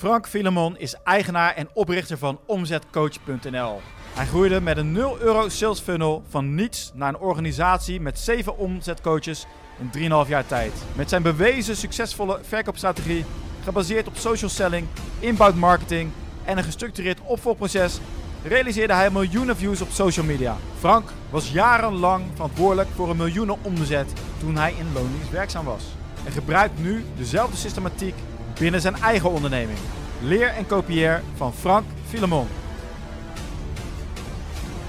Frank 0.00 0.28
Filemon 0.28 0.78
is 0.78 0.94
eigenaar 1.04 1.54
en 1.54 1.68
oprichter 1.72 2.18
van 2.18 2.40
Omzetcoach.nl. 2.46 3.80
Hij 4.14 4.26
groeide 4.26 4.60
met 4.60 4.76
een 4.76 4.92
0 4.92 5.20
euro 5.20 5.48
sales 5.48 5.80
funnel 5.80 6.22
van 6.28 6.54
niets 6.54 6.92
naar 6.94 7.08
een 7.08 7.20
organisatie 7.20 8.00
met 8.00 8.18
7 8.18 8.58
omzetcoaches 8.58 9.46
in 9.78 10.10
3,5 10.24 10.28
jaar 10.28 10.46
tijd. 10.46 10.72
Met 10.96 11.08
zijn 11.08 11.22
bewezen 11.22 11.76
succesvolle 11.76 12.38
verkoopstrategie, 12.42 13.24
gebaseerd 13.64 14.06
op 14.06 14.16
social 14.16 14.50
selling, 14.50 14.86
inbound 15.18 15.56
marketing 15.56 16.10
en 16.44 16.58
een 16.58 16.64
gestructureerd 16.64 17.20
opvolgproces, 17.24 18.00
realiseerde 18.44 18.94
hij 18.94 19.10
miljoenen 19.10 19.56
views 19.56 19.80
op 19.80 19.90
social 19.90 20.26
media. 20.26 20.56
Frank 20.78 21.12
was 21.30 21.52
jarenlang 21.52 22.24
verantwoordelijk 22.34 22.88
voor 22.94 23.10
een 23.10 23.16
miljoenen 23.16 23.56
omzet 23.62 24.12
toen 24.38 24.56
hij 24.56 24.74
in 24.78 24.92
loondienst 24.92 25.30
werkzaam 25.30 25.64
was. 25.64 25.84
En 26.24 26.32
gebruikt 26.32 26.78
nu 26.78 27.04
dezelfde 27.16 27.56
systematiek 27.56 28.14
binnen 28.60 28.80
zijn 28.80 28.96
eigen 28.96 29.30
onderneming. 29.30 29.78
Leer 30.22 30.48
en 30.48 30.66
kopieer 30.66 31.22
van 31.34 31.52
Frank 31.52 31.84
Filemon. 32.06 32.46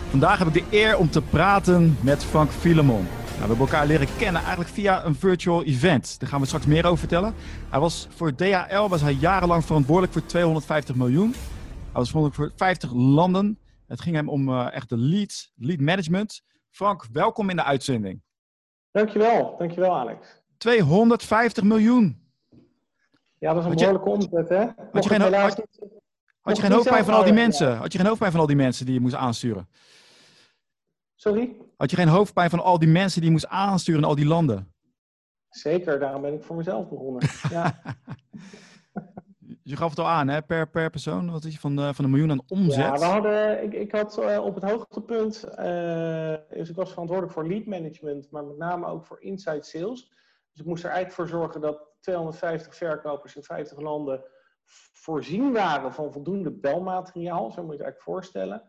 Vandaag 0.10 0.40
heb 0.40 0.48
ik 0.48 0.54
de 0.54 0.78
eer 0.78 0.98
om 0.98 1.10
te 1.10 1.22
praten 1.22 1.98
met 2.02 2.24
Frank 2.24 2.50
Filemon. 2.50 3.04
Nou, 3.04 3.32
we 3.32 3.38
hebben 3.38 3.58
elkaar 3.58 3.88
leren 3.88 4.08
kennen 4.18 4.42
eigenlijk 4.42 4.70
via 4.70 5.06
een 5.06 5.16
virtual 5.16 5.64
event. 5.64 6.20
Daar 6.20 6.30
gaan 6.30 6.40
we 6.40 6.46
straks 6.46 6.66
meer 6.66 6.86
over 6.86 6.98
vertellen. 6.98 7.34
Hij 7.70 7.80
was 7.80 8.08
voor 8.16 8.36
DHL 8.36 8.88
was 8.88 9.02
hij 9.02 9.14
jarenlang 9.14 9.66
verantwoordelijk 9.66 10.14
voor 10.14 10.26
250 10.26 10.96
miljoen. 10.96 11.32
Hij 11.32 12.00
was 12.00 12.10
verantwoordelijk 12.10 12.58
voor 12.58 12.68
50 12.68 12.92
landen. 12.94 13.60
Het 13.88 14.02
ging 14.02 14.16
hem 14.16 14.30
om 14.30 14.50
uh, 14.50 14.68
echt 14.74 14.90
de 14.90 14.98
lead, 14.98 15.52
lead 15.56 15.80
management. 15.80 16.42
Frank, 16.70 17.06
welkom 17.12 17.50
in 17.50 17.56
de 17.56 17.64
uitzending. 17.64 18.22
Dankjewel, 18.92 19.56
dankjewel 19.58 19.96
Alex. 19.96 20.42
250 20.58 21.64
miljoen. 21.64 22.21
Ja, 23.42 23.54
dat 23.54 23.64
is 23.64 23.70
een 23.70 23.76
behoorlijke 23.76 24.10
omzet, 24.10 24.50
hè? 24.50 24.66
Had 24.92 25.04
je, 25.04 25.10
geen, 25.10 25.22
had, 25.22 25.66
had 26.42 26.56
je 26.58 26.62
geen 26.62 26.72
hoofdpijn 26.72 27.06
van 27.06 27.14
al 27.14 27.24
die 27.24 27.34
mensen? 27.34 27.78
Had 27.78 27.92
je 27.92 27.98
geen 27.98 28.08
hoofdpijn 28.08 28.32
van 28.32 28.40
al 28.40 28.48
die 28.48 28.56
mensen 28.56 28.86
die 28.86 28.94
je 28.94 29.00
moest 29.00 29.16
aansturen? 29.16 29.70
Sorry? 31.16 31.56
Had 31.78 31.90
je 31.90 31.96
geen 31.96 32.08
hoofdpijn 32.08 32.50
van 32.50 32.60
al 32.60 32.80
die 32.80 32.90
mensen 32.90 33.20
die 33.20 33.26
je 33.26 33.36
moest 33.36 33.48
aansturen 33.48 34.02
in 34.02 34.08
al 34.08 34.16
die 34.16 34.26
landen? 34.26 34.74
Zeker, 35.50 36.00
daarom 36.00 36.22
ben 36.22 36.34
ik 36.34 36.44
voor 36.44 36.56
mezelf 36.56 36.90
begonnen. 36.90 37.30
Ja. 37.50 37.82
je 39.64 39.76
gaf 39.76 39.90
het 39.90 40.00
al 40.00 40.08
aan, 40.08 40.28
hè? 40.28 40.42
Per, 40.42 40.70
per 40.70 40.90
persoon, 40.90 41.32
wat 41.32 41.44
is 41.44 41.54
je 41.54 41.60
van, 41.60 41.76
de, 41.76 41.94
van 41.94 42.06
een 42.06 42.12
miljoen 42.12 42.32
aan 42.32 42.44
omzet? 42.48 42.76
Ja, 42.76 42.98
we 42.98 43.06
hadden, 43.06 43.64
ik, 43.64 43.74
ik 43.74 43.92
had 43.92 44.20
uh, 44.20 44.44
op 44.44 44.56
het 44.56 44.64
hoogtepunt, 44.64 45.46
uh, 45.60 46.36
dus 46.50 46.70
ik 46.70 46.76
was 46.76 46.90
verantwoordelijk 46.90 47.34
voor 47.34 47.48
lead 47.48 47.66
management, 47.66 48.32
maar 48.32 48.46
met 48.46 48.58
name 48.58 48.86
ook 48.86 49.06
voor 49.06 49.22
inside 49.22 49.64
sales. 49.64 50.10
Dus 50.52 50.60
ik 50.60 50.66
moest 50.66 50.84
er 50.84 50.90
eigenlijk 50.90 51.16
voor 51.16 51.40
zorgen 51.40 51.62
dat 51.62 51.91
250 52.02 52.76
verkopers 52.76 53.36
in 53.36 53.44
50 53.44 53.80
landen 53.80 54.24
voorzien 54.94 55.54
waren 55.54 55.94
van 55.94 56.12
voldoende 56.12 56.52
belmateriaal, 56.52 57.52
zo 57.52 57.62
moet 57.62 57.72
je 57.72 57.78
het 57.78 57.82
eigenlijk 57.82 58.02
voorstellen. 58.02 58.64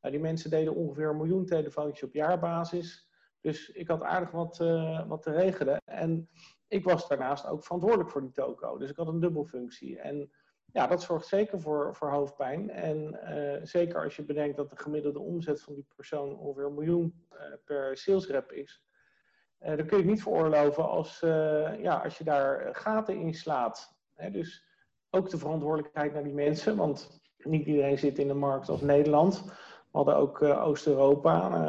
Nou, 0.00 0.14
die 0.14 0.22
mensen 0.22 0.50
deden 0.50 0.74
ongeveer 0.74 1.08
een 1.08 1.16
miljoen 1.16 1.46
telefoontjes 1.46 2.08
op 2.08 2.14
jaarbasis. 2.14 3.08
Dus 3.40 3.68
ik 3.68 3.88
had 3.88 4.02
aardig 4.02 4.30
wat, 4.30 4.58
uh, 4.60 5.08
wat 5.08 5.22
te 5.22 5.30
regelen. 5.30 5.80
En 5.84 6.28
ik 6.68 6.84
was 6.84 7.08
daarnaast 7.08 7.46
ook 7.46 7.64
verantwoordelijk 7.64 8.10
voor 8.10 8.20
die 8.20 8.30
toko. 8.30 8.78
Dus 8.78 8.90
ik 8.90 8.96
had 8.96 9.08
een 9.08 9.20
dubbelfunctie. 9.20 9.98
En 9.98 10.30
ja, 10.72 10.86
dat 10.86 11.02
zorgt 11.02 11.26
zeker 11.26 11.60
voor, 11.60 11.94
voor 11.94 12.10
hoofdpijn. 12.10 12.70
En 12.70 13.20
uh, 13.24 13.64
zeker 13.64 14.02
als 14.04 14.16
je 14.16 14.24
bedenkt 14.24 14.56
dat 14.56 14.70
de 14.70 14.76
gemiddelde 14.76 15.18
omzet 15.18 15.62
van 15.62 15.74
die 15.74 15.86
persoon 15.96 16.38
ongeveer 16.38 16.64
een 16.64 16.74
miljoen 16.74 17.26
uh, 17.32 17.38
per 17.64 17.96
salesrep 17.96 18.52
is. 18.52 18.82
Uh, 19.62 19.76
dan 19.76 19.86
kun 19.86 19.98
je 19.98 20.04
niet 20.04 20.22
veroorloven 20.22 20.88
als, 20.88 21.18
ja, 21.78 22.00
als 22.04 22.18
je 22.18 22.24
daar 22.24 22.68
gaten 22.72 23.16
in 23.16 23.34
slaat. 23.34 23.96
Dus 24.32 24.66
ook 25.10 25.30
de 25.30 25.38
verantwoordelijkheid 25.38 26.12
naar 26.12 26.24
die 26.24 26.34
mensen. 26.34 26.76
Want 26.76 27.20
niet 27.38 27.66
iedereen 27.66 27.98
zit 27.98 28.18
in 28.18 28.28
de 28.28 28.34
markt 28.34 28.68
als 28.68 28.80
Nederland. 28.80 29.44
We 29.44 30.04
hadden 30.04 30.16
ook 30.16 30.42
Oost-Europa, 30.42 31.64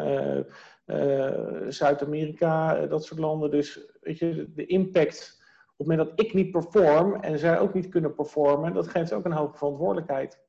Zuid-Amerika, 1.68 2.86
dat 2.86 3.06
soort 3.06 3.20
landen. 3.20 3.52
Dus 3.52 3.92
weet 4.02 4.18
je, 4.18 4.52
de 4.56 4.66
impact 4.66 5.38
op 5.80 5.88
het 5.88 5.88
moment 5.88 6.10
dat 6.10 6.26
ik 6.26 6.34
niet 6.34 6.52
perform 6.52 7.16
en 7.16 7.40
zij 7.40 7.60
ook 7.60 7.74
niet 7.74 7.90
kunnen 7.90 8.16
performen, 8.16 8.74
dat 8.74 8.88
geeft 8.88 9.14
ook 9.14 9.26
een 9.26 9.32
hoge 9.32 9.58
verantwoordelijkheid. 9.58 10.40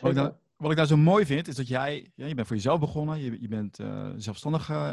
Nou, 0.00 0.32
wat 0.58 0.70
ik 0.70 0.76
nou 0.76 0.88
zo 0.88 0.96
mooi 0.96 1.26
vind, 1.26 1.48
is 1.48 1.54
dat 1.54 1.68
jij, 1.68 2.12
ja, 2.14 2.26
je 2.26 2.34
bent 2.34 2.46
voor 2.46 2.56
jezelf 2.56 2.80
begonnen, 2.80 3.18
je, 3.18 3.40
je 3.40 3.48
bent 3.48 3.78
uh, 3.78 4.10
zelfstandig 4.16 4.70
uh, 4.70 4.92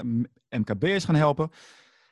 MKB'ers 0.49 1.05
gaan 1.05 1.15
helpen. 1.15 1.51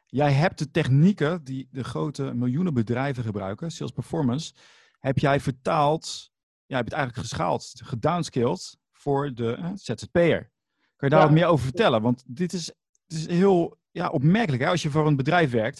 Jij 0.05 0.31
hebt 0.31 0.59
de 0.59 0.71
technieken 0.71 1.43
die 1.43 1.67
de 1.71 1.83
grote 1.83 2.33
miljoenen 2.33 2.73
bedrijven 2.73 3.23
gebruiken, 3.23 3.71
sales 3.71 3.91
performance, 3.91 4.53
heb 4.99 5.19
jij 5.19 5.39
vertaald, 5.39 6.31
ja, 6.65 6.75
heb 6.75 6.85
het 6.85 6.93
eigenlijk 6.93 7.27
geschaald, 7.27 7.71
gedownscaled 7.83 8.77
voor 8.91 9.33
de 9.33 9.57
uh, 9.59 9.69
ZZP'er. 9.73 10.51
Kan 10.95 11.09
je 11.09 11.09
daar 11.09 11.19
ja. 11.19 11.25
wat 11.25 11.31
meer 11.31 11.45
over 11.45 11.65
vertellen? 11.65 12.01
Want 12.01 12.23
dit 12.27 12.53
is, 12.53 12.65
dit 13.05 13.17
is 13.17 13.27
heel 13.27 13.77
ja, 13.91 14.09
opmerkelijk. 14.09 14.63
Hè? 14.63 14.69
Als 14.69 14.81
je 14.81 14.89
voor 14.89 15.07
een 15.07 15.15
bedrijf 15.15 15.51
werkt, 15.51 15.77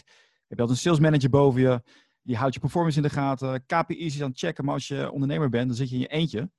heb 0.48 0.58
je 0.58 0.62
altijd 0.62 0.70
een 0.70 0.84
sales 0.84 1.00
manager 1.00 1.30
boven 1.30 1.62
je. 1.62 1.82
Die 2.22 2.38
houdt 2.38 2.54
je 2.54 2.60
performance 2.60 2.98
in 2.98 3.04
de 3.04 3.10
gaten. 3.10 3.66
KPI's 3.66 4.22
aan 4.22 4.30
het 4.30 4.40
checken. 4.40 4.66
Maar 4.66 4.74
als 4.74 4.88
je 4.88 5.12
ondernemer 5.12 5.50
bent, 5.50 5.68
dan 5.68 5.76
zit 5.76 5.90
je 5.90 5.96
in 5.96 6.02
je 6.02 6.08
eentje. 6.08 6.50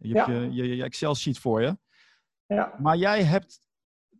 Je 0.00 0.14
hebt 0.14 0.26
je, 0.26 0.52
je, 0.52 0.76
je 0.76 0.82
Excel-sheet 0.82 1.38
voor 1.38 1.62
je. 1.62 1.78
Ja. 2.46 2.74
Maar 2.78 2.96
jij 2.96 3.22
hebt 3.22 3.58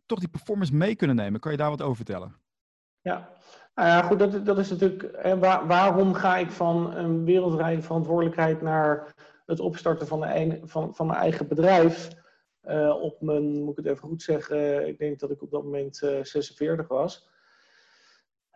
toch 0.05 0.19
die 0.19 0.29
performance 0.29 0.75
mee 0.75 0.95
kunnen 0.95 1.15
nemen. 1.15 1.39
Kan 1.39 1.51
je 1.51 1.57
daar 1.57 1.69
wat 1.69 1.81
over 1.81 1.95
vertellen? 1.95 2.35
Ja, 3.01 3.29
nou 3.75 3.87
ja, 3.87 4.01
goed, 4.01 4.19
dat, 4.19 4.45
dat 4.45 4.57
is 4.57 4.69
natuurlijk. 4.69 5.35
Waar, 5.39 5.67
waarom 5.67 6.13
ga 6.13 6.37
ik 6.37 6.51
van 6.51 6.95
een 6.95 7.25
wereldwijde 7.25 7.81
verantwoordelijkheid 7.81 8.61
naar 8.61 9.13
het 9.45 9.59
opstarten 9.59 10.07
van, 10.07 10.25
een, 10.25 10.61
van, 10.63 10.95
van 10.95 11.07
mijn 11.07 11.19
eigen 11.19 11.47
bedrijf? 11.47 12.09
Uh, 12.63 13.01
op 13.01 13.21
mijn, 13.21 13.63
moet 13.63 13.77
ik 13.77 13.83
het 13.83 13.93
even 13.93 14.07
goed 14.07 14.21
zeggen, 14.21 14.87
ik 14.87 14.97
denk 14.97 15.19
dat 15.19 15.31
ik 15.31 15.41
op 15.41 15.51
dat 15.51 15.63
moment 15.63 16.01
uh, 16.03 16.23
46 16.23 16.87
was. 16.87 17.29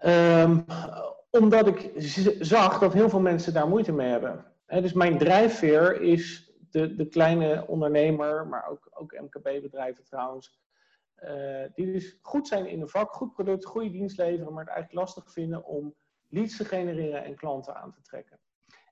Um, 0.06 0.66
omdat 1.30 1.68
ik 1.68 1.92
zag 2.40 2.80
dat 2.80 2.94
heel 2.94 3.10
veel 3.10 3.20
mensen 3.20 3.54
daar 3.54 3.68
moeite 3.68 3.92
mee 3.92 4.10
hebben. 4.10 4.46
He, 4.66 4.82
dus 4.82 4.94
mijn 4.94 5.18
drijfveer 5.18 6.02
is 6.02 6.45
de, 6.76 6.96
de 6.96 7.08
kleine 7.08 7.68
ondernemer, 7.68 8.48
maar 8.48 8.70
ook, 8.70 8.88
ook 8.90 9.20
MKB-bedrijven 9.20 10.04
trouwens. 10.04 10.64
Uh, 11.24 11.64
die 11.74 11.92
dus 11.92 12.20
goed 12.22 12.48
zijn 12.48 12.68
in 12.68 12.82
een 12.82 12.88
vak, 12.88 13.14
goed 13.14 13.34
product, 13.34 13.66
goede 13.66 13.92
dienst 13.92 14.18
leveren, 14.18 14.54
maar 14.54 14.66
het 14.66 14.74
eigenlijk 14.74 15.06
lastig 15.06 15.32
vinden 15.32 15.66
om 15.66 15.96
leads 16.30 16.58
te 16.58 16.66
genereren 16.66 17.24
en 17.24 17.36
klanten 17.36 17.76
aan 17.76 17.92
te 17.92 18.02
trekken. 18.02 18.40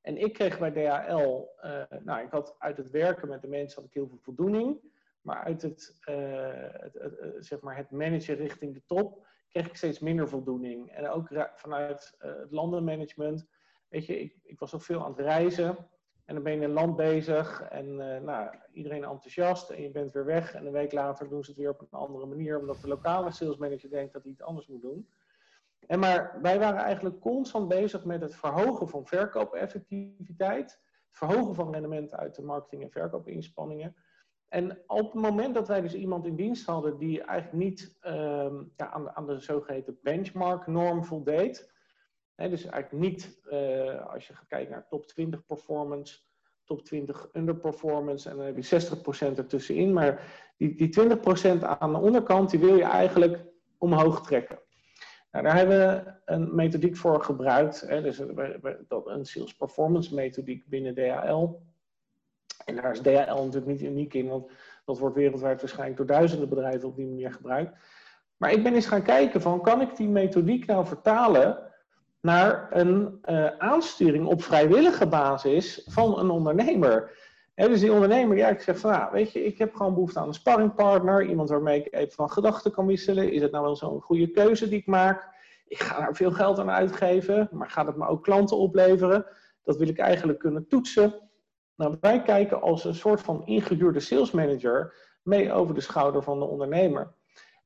En 0.02 0.18
ik 0.18 0.34
kreeg 0.34 0.60
bij 0.60 0.72
DHL, 0.72 1.46
uh, 1.66 1.84
nou, 2.04 2.24
ik 2.24 2.32
had 2.32 2.56
uit 2.60 2.78
het 2.78 2.90
werken 2.90 3.28
met 3.28 3.42
de 3.42 3.48
mensen 3.48 3.82
had 3.82 3.90
ik 3.90 3.94
heel 3.94 4.08
veel 4.08 4.18
voldoening, 4.18 4.80
maar 5.22 5.44
uit 5.44 5.62
het, 5.62 6.00
uh, 6.10 6.16
het, 6.72 7.36
zeg 7.40 7.62
maar 7.62 7.78
het 7.78 7.92
managen 7.92 8.36
richting 8.36 8.74
de 8.74 8.84
top 8.86 9.26
kreeg 9.48 9.68
ik 9.68 9.76
steeds 9.76 10.00
minder 10.00 10.30
voldoening. 10.30 10.92
En 10.92 11.10
ook 11.10 11.28
vanuit 11.56 12.16
het 12.18 12.52
landenmanagement. 12.52 13.48
Weet 13.88 14.06
je, 14.06 14.20
ik, 14.20 14.36
ik, 14.44 14.60
was 14.60 14.76
ook 14.76 14.82
veel 14.82 15.04
aan 15.04 15.12
het 15.12 15.20
reizen. 15.20 15.88
En 16.26 16.34
dan 16.34 16.44
ben 16.44 16.54
je 16.54 16.58
in 16.58 16.64
een 16.64 16.74
land 16.74 16.96
bezig 16.96 17.62
en 17.62 17.86
uh, 17.86 18.20
nou, 18.20 18.56
iedereen 18.72 19.04
enthousiast 19.04 19.70
en 19.70 19.82
je 19.82 19.92
bent 19.92 20.14
weer 20.14 20.26
weg. 20.26 20.54
En 20.54 20.66
een 20.66 20.72
week 20.72 20.92
later 20.92 21.30
doen 21.30 21.44
ze 21.44 21.50
het 21.50 21.60
weer 21.60 21.70
op 21.70 21.82
een 21.82 22.00
andere 22.00 22.26
manier, 22.26 22.60
omdat 22.60 22.82
de 22.82 22.88
lokale 22.88 23.32
salesmanager 23.32 23.90
denkt 23.90 24.14
dat 24.14 24.24
hij 24.24 24.32
iets 24.32 24.42
anders 24.42 24.68
moet 24.68 24.82
doen. 24.82 25.08
En 25.88 26.00
maar 26.00 26.40
wij 26.42 26.60
waren 26.60 26.82
eigenlijk 26.82 27.20
constant 27.20 27.68
bezig 27.68 28.06
met 28.06 28.22
het 28.22 28.36
verhogen 28.36 28.88
van 28.88 29.06
verkoopeffectiviteit, 29.08 30.72
het 30.72 31.18
verhogen 31.18 31.56
van 31.56 31.72
rendement 31.72 32.14
uit 32.14 32.36
de 32.36 32.44
marketing- 32.44 32.84
en 32.84 32.92
verkoopinspanningen. 32.92 33.96
En 34.48 34.82
op 34.88 35.14
het 35.14 35.22
moment 35.22 35.54
dat 35.54 35.68
wij 35.68 35.82
dus 35.82 35.94
iemand 35.94 36.26
in 36.26 36.36
dienst 36.36 36.66
hadden 36.66 36.98
die 36.98 37.24
eigenlijk 37.24 37.64
niet 37.64 37.98
um, 38.06 38.72
ja, 38.76 38.90
aan, 38.92 39.04
de, 39.04 39.16
aan 39.16 39.28
de 39.28 39.40
zogeheten 39.40 40.00
benchmark-norm 40.02 41.04
voldeed, 41.04 41.73
dus 42.36 42.66
eigenlijk 42.66 42.92
niet 42.92 43.40
uh, 43.52 44.14
als 44.14 44.28
je 44.28 44.34
gaat 44.34 44.48
kijken 44.48 44.72
naar 44.72 44.88
top 44.88 45.08
20 45.08 45.46
performance, 45.46 46.20
top 46.66 46.86
20 46.86 47.30
underperformance 47.34 48.30
en 48.30 48.38
dan 48.38 48.46
heb 48.46 48.58
je 48.58 49.34
60% 49.34 49.38
ertussenin, 49.38 49.94
maar 49.94 50.22
die, 50.58 50.76
die 50.76 51.18
20% 51.58 51.62
aan 51.62 51.92
de 51.92 52.00
onderkant 52.00 52.50
die 52.50 52.60
wil 52.60 52.76
je 52.76 52.84
eigenlijk 52.84 53.46
omhoog 53.78 54.26
trekken. 54.26 54.60
Nou, 55.32 55.46
daar 55.46 55.56
hebben 55.56 55.78
we 55.78 56.14
een 56.26 56.56
methodiek 56.56 56.98
voor 56.98 57.24
gebruikt, 57.24 57.82
hè, 57.82 58.02
dus 58.02 58.20
een 58.20 59.26
sales 59.26 59.56
performance 59.56 60.16
methodiek 60.16 60.68
binnen 60.68 60.96
DHL. 60.96 61.48
En 62.66 62.76
daar 62.76 62.92
is 62.92 63.00
DHL 63.00 63.44
natuurlijk 63.44 63.66
niet 63.66 63.82
uniek 63.82 64.14
in, 64.14 64.28
want 64.28 64.52
dat 64.86 65.00
wordt 65.00 65.16
wereldwijd 65.16 65.62
waarschijnlijk 65.62 65.98
door 65.98 66.06
duizenden 66.06 66.50
bedrijven 66.50 66.88
op 66.88 66.96
die 66.96 67.08
manier 67.08 67.32
gebruikt. 67.32 67.78
Maar 68.38 68.52
ik 68.52 68.64
ben 68.64 68.74
eens 68.74 68.86
gaan 68.86 69.04
kijken 69.04 69.42
van, 69.42 69.62
kan 69.62 69.82
ik 69.82 69.96
die 69.96 70.08
methodiek 70.08 70.66
nou 70.66 70.86
vertalen 70.86 71.73
naar 72.24 72.68
een 72.70 73.20
uh, 73.26 73.48
aansturing 73.58 74.26
op 74.28 74.44
vrijwillige 74.44 75.08
basis 75.08 75.88
van 75.90 76.20
een 76.20 76.30
ondernemer? 76.30 77.12
He, 77.54 77.68
dus 77.68 77.80
die 77.80 77.92
ondernemer 77.92 78.36
die 78.36 78.44
eigenlijk 78.44 78.64
zegt 78.64 78.80
van, 78.80 78.92
nou, 78.92 79.12
weet 79.12 79.32
je, 79.32 79.46
ik 79.46 79.58
heb 79.58 79.76
gewoon 79.76 79.94
behoefte 79.94 80.20
aan 80.20 80.28
een 80.28 80.34
sparringpartner, 80.34 81.26
iemand 81.26 81.50
waarmee 81.50 81.80
ik 81.80 81.94
even 81.94 82.14
van 82.14 82.30
gedachten 82.30 82.72
kan 82.72 82.86
wisselen. 82.86 83.32
Is 83.32 83.42
het 83.42 83.52
nou 83.52 83.64
wel 83.64 83.76
zo'n 83.76 84.02
goede 84.02 84.28
keuze 84.28 84.70
die 84.70 84.80
ik 84.80 84.86
maak? 84.86 85.30
Ik 85.68 85.80
ga 85.80 86.00
daar 86.00 86.16
veel 86.16 86.32
geld 86.32 86.60
aan 86.60 86.70
uitgeven, 86.70 87.50
maar 87.52 87.70
gaat 87.70 87.88
het 87.88 87.98
me 87.98 88.08
ook 88.08 88.24
klanten 88.24 88.58
opleveren? 88.58 89.26
Dat 89.64 89.78
wil 89.78 89.88
ik 89.88 89.98
eigenlijk 89.98 90.40
kunnen 90.40 90.68
toetsen. 90.68 91.30
Nou, 91.76 91.98
wij 92.02 92.22
kijken 92.22 92.62
als 92.62 92.84
een 92.84 92.96
soort 92.96 93.22
van 93.22 93.46
ingehuurde 93.46 94.00
salesmanager 94.00 94.94
mee 95.22 95.52
over 95.52 95.76
de 95.76 95.82
schouder 95.82 96.24
van 96.24 96.40
de 96.40 96.46
ondernemer. 96.46 97.14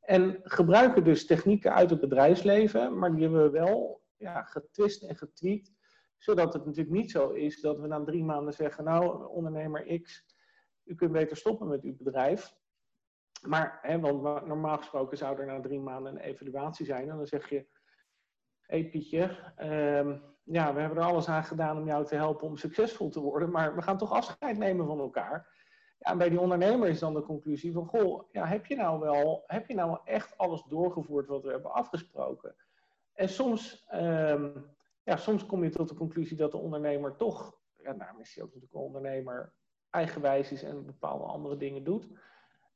En 0.02 0.40
gebruiken 0.44 1.04
dus 1.04 1.26
technieken 1.26 1.74
uit 1.74 1.90
het 1.90 2.00
bedrijfsleven, 2.00 2.98
maar 2.98 3.12
die 3.12 3.22
hebben 3.22 3.44
we 3.44 3.50
wel 3.50 4.02
ja, 4.18 4.44
getwist 4.44 5.04
en 5.04 5.16
getweakt, 5.16 5.72
zodat 6.18 6.54
het 6.54 6.66
natuurlijk 6.66 6.96
niet 6.96 7.12
zo 7.12 7.30
is 7.30 7.62
dat 7.62 7.80
we 7.80 7.88
na 7.88 8.04
drie 8.04 8.24
maanden 8.24 8.54
zeggen, 8.54 8.84
nou, 8.84 9.28
ondernemer 9.28 10.02
X, 10.02 10.26
u 10.84 10.96
kunt 10.96 11.12
beter 11.12 11.38
stoppen 11.38 11.68
met 11.68 11.84
uw 11.84 11.96
bedrijf. 11.98 12.56
Maar, 13.42 13.80
hè, 13.82 14.00
want 14.00 14.46
normaal 14.46 14.78
gesproken 14.78 15.18
zou 15.18 15.40
er 15.40 15.46
na 15.46 15.60
drie 15.60 15.80
maanden 15.80 16.12
een 16.12 16.22
evaluatie 16.22 16.86
zijn. 16.86 17.10
En 17.10 17.18
dan 17.18 17.28
zeg 17.28 17.50
je, 17.50 17.56
hé 18.62 18.80
hey 18.80 18.90
Pietje, 18.90 19.54
ehm, 19.56 20.20
ja, 20.44 20.74
we 20.74 20.80
hebben 20.80 20.98
er 20.98 21.10
alles 21.10 21.28
aan 21.28 21.44
gedaan 21.44 21.78
om 21.78 21.86
jou 21.86 22.06
te 22.06 22.16
helpen 22.16 22.48
om 22.48 22.58
succesvol 22.58 23.10
te 23.10 23.20
worden. 23.20 23.52
Maar 23.52 23.76
we 23.76 23.82
gaan 23.82 23.98
toch 23.98 24.12
afscheid 24.12 24.58
nemen 24.58 24.86
van 24.86 25.00
elkaar. 25.00 25.56
Ja, 26.00 26.12
en 26.12 26.18
bij 26.18 26.30
die 26.30 26.40
ondernemer 26.40 26.90
is 26.90 27.00
dan 27.00 27.14
de 27.14 27.22
conclusie 27.22 27.74
van, 27.74 27.86
goh, 27.86 28.32
ja, 28.32 28.46
heb, 28.46 28.66
je 28.66 28.76
nou 28.76 29.00
wel, 29.00 29.44
heb 29.48 29.68
je 29.68 29.74
nou 29.74 30.00
echt 30.04 30.38
alles 30.38 30.64
doorgevoerd 30.64 31.28
wat 31.28 31.44
we 31.44 31.52
hebben 31.52 31.72
afgesproken? 31.72 32.56
En 33.18 33.30
soms, 33.30 33.86
ehm, 33.88 34.50
ja, 35.04 35.16
soms 35.16 35.46
kom 35.46 35.64
je 35.64 35.70
tot 35.70 35.90
de 35.90 35.96
conclusie 35.96 36.38
dat 36.38 36.52
de 36.52 36.58
ondernemer 36.58 37.16
toch, 37.16 37.60
ja, 37.76 37.94
nou, 37.94 38.20
is 38.20 38.36
hij 38.36 38.44
ook 38.44 38.50
natuurlijk 38.50 38.74
een 38.74 38.86
ondernemer, 38.86 39.54
eigenwijs 39.90 40.52
is 40.52 40.64
en 40.64 40.86
bepaalde 40.86 41.24
andere 41.24 41.58
dingen 41.58 41.84
doet. 41.84 42.08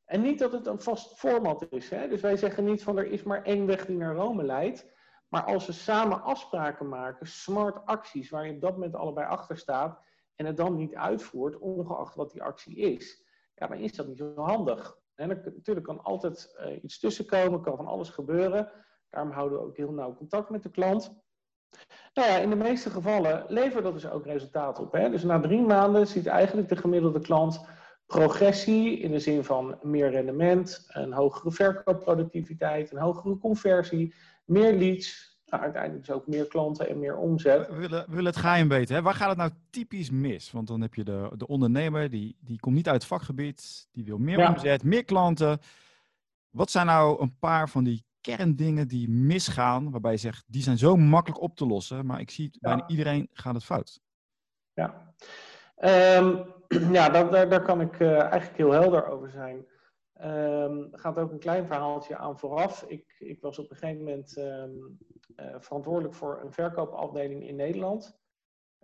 En 0.05 0.21
niet 0.21 0.39
dat 0.39 0.51
het 0.51 0.65
een 0.65 0.79
vast 0.79 1.17
format 1.17 1.65
is. 1.69 1.89
Hè? 1.89 2.07
Dus 2.07 2.21
wij 2.21 2.38
zeggen 2.38 2.63
niet 2.63 2.83
van 2.83 2.97
er 2.97 3.05
is 3.05 3.23
maar 3.23 3.43
één 3.43 3.65
weg 3.65 3.85
die 3.85 3.97
naar 3.97 4.15
Rome 4.15 4.43
leidt. 4.43 4.85
Maar 5.27 5.43
als 5.43 5.65
we 5.65 5.71
samen 5.71 6.21
afspraken 6.21 6.89
maken, 6.89 7.27
smart 7.27 7.85
acties, 7.85 8.29
waar 8.29 8.47
je 8.47 8.53
op 8.53 8.61
dat 8.61 8.71
moment 8.71 8.95
allebei 8.95 9.27
achter 9.27 9.57
staat 9.57 9.99
en 10.35 10.45
het 10.45 10.57
dan 10.57 10.75
niet 10.75 10.95
uitvoert, 10.95 11.57
ongeacht 11.57 12.15
wat 12.15 12.31
die 12.31 12.44
actie 12.44 12.75
is, 12.75 13.23
ja, 13.55 13.67
dan 13.67 13.77
is 13.77 13.95
dat 13.95 14.07
niet 14.07 14.17
zo 14.17 14.33
handig. 14.35 14.99
En 15.15 15.27
natuurlijk 15.27 15.85
kan 15.85 16.03
altijd 16.03 16.55
uh, 16.59 16.83
iets 16.83 16.99
tussenkomen, 16.99 17.61
kan 17.61 17.75
van 17.75 17.87
alles 17.87 18.09
gebeuren. 18.09 18.71
Daarom 19.11 19.31
houden 19.31 19.57
we 19.57 19.65
ook 19.65 19.77
heel 19.77 19.91
nauw 19.91 20.15
contact 20.15 20.49
met 20.49 20.63
de 20.63 20.69
klant. 20.69 21.11
Nou 22.13 22.29
ja, 22.29 22.37
in 22.37 22.49
de 22.49 22.55
meeste 22.55 22.89
gevallen 22.89 23.45
levert 23.47 23.83
dat 23.83 23.93
dus 23.93 24.09
ook 24.09 24.25
resultaat 24.25 24.79
op. 24.79 24.91
Hè? 24.91 25.09
Dus 25.09 25.23
na 25.23 25.39
drie 25.39 25.61
maanden 25.61 26.07
ziet 26.07 26.25
eigenlijk 26.27 26.69
de 26.69 26.75
gemiddelde 26.75 27.21
klant 27.21 27.65
progressie 28.05 28.99
in 28.99 29.11
de 29.11 29.19
zin 29.19 29.43
van 29.43 29.77
meer 29.81 30.09
rendement, 30.09 30.85
een 30.87 31.13
hogere 31.13 31.51
verkoopproductiviteit, 31.51 32.91
een 32.91 32.97
hogere 32.97 33.37
conversie, 33.37 34.13
meer 34.45 34.73
leads, 34.73 35.39
nou, 35.45 35.63
uiteindelijk 35.63 36.05
dus 36.05 36.15
ook 36.15 36.27
meer 36.27 36.47
klanten 36.47 36.89
en 36.89 36.99
meer 36.99 37.17
omzet. 37.17 37.67
We 37.67 37.75
willen, 37.75 38.05
we 38.07 38.15
willen 38.15 38.31
het 38.31 38.35
geheim 38.35 38.67
weten. 38.67 38.95
Hè? 38.95 39.01
Waar 39.01 39.13
gaat 39.13 39.29
het 39.29 39.37
nou 39.37 39.51
typisch 39.69 40.09
mis? 40.09 40.51
Want 40.51 40.67
dan 40.67 40.81
heb 40.81 40.93
je 40.93 41.03
de, 41.03 41.31
de 41.37 41.47
ondernemer, 41.47 42.09
die, 42.09 42.35
die 42.39 42.59
komt 42.59 42.75
niet 42.75 42.87
uit 42.87 43.01
het 43.01 43.05
vakgebied, 43.05 43.87
die 43.91 44.05
wil 44.05 44.17
meer 44.17 44.47
omzet, 44.49 44.83
meer 44.83 45.05
klanten. 45.05 45.59
Wat 46.49 46.71
zijn 46.71 46.85
nou 46.85 47.21
een 47.21 47.37
paar 47.39 47.69
van 47.69 47.83
die 47.83 48.03
kerndingen 48.21 48.88
die 48.88 49.09
misgaan, 49.09 49.91
waarbij 49.91 50.12
je 50.12 50.18
zegt, 50.18 50.44
die 50.47 50.62
zijn 50.62 50.77
zo 50.77 50.95
makkelijk 50.95 51.41
op 51.41 51.56
te 51.56 51.65
lossen, 51.65 52.06
maar 52.06 52.19
ik 52.19 52.29
zie 52.29 52.57
bijna 52.59 52.88
iedereen 52.88 53.29
gaat 53.33 53.53
het 53.53 53.63
fout. 53.63 54.01
Ja, 54.73 55.13
um, 56.19 56.45
ja 56.97 57.09
daar, 57.09 57.50
daar, 57.50 57.62
kan 57.63 57.81
ik 57.81 58.00
uh, 58.00 58.19
eigenlijk 58.19 58.57
heel 58.57 58.71
helder 58.71 59.07
over 59.07 59.29
zijn. 59.29 59.65
Um, 60.23 60.88
gaat 60.91 61.18
ook 61.18 61.31
een 61.31 61.39
klein 61.39 61.68
verhaaltje 61.68 62.18
aan 62.18 62.39
vooraf. 62.39 62.83
Ik, 62.88 63.15
ik 63.19 63.41
was 63.41 63.59
op 63.59 63.71
een 63.71 63.77
gegeven 63.77 64.03
moment 64.03 64.38
um, 64.38 64.97
uh, 65.35 65.56
verantwoordelijk 65.59 66.13
voor 66.13 66.41
een 66.41 66.53
verkoopafdeling 66.53 67.47
in 67.47 67.56
Nederland. 67.56 68.19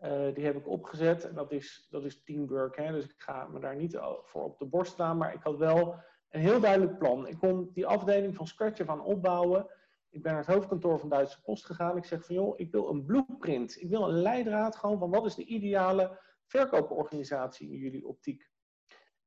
Uh, 0.03 0.33
die 0.33 0.45
heb 0.45 0.55
ik 0.55 0.67
opgezet 0.67 1.27
en 1.27 1.35
dat 1.35 1.51
is, 1.51 1.87
dat 1.89 2.05
is 2.05 2.23
teamwork. 2.23 2.75
Hè? 2.75 2.91
Dus 2.91 3.03
ik 3.03 3.13
ga 3.17 3.47
me 3.47 3.59
daar 3.59 3.75
niet 3.75 3.97
voor 4.23 4.43
op 4.43 4.59
de 4.59 4.65
borst 4.65 4.91
staan, 4.91 5.17
maar 5.17 5.33
ik 5.33 5.43
had 5.43 5.57
wel 5.57 5.95
een 6.29 6.41
heel 6.41 6.59
duidelijk 6.59 6.97
plan. 6.97 7.27
Ik 7.27 7.37
kon 7.37 7.69
die 7.73 7.87
afdeling 7.87 8.35
van 8.35 8.47
scratch 8.47 8.85
van 8.85 9.01
opbouwen. 9.01 9.67
Ik 10.09 10.21
ben 10.23 10.31
naar 10.31 10.45
het 10.45 10.53
hoofdkantoor 10.53 10.99
van 10.99 11.09
Duitse 11.09 11.41
Post 11.41 11.65
gegaan. 11.65 11.97
Ik 11.97 12.05
zeg 12.05 12.25
van 12.25 12.35
joh, 12.35 12.59
ik 12.59 12.71
wil 12.71 12.89
een 12.89 13.05
blueprint. 13.05 13.81
Ik 13.81 13.89
wil 13.89 14.03
een 14.03 14.21
leidraad 14.21 14.75
gewoon 14.75 14.99
van 14.99 15.09
wat 15.09 15.25
is 15.25 15.35
de 15.35 15.45
ideale 15.45 16.19
verkooporganisatie 16.45 17.71
in 17.71 17.77
jullie 17.77 18.07
optiek. 18.07 18.49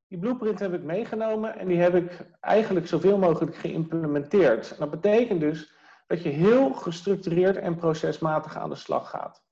Die 0.06 0.19
blueprint 0.19 0.58
heb 0.58 0.73
ik 0.73 0.82
meegenomen 0.82 1.58
en 1.58 1.69
die 1.69 1.79
heb 1.79 1.94
ik 1.94 2.31
eigenlijk 2.41 2.87
zoveel 2.87 3.19
mogelijk 3.19 3.56
geïmplementeerd. 3.56 4.79
dat 4.79 4.91
betekent 4.91 5.41
dus 5.41 5.75
dat 6.06 6.23
je 6.23 6.29
heel 6.29 6.73
gestructureerd 6.73 7.56
en 7.56 7.76
procesmatig 7.76 8.56
aan 8.56 8.70
de 8.70 8.76
slag 8.76 9.11
gaat. 9.11 9.44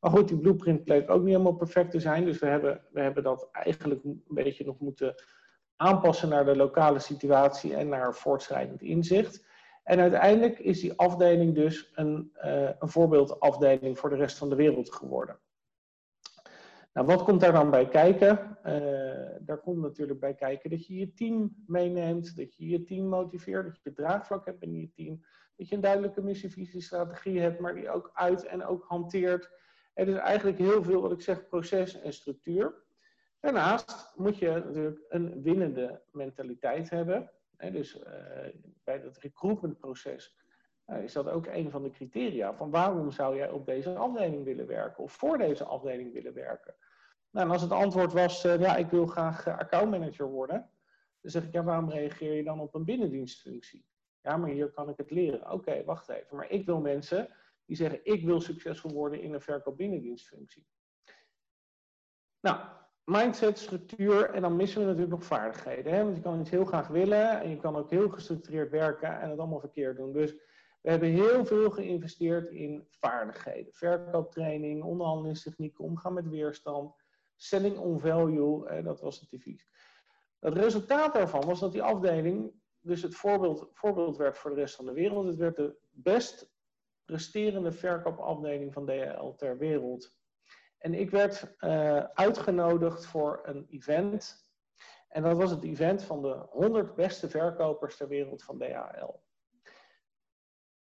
Maar 0.00 0.10
goed, 0.10 0.28
die 0.28 0.38
blueprint 0.38 0.84
bleek 0.84 1.10
ook 1.10 1.20
niet 1.20 1.30
helemaal 1.30 1.56
perfect 1.56 1.90
te 1.90 2.00
zijn. 2.00 2.24
Dus 2.24 2.38
we 2.38 2.46
hebben, 2.46 2.82
we 2.90 3.00
hebben 3.00 3.22
dat 3.22 3.48
eigenlijk 3.52 4.04
een 4.04 4.22
beetje 4.28 4.64
nog 4.64 4.78
moeten 4.78 5.14
aanpassen 5.78 6.28
naar 6.28 6.44
de 6.44 6.56
lokale 6.56 6.98
situatie 6.98 7.74
en 7.76 7.88
naar 7.88 8.14
voortschrijdend 8.14 8.82
inzicht. 8.82 9.46
En 9.84 10.00
uiteindelijk 10.00 10.58
is 10.58 10.80
die 10.80 10.98
afdeling 10.98 11.54
dus 11.54 11.90
een, 11.94 12.32
uh, 12.44 12.70
een 12.78 12.88
voorbeeldafdeling 12.88 13.98
voor 13.98 14.10
de 14.10 14.16
rest 14.16 14.38
van 14.38 14.48
de 14.48 14.54
wereld 14.54 14.92
geworden. 14.92 15.38
Nou, 16.92 17.06
wat 17.06 17.22
komt 17.22 17.40
daar 17.40 17.52
dan 17.52 17.70
bij 17.70 17.88
kijken? 17.88 18.58
Uh, 18.64 19.36
daar 19.40 19.58
komt 19.58 19.80
natuurlijk 19.80 20.20
bij 20.20 20.34
kijken 20.34 20.70
dat 20.70 20.86
je 20.86 20.94
je 20.94 21.14
team 21.14 21.54
meeneemt, 21.66 22.36
dat 22.36 22.56
je 22.56 22.68
je 22.68 22.84
team 22.84 23.06
motiveert, 23.06 23.66
dat 23.66 23.82
je 23.82 23.92
draagvlak 23.92 24.44
hebt 24.44 24.62
in 24.62 24.74
je 24.74 24.90
team, 24.92 25.24
dat 25.56 25.68
je 25.68 25.74
een 25.74 25.80
duidelijke 25.80 26.22
missie, 26.22 26.82
strategie 26.82 27.40
hebt, 27.40 27.60
maar 27.60 27.74
die 27.74 27.90
ook 27.90 28.10
uit 28.14 28.46
en 28.46 28.64
ook 28.64 28.84
hanteert. 28.88 29.50
Het 29.94 30.08
is 30.08 30.14
eigenlijk 30.14 30.58
heel 30.58 30.82
veel 30.82 31.00
wat 31.00 31.12
ik 31.12 31.20
zeg, 31.20 31.48
proces 31.48 32.00
en 32.00 32.12
structuur. 32.12 32.86
Daarnaast 33.40 34.12
moet 34.16 34.38
je 34.38 34.48
natuurlijk 34.50 35.04
een 35.08 35.42
winnende 35.42 36.02
mentaliteit 36.12 36.90
hebben. 36.90 37.30
Dus 37.56 37.96
uh, 37.96 38.02
bij 38.84 38.98
het 38.98 39.18
recruitmentproces 39.18 40.36
uh, 40.86 41.02
is 41.02 41.12
dat 41.12 41.28
ook 41.28 41.46
een 41.46 41.70
van 41.70 41.82
de 41.82 41.90
criteria. 41.90 42.54
Van 42.54 42.70
waarom 42.70 43.10
zou 43.10 43.36
jij 43.36 43.50
op 43.50 43.66
deze 43.66 43.94
afdeling 43.94 44.44
willen 44.44 44.66
werken 44.66 45.02
of 45.02 45.12
voor 45.12 45.38
deze 45.38 45.64
afdeling 45.64 46.12
willen 46.12 46.34
werken? 46.34 46.74
Nou, 47.30 47.46
en 47.46 47.52
als 47.52 47.62
het 47.62 47.72
antwoord 47.72 48.12
was, 48.12 48.44
uh, 48.44 48.60
ja, 48.60 48.76
ik 48.76 48.90
wil 48.90 49.06
graag 49.06 49.46
accountmanager 49.46 50.26
worden. 50.26 50.70
Dan 51.20 51.30
zeg 51.30 51.44
ik, 51.44 51.52
ja, 51.52 51.62
waarom 51.62 51.90
reageer 51.90 52.34
je 52.34 52.44
dan 52.44 52.60
op 52.60 52.74
een 52.74 52.84
binnendienstfunctie? 52.84 53.86
Ja, 54.22 54.36
maar 54.36 54.50
hier 54.50 54.70
kan 54.70 54.88
ik 54.88 54.96
het 54.96 55.10
leren. 55.10 55.50
Oké, 55.50 55.84
wacht 55.84 56.08
even. 56.08 56.36
Maar 56.36 56.50
ik 56.50 56.66
wil 56.66 56.80
mensen 56.80 57.28
die 57.64 57.76
zeggen, 57.76 58.00
ik 58.02 58.24
wil 58.24 58.40
succesvol 58.40 58.92
worden 58.92 59.20
in 59.20 59.34
een 59.34 59.40
verkoop 59.40 59.76
binnendienstfunctie. 59.76 60.66
Nou, 62.40 62.60
mindset, 63.08 63.58
structuur 63.58 64.30
en 64.30 64.42
dan 64.42 64.56
missen 64.56 64.80
we 64.80 64.86
natuurlijk 64.86 65.12
nog 65.12 65.24
vaardigheden. 65.24 65.92
Hè? 65.92 66.04
Want 66.04 66.16
je 66.16 66.22
kan 66.22 66.40
iets 66.40 66.50
heel 66.50 66.64
graag 66.64 66.88
willen 66.88 67.40
en 67.40 67.50
je 67.50 67.56
kan 67.56 67.76
ook 67.76 67.90
heel 67.90 68.08
gestructureerd 68.08 68.70
werken 68.70 69.20
en 69.20 69.30
het 69.30 69.38
allemaal 69.38 69.60
verkeerd 69.60 69.96
doen. 69.96 70.12
Dus 70.12 70.32
we 70.80 70.90
hebben 70.90 71.08
heel 71.08 71.44
veel 71.44 71.70
geïnvesteerd 71.70 72.50
in 72.50 72.86
vaardigheden. 72.90 73.72
Verkooptraining, 73.72 74.82
onderhandelingstechnieken, 74.82 75.84
omgaan 75.84 76.12
met 76.12 76.28
weerstand, 76.28 76.94
selling 77.36 77.78
on 77.78 78.00
value, 78.00 78.66
eh, 78.66 78.84
dat 78.84 79.00
was 79.00 79.20
het 79.20 79.32
advies. 79.34 79.66
Het 80.38 80.54
resultaat 80.54 81.14
daarvan 81.14 81.44
was 81.44 81.60
dat 81.60 81.72
die 81.72 81.82
afdeling 81.82 82.52
dus 82.80 83.02
het 83.02 83.14
voorbeeld, 83.14 83.68
voorbeeld 83.72 84.16
werd 84.16 84.38
voor 84.38 84.50
de 84.50 84.60
rest 84.60 84.74
van 84.74 84.86
de 84.86 84.92
wereld. 84.92 85.26
Het 85.26 85.36
werd 85.36 85.56
de 85.56 85.76
best 85.90 86.50
presterende 87.04 87.72
verkoopafdeling 87.72 88.72
van 88.72 88.86
DHL 88.86 89.30
ter 89.36 89.58
wereld 89.58 90.16
en 90.78 90.94
ik 90.94 91.10
werd 91.10 91.54
uh, 91.60 92.04
uitgenodigd 92.04 93.06
voor 93.06 93.40
een 93.42 93.66
event. 93.70 94.46
En 95.08 95.22
dat 95.22 95.36
was 95.36 95.50
het 95.50 95.64
event 95.64 96.02
van 96.02 96.22
de 96.22 96.46
100 96.50 96.94
beste 96.94 97.28
verkopers 97.28 97.96
ter 97.96 98.08
wereld 98.08 98.42
van 98.42 98.58
DHL. 98.58 99.14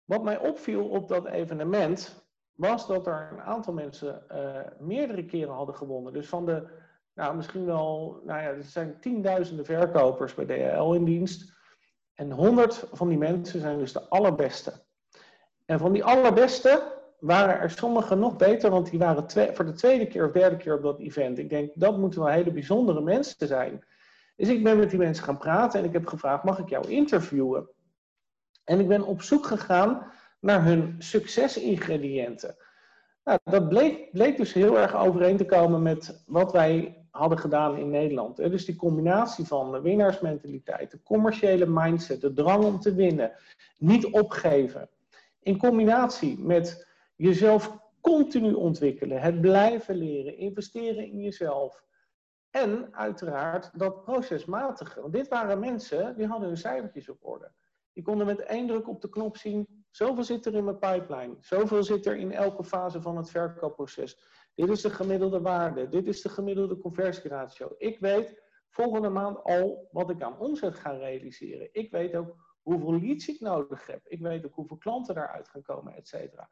Wat 0.05 0.23
mij 0.23 0.39
opviel 0.39 0.89
op 0.89 1.09
dat 1.09 1.27
evenement 1.27 2.27
was 2.53 2.87
dat 2.87 3.07
er 3.07 3.29
een 3.33 3.41
aantal 3.41 3.73
mensen 3.73 4.25
uh, 4.33 4.61
meerdere 4.79 5.25
keren 5.25 5.55
hadden 5.55 5.75
gewonnen. 5.75 6.13
Dus 6.13 6.29
van 6.29 6.47
de, 6.47 6.69
nou 7.15 7.37
misschien 7.37 7.65
wel, 7.65 8.21
nou 8.25 8.43
ja, 8.43 8.49
er 8.49 8.63
zijn 8.63 9.01
tienduizenden 9.01 9.65
verkopers 9.65 10.35
bij 10.35 10.45
DHL 10.45 10.93
in 10.93 11.05
dienst. 11.05 11.53
En 12.15 12.31
100 12.31 12.85
van 12.93 13.09
die 13.09 13.19
mensen 13.19 13.61
zijn 13.61 13.79
dus 13.79 13.93
de 13.93 14.09
allerbeste. 14.09 14.73
En 15.65 15.79
van 15.79 15.93
die 15.93 16.05
allerbeste 16.05 17.02
waren 17.23 17.61
er 17.61 17.71
sommigen 17.71 18.19
nog 18.19 18.37
beter, 18.37 18.71
want 18.71 18.91
die 18.91 18.99
waren 18.99 19.27
twee, 19.27 19.53
voor 19.53 19.65
de 19.65 19.73
tweede 19.73 20.07
keer 20.07 20.27
of 20.27 20.33
derde 20.33 20.57
keer 20.57 20.75
op 20.75 20.83
dat 20.83 20.99
event. 20.99 21.39
Ik 21.39 21.49
denk, 21.49 21.71
dat 21.75 21.99
moeten 21.99 22.21
wel 22.21 22.29
hele 22.29 22.53
bijzondere 22.53 23.01
mensen 23.01 23.47
zijn. 23.47 23.85
Dus 24.37 24.49
ik 24.49 24.65
ben 24.65 24.79
met 24.79 24.91
die 24.91 24.99
mensen 24.99 25.25
gaan 25.25 25.39
praten 25.39 25.81
en 25.81 25.87
ik 25.87 25.93
heb 25.93 26.07
gevraagd, 26.07 26.45
mag 26.45 26.59
ik 26.59 26.69
jou 26.69 26.89
interviewen? 26.89 27.69
En 28.65 28.81
ik 28.81 28.89
ben 28.89 29.03
op 29.03 29.23
zoek 29.23 29.47
gegaan 29.47 30.07
naar 30.41 30.65
hun 30.65 30.95
succesingrediënten. 30.99 32.57
Nou, 33.25 33.39
dat 33.45 33.69
bleek, 33.69 34.13
bleek 34.13 34.37
dus 34.37 34.53
heel 34.53 34.79
erg 34.79 34.97
overeen 34.97 35.37
te 35.37 35.47
komen 35.47 35.83
met 35.83 36.23
wat 36.27 36.53
wij 36.53 37.05
hadden 37.11 37.39
gedaan 37.39 37.77
in 37.77 37.91
Nederland. 37.91 38.37
Dus 38.37 38.65
die 38.65 38.77
combinatie 38.77 39.45
van 39.45 39.73
de 39.73 39.81
winnaarsmentaliteit, 39.81 40.91
de 40.91 41.03
commerciële 41.03 41.67
mindset, 41.67 42.21
de 42.21 42.33
drang 42.33 42.65
om 42.65 42.81
te 42.81 42.95
winnen, 42.95 43.33
niet 43.79 44.07
opgeven. 44.07 44.89
In 45.43 45.59
combinatie 45.59 46.39
met 46.39 46.91
jezelf 47.23 47.79
continu 48.01 48.53
ontwikkelen, 48.53 49.21
het 49.21 49.41
blijven 49.41 49.95
leren, 49.95 50.37
investeren 50.37 51.05
in 51.05 51.21
jezelf. 51.21 51.85
En 52.51 52.95
uiteraard 52.95 53.79
dat 53.79 54.05
procesmatige. 54.05 55.01
Want 55.01 55.13
dit 55.13 55.29
waren 55.29 55.59
mensen 55.59 56.17
die 56.17 56.27
hadden 56.27 56.49
hun 56.49 56.57
cijfertjes 56.57 57.09
op 57.09 57.19
orde. 57.21 57.53
Die 57.93 58.03
konden 58.03 58.27
met 58.27 58.41
één 58.41 58.67
druk 58.67 58.89
op 58.89 59.01
de 59.01 59.09
knop 59.09 59.37
zien, 59.37 59.85
zoveel 59.91 60.25
zit 60.25 60.47
er 60.47 60.55
in 60.55 60.65
mijn 60.65 60.79
pipeline, 60.79 61.37
zoveel 61.39 61.83
zit 61.83 62.07
er 62.07 62.17
in 62.17 62.33
elke 62.33 62.65
fase 62.65 63.03
van 63.03 63.17
het 63.17 63.31
verkoopproces. 63.31 64.19
Dit 64.55 64.69
is 64.69 64.81
de 64.81 64.91
gemiddelde 64.91 65.41
waarde, 65.41 65.89
dit 65.89 66.07
is 66.07 66.23
de 66.23 66.29
gemiddelde 66.29 66.79
conversieratio. 66.79 67.75
Ik 67.79 67.99
weet 67.99 68.43
volgende 68.69 69.09
maand 69.09 69.43
al 69.43 69.89
wat 69.93 70.11
ik 70.11 70.23
aan 70.23 70.39
omzet 70.39 70.75
ga 70.75 70.91
realiseren. 70.91 71.69
Ik 71.73 71.91
weet 71.91 72.15
ook 72.15 72.37
hoeveel 72.63 73.01
leads 73.01 73.29
ik 73.29 73.41
nodig 73.41 73.87
heb. 73.87 74.01
Ik 74.07 74.21
weet 74.21 74.45
ook 74.45 74.55
hoeveel 74.55 74.77
klanten 74.77 75.15
daaruit 75.15 75.49
gaan 75.49 75.63
komen, 75.63 75.95
et 75.95 76.09
cetera. 76.09 76.49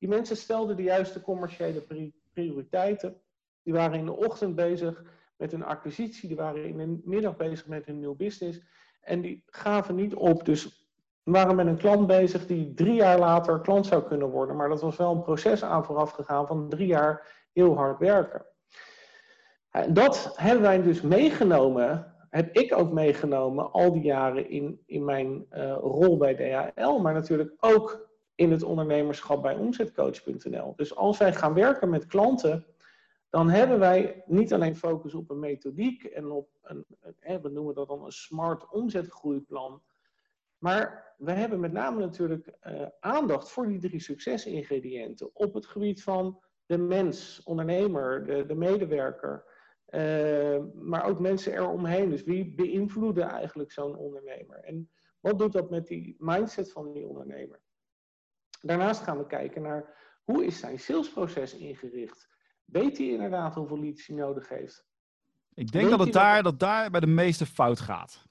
Die 0.00 0.08
mensen 0.08 0.36
stelden 0.36 0.76
de 0.76 0.82
juiste 0.82 1.20
commerciële 1.20 2.12
prioriteiten. 2.32 3.20
Die 3.62 3.72
waren 3.72 3.98
in 3.98 4.04
de 4.04 4.16
ochtend 4.16 4.54
bezig 4.54 5.04
met 5.36 5.50
hun 5.50 5.64
acquisitie, 5.64 6.28
die 6.28 6.36
waren 6.36 6.64
in 6.64 6.76
de 6.76 7.00
middag 7.04 7.36
bezig 7.36 7.66
met 7.66 7.86
hun 7.86 7.98
nieuw 7.98 8.14
business. 8.14 8.60
En 9.00 9.20
die 9.20 9.42
gaven 9.46 9.94
niet 9.94 10.14
op. 10.14 10.44
Dus 10.44 10.88
waren 11.22 11.56
met 11.56 11.66
een 11.66 11.76
klant 11.76 12.06
bezig 12.06 12.46
die 12.46 12.74
drie 12.74 12.94
jaar 12.94 13.18
later 13.18 13.60
klant 13.60 13.86
zou 13.86 14.02
kunnen 14.02 14.28
worden. 14.28 14.56
Maar 14.56 14.68
dat 14.68 14.80
was 14.80 14.96
wel 14.96 15.14
een 15.14 15.22
proces 15.22 15.62
aan 15.62 15.84
vooraf 15.84 16.10
gegaan 16.10 16.46
van 16.46 16.68
drie 16.68 16.86
jaar 16.86 17.46
heel 17.52 17.76
hard 17.76 17.98
werken. 17.98 18.46
Dat 19.88 20.32
hebben 20.36 20.62
wij 20.62 20.82
dus 20.82 21.00
meegenomen, 21.00 22.14
heb 22.30 22.56
ik 22.56 22.78
ook 22.78 22.92
meegenomen 22.92 23.72
al 23.72 23.92
die 23.92 24.02
jaren 24.02 24.50
in, 24.50 24.82
in 24.86 25.04
mijn 25.04 25.46
uh, 25.52 25.76
rol 25.80 26.16
bij 26.16 26.34
DHL, 26.34 26.98
maar 26.98 27.14
natuurlijk 27.14 27.54
ook 27.60 28.09
in 28.40 28.50
het 28.50 28.62
ondernemerschap 28.62 29.42
bij 29.42 29.54
omzetcoach.nl. 29.54 30.72
Dus 30.76 30.96
als 30.96 31.18
wij 31.18 31.34
gaan 31.34 31.54
werken 31.54 31.90
met 31.90 32.06
klanten, 32.06 32.66
dan 33.28 33.48
hebben 33.48 33.78
wij 33.78 34.22
niet 34.26 34.52
alleen 34.52 34.76
focus 34.76 35.14
op 35.14 35.30
een 35.30 35.38
methodiek 35.38 36.04
en 36.04 36.30
op 36.30 36.48
een, 36.62 36.84
we 37.42 37.48
noemen 37.48 37.74
dat 37.74 37.88
dan 37.88 38.04
een 38.04 38.12
smart 38.12 38.70
omzetgroeiplan, 38.70 39.82
maar 40.58 41.14
we 41.18 41.32
hebben 41.32 41.60
met 41.60 41.72
name 41.72 42.00
natuurlijk 42.00 42.56
uh, 42.66 42.86
aandacht 43.00 43.50
voor 43.50 43.68
die 43.68 43.78
drie 43.78 44.00
succesingrediënten 44.00 45.30
op 45.32 45.54
het 45.54 45.66
gebied 45.66 46.02
van 46.02 46.42
de 46.66 46.78
mens, 46.78 47.42
ondernemer, 47.44 48.26
de, 48.26 48.46
de 48.46 48.54
medewerker, 48.54 49.44
uh, 49.88 50.58
maar 50.74 51.04
ook 51.04 51.18
mensen 51.18 51.52
eromheen. 51.52 52.10
Dus 52.10 52.22
wie 52.22 52.54
beïnvloeden 52.54 53.28
eigenlijk 53.28 53.72
zo'n 53.72 53.96
ondernemer? 53.96 54.56
En 54.56 54.90
wat 55.20 55.38
doet 55.38 55.52
dat 55.52 55.70
met 55.70 55.86
die 55.86 56.16
mindset 56.18 56.72
van 56.72 56.92
die 56.92 57.06
ondernemer? 57.06 57.60
Daarnaast 58.60 59.02
gaan 59.02 59.18
we 59.18 59.26
kijken 59.26 59.62
naar 59.62 59.98
hoe 60.24 60.44
is 60.44 60.58
zijn 60.58 60.78
salesproces 60.78 61.54
ingericht? 61.54 62.28
Weet 62.64 62.98
hij 62.98 63.06
inderdaad 63.06 63.54
hoeveel 63.54 63.80
leads 63.80 64.06
hij 64.06 64.16
nodig 64.16 64.48
heeft? 64.48 64.88
Ik 65.54 65.72
denk 65.72 65.90
dat 65.90 65.98
het 65.98 66.12
daar, 66.12 66.42
dat 66.42 66.58
daar 66.58 66.90
bij 66.90 67.00
de 67.00 67.06
meeste 67.06 67.46
fout 67.46 67.80
gaat. 67.80 68.24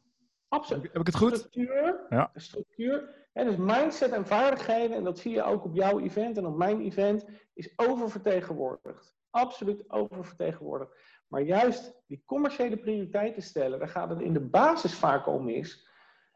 Absoluut. 0.48 0.84
Heb 0.84 1.02
ik 1.02 1.06
het 1.06 1.16
goed? 1.16 1.36
Structuur. 1.36 2.06
Ja. 2.10 2.32
Structuur. 2.34 3.18
En 3.34 3.46
dus 3.46 3.56
mindset 3.58 4.12
en 4.12 4.26
vaardigheden, 4.26 4.98
en 4.98 5.04
dat 5.04 5.20
zie 5.20 5.32
je 5.32 5.44
ook 5.44 5.64
op 5.64 5.76
jouw 5.76 6.00
event 6.00 6.38
en 6.38 6.46
op 6.46 6.58
mijn 6.58 6.82
event, 6.82 7.26
is 7.54 7.74
oververtegenwoordigd. 7.76 9.18
Absoluut 9.30 9.90
oververtegenwoordigd. 9.90 10.92
Maar 11.28 11.42
juist 11.42 11.94
die 12.08 12.24
commerciële 12.26 12.78
prioriteiten 12.78 13.42
stellen, 13.42 13.80
daar 13.80 13.90
gaat 13.90 14.10
het 14.10 14.22
in 14.22 14.34
de 14.34 14.40
basis 14.40 14.94
vaak 14.94 15.28
om 15.28 15.46
mis. 15.46 15.88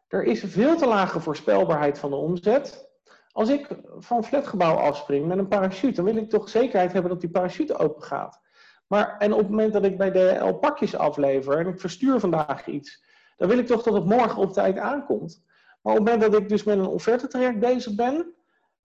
Er 0.07 0.23
is 0.23 0.43
veel 0.43 0.77
te 0.77 0.87
lage 0.87 1.19
voorspelbaarheid 1.19 1.99
van 1.99 2.09
de 2.09 2.15
omzet. 2.15 2.92
Als 3.33 3.49
ik 3.49 3.67
van 3.97 4.23
flatgebouw 4.23 4.75
afspring 4.75 5.27
met 5.27 5.37
een 5.37 5.47
parachute, 5.47 5.95
dan 5.95 6.05
wil 6.05 6.15
ik 6.15 6.29
toch 6.29 6.49
zekerheid 6.49 6.93
hebben 6.93 7.11
dat 7.11 7.21
die 7.21 7.29
parachute 7.29 7.77
open 7.77 8.03
gaat. 8.03 8.41
Maar, 8.87 9.17
en 9.17 9.33
op 9.33 9.39
het 9.39 9.49
moment 9.49 9.73
dat 9.73 9.85
ik 9.85 9.97
bij 9.97 10.11
DHL 10.11 10.53
pakjes 10.53 10.95
aflever 10.95 11.57
en 11.57 11.67
ik 11.67 11.79
verstuur 11.79 12.19
vandaag 12.19 12.67
iets, 12.67 13.03
dan 13.37 13.47
wil 13.47 13.57
ik 13.57 13.65
toch 13.65 13.83
dat 13.83 13.93
het 13.93 14.05
morgen 14.05 14.41
op 14.41 14.53
tijd 14.53 14.77
aankomt. 14.77 15.43
Maar 15.81 15.93
op 15.93 15.99
het 15.99 16.13
moment 16.13 16.31
dat 16.31 16.41
ik 16.41 16.49
dus 16.49 16.63
met 16.63 16.77
een 16.77 16.85
offertetraject 16.85 17.59
bezig 17.59 17.95
ben, 17.95 18.33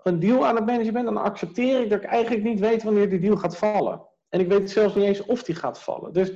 een 0.03 0.19
deal 0.19 0.47
aan 0.47 0.57
het 0.57 0.67
managen 0.67 0.93
ben, 0.93 1.05
dan 1.05 1.17
accepteer 1.17 1.81
ik 1.81 1.91
dat 1.91 2.03
ik 2.03 2.09
eigenlijk 2.09 2.45
niet 2.45 2.61
weet 2.61 2.83
wanneer 2.83 3.11
die 3.11 3.21
deal 3.21 3.37
gaat 3.37 3.57
vallen. 3.57 4.03
En 4.29 4.41
ik 4.41 4.49
weet 4.49 4.71
zelfs 4.71 4.95
niet 4.95 5.05
eens 5.05 5.25
of 5.25 5.43
die 5.43 5.55
gaat 5.55 5.81
vallen. 5.81 6.13
Dus 6.13 6.33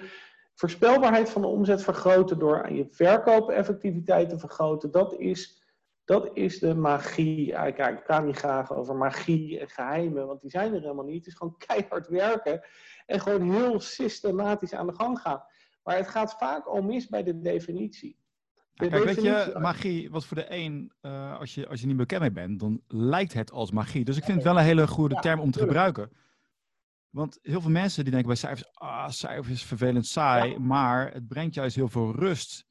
voorspelbaarheid 0.55 1.31
van 1.31 1.43
de 1.43 1.49
omzet 1.49 1.83
vergroten 1.83 2.39
door 2.39 2.65
aan 2.65 2.75
je 2.75 2.87
verkoopeffectiviteit 2.91 4.29
te 4.29 4.39
vergroten, 4.39 4.91
dat 4.91 5.15
is, 5.15 5.62
dat 6.13 6.31
is 6.35 6.59
de 6.59 6.75
magie. 6.75 7.53
Kijk, 7.53 7.99
ik 7.99 8.05
praat 8.05 8.25
niet 8.25 8.37
graag 8.37 8.73
over 8.73 8.97
magie 8.97 9.61
en 9.61 9.69
geheimen, 9.69 10.27
want 10.27 10.41
die 10.41 10.51
zijn 10.51 10.75
er 10.75 10.81
helemaal 10.81 11.05
niet. 11.05 11.17
Het 11.17 11.27
is 11.27 11.35
gewoon 11.35 11.57
keihard 11.67 12.09
werken 12.09 12.65
en 13.07 13.21
gewoon 13.21 13.51
heel 13.53 13.81
systematisch 13.81 14.75
aan 14.75 14.87
de 14.87 14.95
gang 14.95 15.19
gaan. 15.19 15.43
Maar 15.83 15.97
het 15.97 16.09
gaat 16.09 16.35
vaak 16.39 16.67
al 16.67 16.83
mis 16.83 17.09
bij 17.09 17.23
de 17.23 17.41
definitie. 17.41 18.17
De 18.75 18.89
Kijk, 18.89 19.05
weet 19.05 19.23
je, 19.23 19.57
magie, 19.59 20.11
wat 20.11 20.25
voor 20.25 20.37
de 20.37 20.47
een, 20.49 20.93
uh, 21.03 21.39
als, 21.39 21.55
je, 21.55 21.69
als 21.69 21.81
je 21.81 21.87
niet 21.87 21.97
bekend 21.97 22.21
mee 22.21 22.33
bent, 22.33 22.61
dan 22.61 22.83
lijkt 22.87 23.33
het 23.33 23.51
als 23.51 23.71
magie. 23.71 24.05
Dus 24.05 24.17
ik 24.17 24.25
vind 24.25 24.37
het 24.37 24.47
wel 24.47 24.59
een 24.59 24.65
hele 24.65 24.87
goede 24.87 25.15
term 25.15 25.41
om 25.41 25.51
te 25.51 25.59
gebruiken. 25.59 26.11
Want 27.11 27.39
heel 27.43 27.61
veel 27.61 27.71
mensen 27.71 28.03
die 28.03 28.13
denken 28.13 28.29
bij 28.29 28.39
cijfers, 28.39 28.75
ah, 28.75 29.09
cijfers 29.09 29.49
is 29.49 29.65
vervelend 29.65 30.07
saai, 30.07 30.59
maar 30.59 31.13
het 31.13 31.29
brengt 31.29 31.55
juist 31.55 31.77
heel 31.77 31.89
veel 31.89 32.15
rust. 32.15 32.67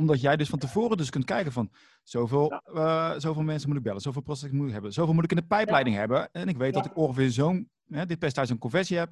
Omdat 0.00 0.20
jij 0.20 0.36
dus 0.36 0.48
van 0.48 0.58
tevoren 0.58 0.96
dus 0.96 1.10
kunt 1.10 1.24
kijken 1.24 1.52
van, 1.52 1.70
zoveel, 2.02 2.60
uh, 2.74 3.12
zoveel 3.16 3.42
mensen 3.42 3.68
moet 3.68 3.78
ik 3.78 3.84
bellen, 3.84 4.00
zoveel 4.00 4.22
prospects 4.22 4.54
moet 4.54 4.66
ik 4.66 4.72
hebben, 4.72 4.92
zoveel 4.92 5.14
moet 5.14 5.24
ik 5.24 5.30
in 5.30 5.36
de 5.36 5.46
pijpleiding 5.46 5.96
hebben. 5.96 6.32
En 6.32 6.48
ik 6.48 6.56
weet 6.56 6.74
dat 6.74 6.86
ik 6.86 6.96
ongeveer 6.96 7.30
zo'n, 7.30 7.70
dit 7.84 8.18
percentage 8.18 8.52
een 8.52 8.58
conversie 8.58 8.98
heb, 8.98 9.10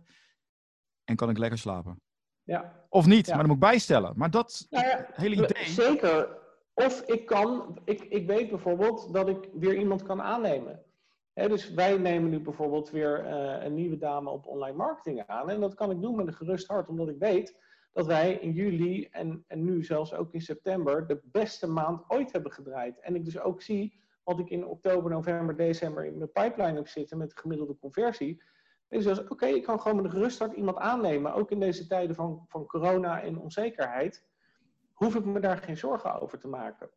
en 1.05 1.17
kan 1.17 1.31
ik 1.31 1.39
lekker 1.39 1.59
slapen. 1.59 2.01
Ja. 2.43 2.87
Of 2.89 3.07
niet, 3.07 3.27
maar 3.27 3.37
dan 3.37 3.47
moet 3.47 3.55
ik 3.55 3.61
bijstellen. 3.61 4.13
Maar 4.17 4.31
dat 4.31 4.67
nou 4.71 4.87
hele 5.13 5.35
idee... 5.35 5.65
Zeker. 5.65 6.37
Of 6.75 7.01
ik 7.01 7.27
kan, 7.27 7.79
ik, 7.85 8.01
ik 8.01 8.27
weet 8.27 8.51
bijvoorbeeld 8.51 9.13
dat 9.13 9.29
ik 9.29 9.49
weer 9.53 9.79
iemand 9.79 10.03
kan 10.03 10.23
aannemen 10.23 10.83
dus 11.47 11.71
wij 11.71 11.99
nemen 11.99 12.31
nu 12.31 12.41
bijvoorbeeld 12.41 12.91
weer 12.91 13.25
uh, 13.25 13.65
een 13.65 13.75
nieuwe 13.75 13.99
dame 13.99 14.31
op 14.31 14.47
online 14.47 14.77
marketing 14.77 15.27
aan. 15.27 15.51
En 15.51 15.61
dat 15.61 15.75
kan 15.75 15.91
ik 15.91 16.01
doen 16.01 16.17
met 16.17 16.27
een 16.27 16.35
gerust 16.35 16.67
hart, 16.67 16.89
omdat 16.89 17.09
ik 17.09 17.19
weet 17.19 17.57
dat 17.99 18.07
wij 18.07 18.33
in 18.33 18.53
juli 18.53 19.09
en, 19.11 19.45
en 19.47 19.65
nu 19.65 19.85
zelfs 19.85 20.15
ook 20.15 20.35
in 20.35 20.41
september 20.41 21.07
de 21.07 21.21
beste 21.25 21.67
maand 21.67 22.05
ooit 22.09 22.33
hebben 22.33 22.53
gedraaid. 22.53 23.01
En 23.01 23.15
ik 23.15 23.25
dus 23.25 23.41
ook 23.41 23.63
zie 23.63 24.01
wat 24.25 24.39
ik 24.39 24.51
in 24.51 24.67
oktober, 24.67 25.11
november, 25.11 25.57
december 25.57 26.05
in 26.05 26.19
mijn 26.19 26.33
pipeline 26.33 26.75
heb 26.75 26.89
zitten 26.89 27.19
met 27.19 27.31
de 27.31 27.37
gemiddelde 27.37 27.79
conversie. 27.79 28.43
Dus 28.89 29.29
oké, 29.29 29.47
ik 29.47 29.63
kan 29.63 29.81
gewoon 29.81 29.97
met 29.97 30.05
een 30.05 30.11
gerust 30.11 30.39
hart 30.39 30.53
iemand 30.53 30.77
aannemen, 30.77 31.35
ook 31.35 31.51
in 31.51 31.61
deze 31.61 31.87
tijden 31.87 32.17
van, 32.17 32.45
van 32.49 32.67
corona 32.67 33.23
en 33.23 33.39
onzekerheid. 33.39 34.27
Hoef 34.93 35.15
ik 35.15 35.25
me 35.25 35.41
daar 35.41 35.59
geen 35.59 35.77
zorgen 35.77 36.21
over 36.21 36.39
te 36.39 36.49
maken. 36.49 36.91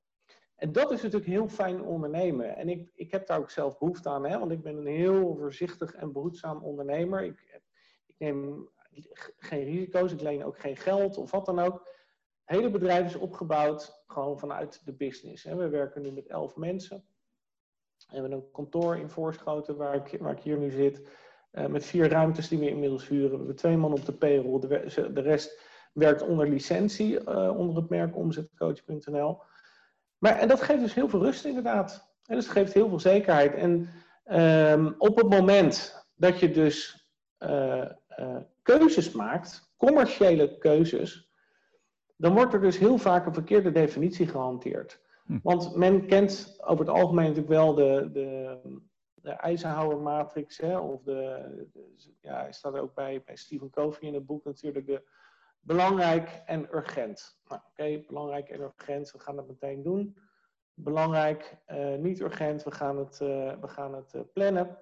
En 0.56 0.72
dat 0.72 0.92
is 0.92 1.02
natuurlijk 1.02 1.32
heel 1.32 1.48
fijn 1.48 1.82
ondernemen. 1.82 2.56
En 2.56 2.70
ik, 2.70 2.92
ik 2.94 3.12
heb 3.12 3.28
daar 3.28 3.40
ook 3.40 3.50
zelf 3.50 3.78
behoefte 3.78 4.10
aan, 4.10 4.26
hè, 4.26 4.40
want 4.40 4.52
ik 4.52 4.62
ben 4.62 4.78
een 4.78 4.86
heel 4.86 5.36
voorzichtig 5.36 5.94
en 5.94 6.12
behoedzaam 6.12 6.64
ondernemer. 6.64 7.24
Ik, 7.24 7.62
ik 8.06 8.16
neem 8.18 8.70
geen 9.38 9.64
risico's, 9.64 10.12
ik 10.12 10.22
leen 10.22 10.44
ook 10.44 10.60
geen 10.60 10.78
geld 10.78 11.18
of 11.18 11.32
wat 11.32 11.46
dan 11.46 11.60
ook. 11.60 11.90
Het 12.44 12.60
hele 12.60 12.70
bedrijf 12.70 13.06
is 13.06 13.16
opgebouwd 13.16 14.04
gewoon 14.08 14.40
vanuit 14.40 14.82
de 14.86 14.94
business. 14.94 15.44
We 15.44 15.70
werken 15.70 16.02
nu 16.02 16.12
met 16.12 16.28
elf 16.28 16.56
mensen. 16.56 17.04
We 18.08 18.14
hebben 18.14 18.32
een 18.32 18.52
kantoor 18.52 18.98
in 18.98 19.10
Voorschoten 19.10 19.76
waar 19.76 19.96
ik, 19.96 20.22
waar 20.22 20.32
ik 20.32 20.44
hier 20.44 20.58
nu 20.58 20.72
zit. 20.72 21.08
Uh, 21.52 21.66
met 21.66 21.86
vier 21.86 22.10
ruimtes 22.10 22.48
die 22.48 22.60
we 22.60 22.70
inmiddels 22.70 23.08
huren. 23.08 23.30
We 23.30 23.38
hebben 23.38 23.56
twee 23.56 23.78
man 23.78 23.94
op 23.94 24.06
de 24.06 24.14
payroll. 24.14 24.60
De, 24.60 25.12
de 25.14 25.22
rest 25.22 25.60
werkt 25.94 26.22
onder 26.22 26.50
licentie, 26.50 27.20
uh, 27.20 27.58
onder 27.58 27.76
het 27.76 27.90
merk 27.90 28.16
omzetcoach.nl. 28.16 29.42
Maar, 30.18 30.38
en 30.38 30.48
dat 30.48 30.62
geeft 30.62 30.82
dus 30.82 30.94
heel 30.94 31.10
veel 31.10 31.24
rust 31.24 31.46
inderdaad. 31.46 32.10
En 32.26 32.36
dus 32.36 32.44
het 32.44 32.54
geeft 32.54 32.74
heel 32.74 32.90
veel 32.90 33.00
zekerheid. 33.00 33.54
En 33.54 33.90
um, 34.72 34.96
op 34.98 35.18
het 35.18 35.30
moment 35.30 36.06
dat 36.16 36.40
je 36.40 36.52
dus 36.52 37.08
uh, 37.40 37.86
keuzes 38.78 39.12
maakt, 39.12 39.74
commerciële 39.78 40.58
keuzes, 40.58 41.32
dan 42.16 42.34
wordt 42.34 42.54
er 42.54 42.62
dus 42.62 42.78
heel 42.78 42.98
vaak 42.98 43.26
een 43.26 43.34
verkeerde 43.34 43.72
definitie 43.72 44.28
gehanteerd. 44.28 45.02
Hm. 45.26 45.40
Want 45.44 45.76
men 45.76 46.06
kent 46.06 46.58
over 46.62 46.86
het 46.86 46.94
algemeen 46.96 47.28
natuurlijk 47.28 47.54
wel 47.54 47.74
de, 47.74 48.10
de, 48.14 48.60
de 49.14 49.30
Eisenhower-matrix, 49.30 50.58
hè, 50.58 50.78
of 50.78 51.02
de, 51.02 51.70
de, 51.74 52.14
ja, 52.22 52.52
staat 52.52 52.74
er 52.74 52.82
ook 52.82 52.94
bij, 52.94 53.22
bij 53.26 53.36
Stephen 53.36 53.70
Covey 53.70 54.08
in 54.08 54.14
het 54.14 54.26
boek 54.26 54.44
natuurlijk, 54.44 54.86
de 54.86 55.04
Belangrijk 55.64 56.42
en 56.46 56.76
urgent. 56.76 57.40
Nou, 57.48 57.62
Oké, 57.70 58.04
belangrijk 58.08 58.50
en 58.50 58.62
urgent, 58.62 59.12
we 59.12 59.20
gaan 59.20 59.38
het 59.38 59.48
meteen 59.48 59.84
doen. 59.84 60.18
Belangrijk, 60.74 61.58
uh, 61.68 61.96
niet 61.96 62.20
urgent, 62.20 62.64
we 62.64 62.72
gaan 62.72 62.98
het, 62.98 63.20
uh, 63.22 63.54
we 63.60 63.68
gaan 63.68 63.94
het 63.96 64.14
uh, 64.14 64.22
plannen. 64.34 64.78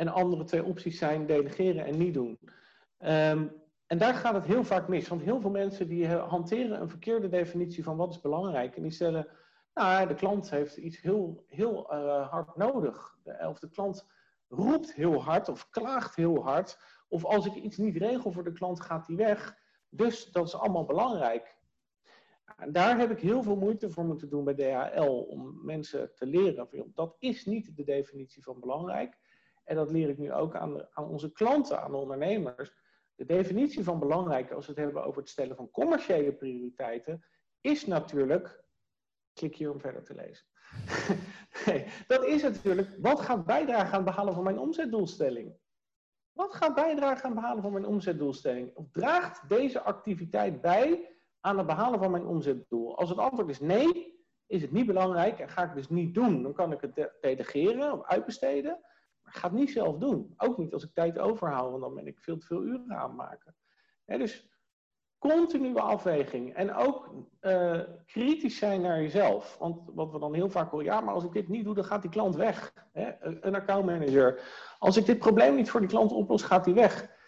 En 0.00 0.06
de 0.06 0.12
andere 0.12 0.44
twee 0.44 0.64
opties 0.64 0.98
zijn 0.98 1.26
delegeren 1.26 1.84
en 1.84 1.98
niet 1.98 2.14
doen. 2.14 2.38
Um, 2.98 3.52
en 3.86 3.98
daar 3.98 4.14
gaat 4.14 4.34
het 4.34 4.44
heel 4.44 4.64
vaak 4.64 4.88
mis, 4.88 5.08
want 5.08 5.22
heel 5.22 5.40
veel 5.40 5.50
mensen 5.50 5.88
die 5.88 6.08
hanteren 6.08 6.80
een 6.80 6.88
verkeerde 6.88 7.28
definitie 7.28 7.82
van 7.82 7.96
wat 7.96 8.10
is 8.10 8.20
belangrijk. 8.20 8.76
En 8.76 8.82
die 8.82 8.90
stellen, 8.90 9.26
nou, 9.74 10.06
de 10.06 10.14
klant 10.14 10.50
heeft 10.50 10.76
iets 10.76 11.00
heel, 11.00 11.44
heel 11.46 11.94
hard 12.30 12.56
nodig. 12.56 13.16
Of 13.24 13.58
de 13.58 13.68
klant 13.68 14.06
roept 14.48 14.94
heel 14.94 15.22
hard 15.22 15.48
of 15.48 15.70
klaagt 15.70 16.16
heel 16.16 16.42
hard 16.42 16.78
of 17.08 17.24
als 17.24 17.46
ik 17.46 17.54
iets 17.54 17.76
niet 17.76 17.96
regel 17.96 18.32
voor 18.32 18.44
de 18.44 18.52
klant, 18.52 18.80
gaat 18.80 19.06
die 19.06 19.16
weg. 19.16 19.56
Dus 19.88 20.30
dat 20.32 20.46
is 20.46 20.54
allemaal 20.54 20.84
belangrijk. 20.84 21.56
Daar 22.68 22.98
heb 22.98 23.10
ik 23.10 23.20
heel 23.20 23.42
veel 23.42 23.56
moeite 23.56 23.90
voor 23.90 24.04
moeten 24.04 24.28
doen 24.28 24.44
bij 24.44 24.54
DHL 24.54 25.26
om 25.28 25.60
mensen 25.64 26.14
te 26.14 26.26
leren. 26.26 26.68
Dat 26.94 27.16
is 27.18 27.44
niet 27.44 27.76
de 27.76 27.84
definitie 27.84 28.42
van 28.42 28.60
belangrijk. 28.60 29.18
En 29.70 29.76
dat 29.76 29.90
leer 29.90 30.08
ik 30.08 30.18
nu 30.18 30.32
ook 30.32 30.54
aan, 30.54 30.86
aan 30.92 31.08
onze 31.08 31.32
klanten, 31.32 31.82
aan 31.82 31.90
de 31.90 31.96
ondernemers. 31.96 32.72
De 33.14 33.24
definitie 33.24 33.84
van 33.84 33.98
belangrijk, 33.98 34.50
als 34.52 34.66
we 34.66 34.72
het 34.72 34.80
hebben 34.80 35.04
over 35.04 35.20
het 35.20 35.30
stellen 35.30 35.56
van 35.56 35.70
commerciële 35.70 36.32
prioriteiten, 36.32 37.24
is 37.60 37.86
natuurlijk. 37.86 38.64
Klik 39.32 39.56
hier 39.56 39.72
om 39.72 39.80
verder 39.80 40.04
te 40.04 40.14
lezen. 40.14 40.46
nee, 41.66 41.86
dat 42.06 42.24
is 42.24 42.42
natuurlijk. 42.42 42.88
Wat 42.98 43.20
gaat 43.20 43.46
bijdragen 43.46 43.92
aan 43.92 43.94
het 43.94 44.04
behalen 44.04 44.34
van 44.34 44.44
mijn 44.44 44.58
omzetdoelstelling? 44.58 45.56
Wat 46.32 46.54
gaat 46.54 46.74
bijdragen 46.74 47.24
aan 47.24 47.30
het 47.30 47.40
behalen 47.40 47.62
van 47.62 47.72
mijn 47.72 47.86
omzetdoelstelling? 47.86 48.76
Of 48.76 48.90
draagt 48.92 49.48
deze 49.48 49.80
activiteit 49.80 50.60
bij 50.60 51.16
aan 51.40 51.58
het 51.58 51.66
behalen 51.66 51.98
van 51.98 52.10
mijn 52.10 52.26
omzetdoel? 52.26 52.98
Als 52.98 53.08
het 53.08 53.18
antwoord 53.18 53.48
is 53.48 53.60
nee, 53.60 54.18
is 54.46 54.62
het 54.62 54.72
niet 54.72 54.86
belangrijk 54.86 55.38
en 55.38 55.48
ga 55.48 55.62
ik 55.64 55.74
dus 55.74 55.88
niet 55.88 56.14
doen. 56.14 56.42
Dan 56.42 56.52
kan 56.52 56.72
ik 56.72 56.80
het 56.80 57.10
delegeren 57.20 57.92
of 57.92 58.06
uitbesteden. 58.06 58.80
Ga 59.32 59.48
het 59.48 59.58
niet 59.58 59.70
zelf 59.70 59.98
doen. 59.98 60.34
Ook 60.36 60.58
niet 60.58 60.72
als 60.72 60.84
ik 60.84 60.94
tijd 60.94 61.18
overhoud, 61.18 61.70
want 61.70 61.82
dan 61.82 61.94
ben 61.94 62.06
ik 62.06 62.20
veel 62.20 62.38
te 62.38 62.46
veel 62.46 62.62
uren 62.62 62.92
aanmaken. 62.92 63.54
dus 64.06 64.48
continue 65.18 65.80
afweging. 65.80 66.54
En 66.54 66.74
ook 66.74 67.14
uh, 67.40 67.80
kritisch 68.06 68.56
zijn 68.56 68.80
naar 68.80 69.02
jezelf. 69.02 69.56
Want 69.58 69.80
wat 69.94 70.12
we 70.12 70.18
dan 70.18 70.34
heel 70.34 70.50
vaak 70.50 70.70
horen, 70.70 70.86
ja, 70.86 71.00
maar 71.00 71.14
als 71.14 71.24
ik 71.24 71.32
dit 71.32 71.48
niet 71.48 71.64
doe, 71.64 71.74
dan 71.74 71.84
gaat 71.84 72.02
die 72.02 72.10
klant 72.10 72.36
weg. 72.36 72.72
Hè? 72.92 73.10
Een 73.20 73.54
accountmanager. 73.54 74.40
Als 74.78 74.96
ik 74.96 75.06
dit 75.06 75.18
probleem 75.18 75.54
niet 75.54 75.70
voor 75.70 75.80
die 75.80 75.88
klant 75.88 76.12
oplos, 76.12 76.42
gaat 76.42 76.64
die 76.64 76.74
weg. 76.74 77.18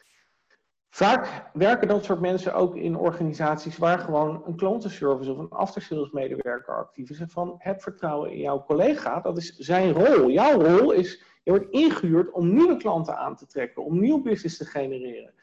Vaak 0.94 1.50
werken 1.52 1.88
dat 1.88 2.04
soort 2.04 2.20
mensen 2.20 2.54
ook 2.54 2.76
in 2.76 2.96
organisaties 2.96 3.78
waar 3.78 3.98
gewoon 3.98 4.42
een 4.46 4.56
klantenservice 4.56 5.32
of 5.32 5.38
een 5.38 5.50
aftersales 5.50 6.10
medewerker 6.10 6.74
actief 6.74 7.10
is. 7.10 7.20
En 7.20 7.30
van 7.30 7.54
heb 7.58 7.82
vertrouwen 7.82 8.30
in 8.30 8.38
jouw 8.38 8.64
collega, 8.64 9.20
dat 9.20 9.36
is 9.36 9.56
zijn 9.56 9.92
rol. 9.92 10.30
Jouw 10.30 10.60
rol 10.60 10.92
is, 10.92 11.22
je 11.42 11.50
wordt 11.50 11.70
ingehuurd 11.70 12.30
om 12.30 12.54
nieuwe 12.54 12.76
klanten 12.76 13.16
aan 13.16 13.36
te 13.36 13.46
trekken, 13.46 13.84
om 13.84 14.00
nieuw 14.00 14.22
business 14.22 14.56
te 14.56 14.64
genereren. 14.64 15.34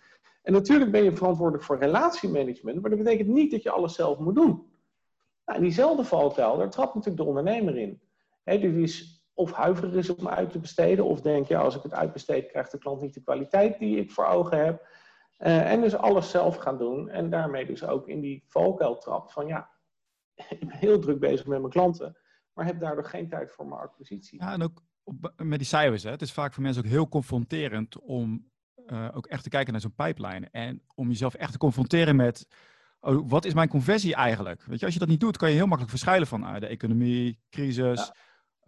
En 0.41 0.53
natuurlijk 0.53 0.91
ben 0.91 1.03
je 1.03 1.15
verantwoordelijk 1.15 1.63
voor 1.63 1.77
relatiemanagement, 1.77 2.81
maar 2.81 2.89
dat 2.89 2.99
betekent 2.99 3.27
niet 3.27 3.51
dat 3.51 3.63
je 3.63 3.71
alles 3.71 3.95
zelf 3.95 4.17
moet 4.19 4.35
doen. 4.35 4.71
Nou, 5.45 5.57
in 5.57 5.63
diezelfde 5.63 6.03
valkuil, 6.03 6.57
daar 6.57 6.69
trapt 6.69 6.95
natuurlijk 6.95 7.23
de 7.23 7.29
ondernemer 7.29 7.77
in. 7.77 8.01
He, 8.43 8.59
die 8.59 8.81
is 8.81 9.23
of 9.33 9.51
huiverig 9.51 9.93
is 9.93 10.15
om 10.15 10.27
uit 10.27 10.51
te 10.51 10.59
besteden, 10.59 11.05
of 11.05 11.21
denkt, 11.21 11.47
ja, 11.47 11.59
als 11.59 11.75
ik 11.75 11.83
het 11.83 11.93
uitbesteed, 11.93 12.47
krijgt 12.47 12.71
de 12.71 12.77
klant 12.77 13.01
niet 13.01 13.13
de 13.13 13.21
kwaliteit 13.21 13.79
die 13.79 13.97
ik 13.97 14.11
voor 14.11 14.25
ogen 14.25 14.65
heb. 14.65 14.87
Uh, 15.39 15.71
en 15.71 15.81
dus 15.81 15.95
alles 15.95 16.29
zelf 16.29 16.55
gaan 16.55 16.77
doen 16.77 17.09
en 17.09 17.29
daarmee 17.29 17.65
dus 17.65 17.83
ook 17.83 18.07
in 18.07 18.19
die 18.19 18.43
valkuil 18.47 18.97
trapt 18.97 19.33
van, 19.33 19.47
ja, 19.47 19.69
ik 20.49 20.59
ben 20.59 20.77
heel 20.77 20.99
druk 20.99 21.19
bezig 21.19 21.45
met 21.45 21.59
mijn 21.59 21.71
klanten, 21.71 22.17
maar 22.53 22.65
heb 22.65 22.79
daardoor 22.79 23.05
geen 23.05 23.29
tijd 23.29 23.51
voor 23.51 23.67
mijn 23.67 23.81
acquisitie. 23.81 24.41
Ja, 24.41 24.53
en 24.53 24.61
ook 24.61 24.83
op, 25.03 25.33
met 25.37 25.59
die 25.59 25.67
cijfers, 25.67 26.03
hè. 26.03 26.09
het 26.09 26.21
is 26.21 26.31
vaak 26.31 26.53
voor 26.53 26.63
mensen 26.63 26.83
ook 26.83 26.89
heel 26.89 27.09
confronterend 27.09 27.99
om 27.99 28.51
uh, 28.91 29.07
ook 29.13 29.27
echt 29.27 29.43
te 29.43 29.49
kijken 29.49 29.71
naar 29.71 29.81
zo'n 29.81 29.95
pipeline. 29.95 30.47
En 30.51 30.81
om 30.95 31.07
jezelf 31.07 31.33
echt 31.33 31.51
te 31.51 31.57
confronteren 31.57 32.15
met, 32.15 32.47
oh, 32.99 33.29
wat 33.29 33.45
is 33.45 33.53
mijn 33.53 33.69
conversie 33.69 34.15
eigenlijk? 34.15 34.63
Weet 34.63 34.79
je, 34.79 34.85
als 34.85 34.93
je 34.93 34.99
dat 34.99 35.09
niet 35.09 35.19
doet, 35.19 35.37
kan 35.37 35.49
je 35.49 35.55
heel 35.55 35.65
makkelijk 35.65 35.89
verschuilen 35.89 36.27
van 36.27 36.43
uh, 36.43 36.59
de 36.59 36.67
economie, 36.67 37.39
crisis, 37.49 37.99
ja. 37.99 38.15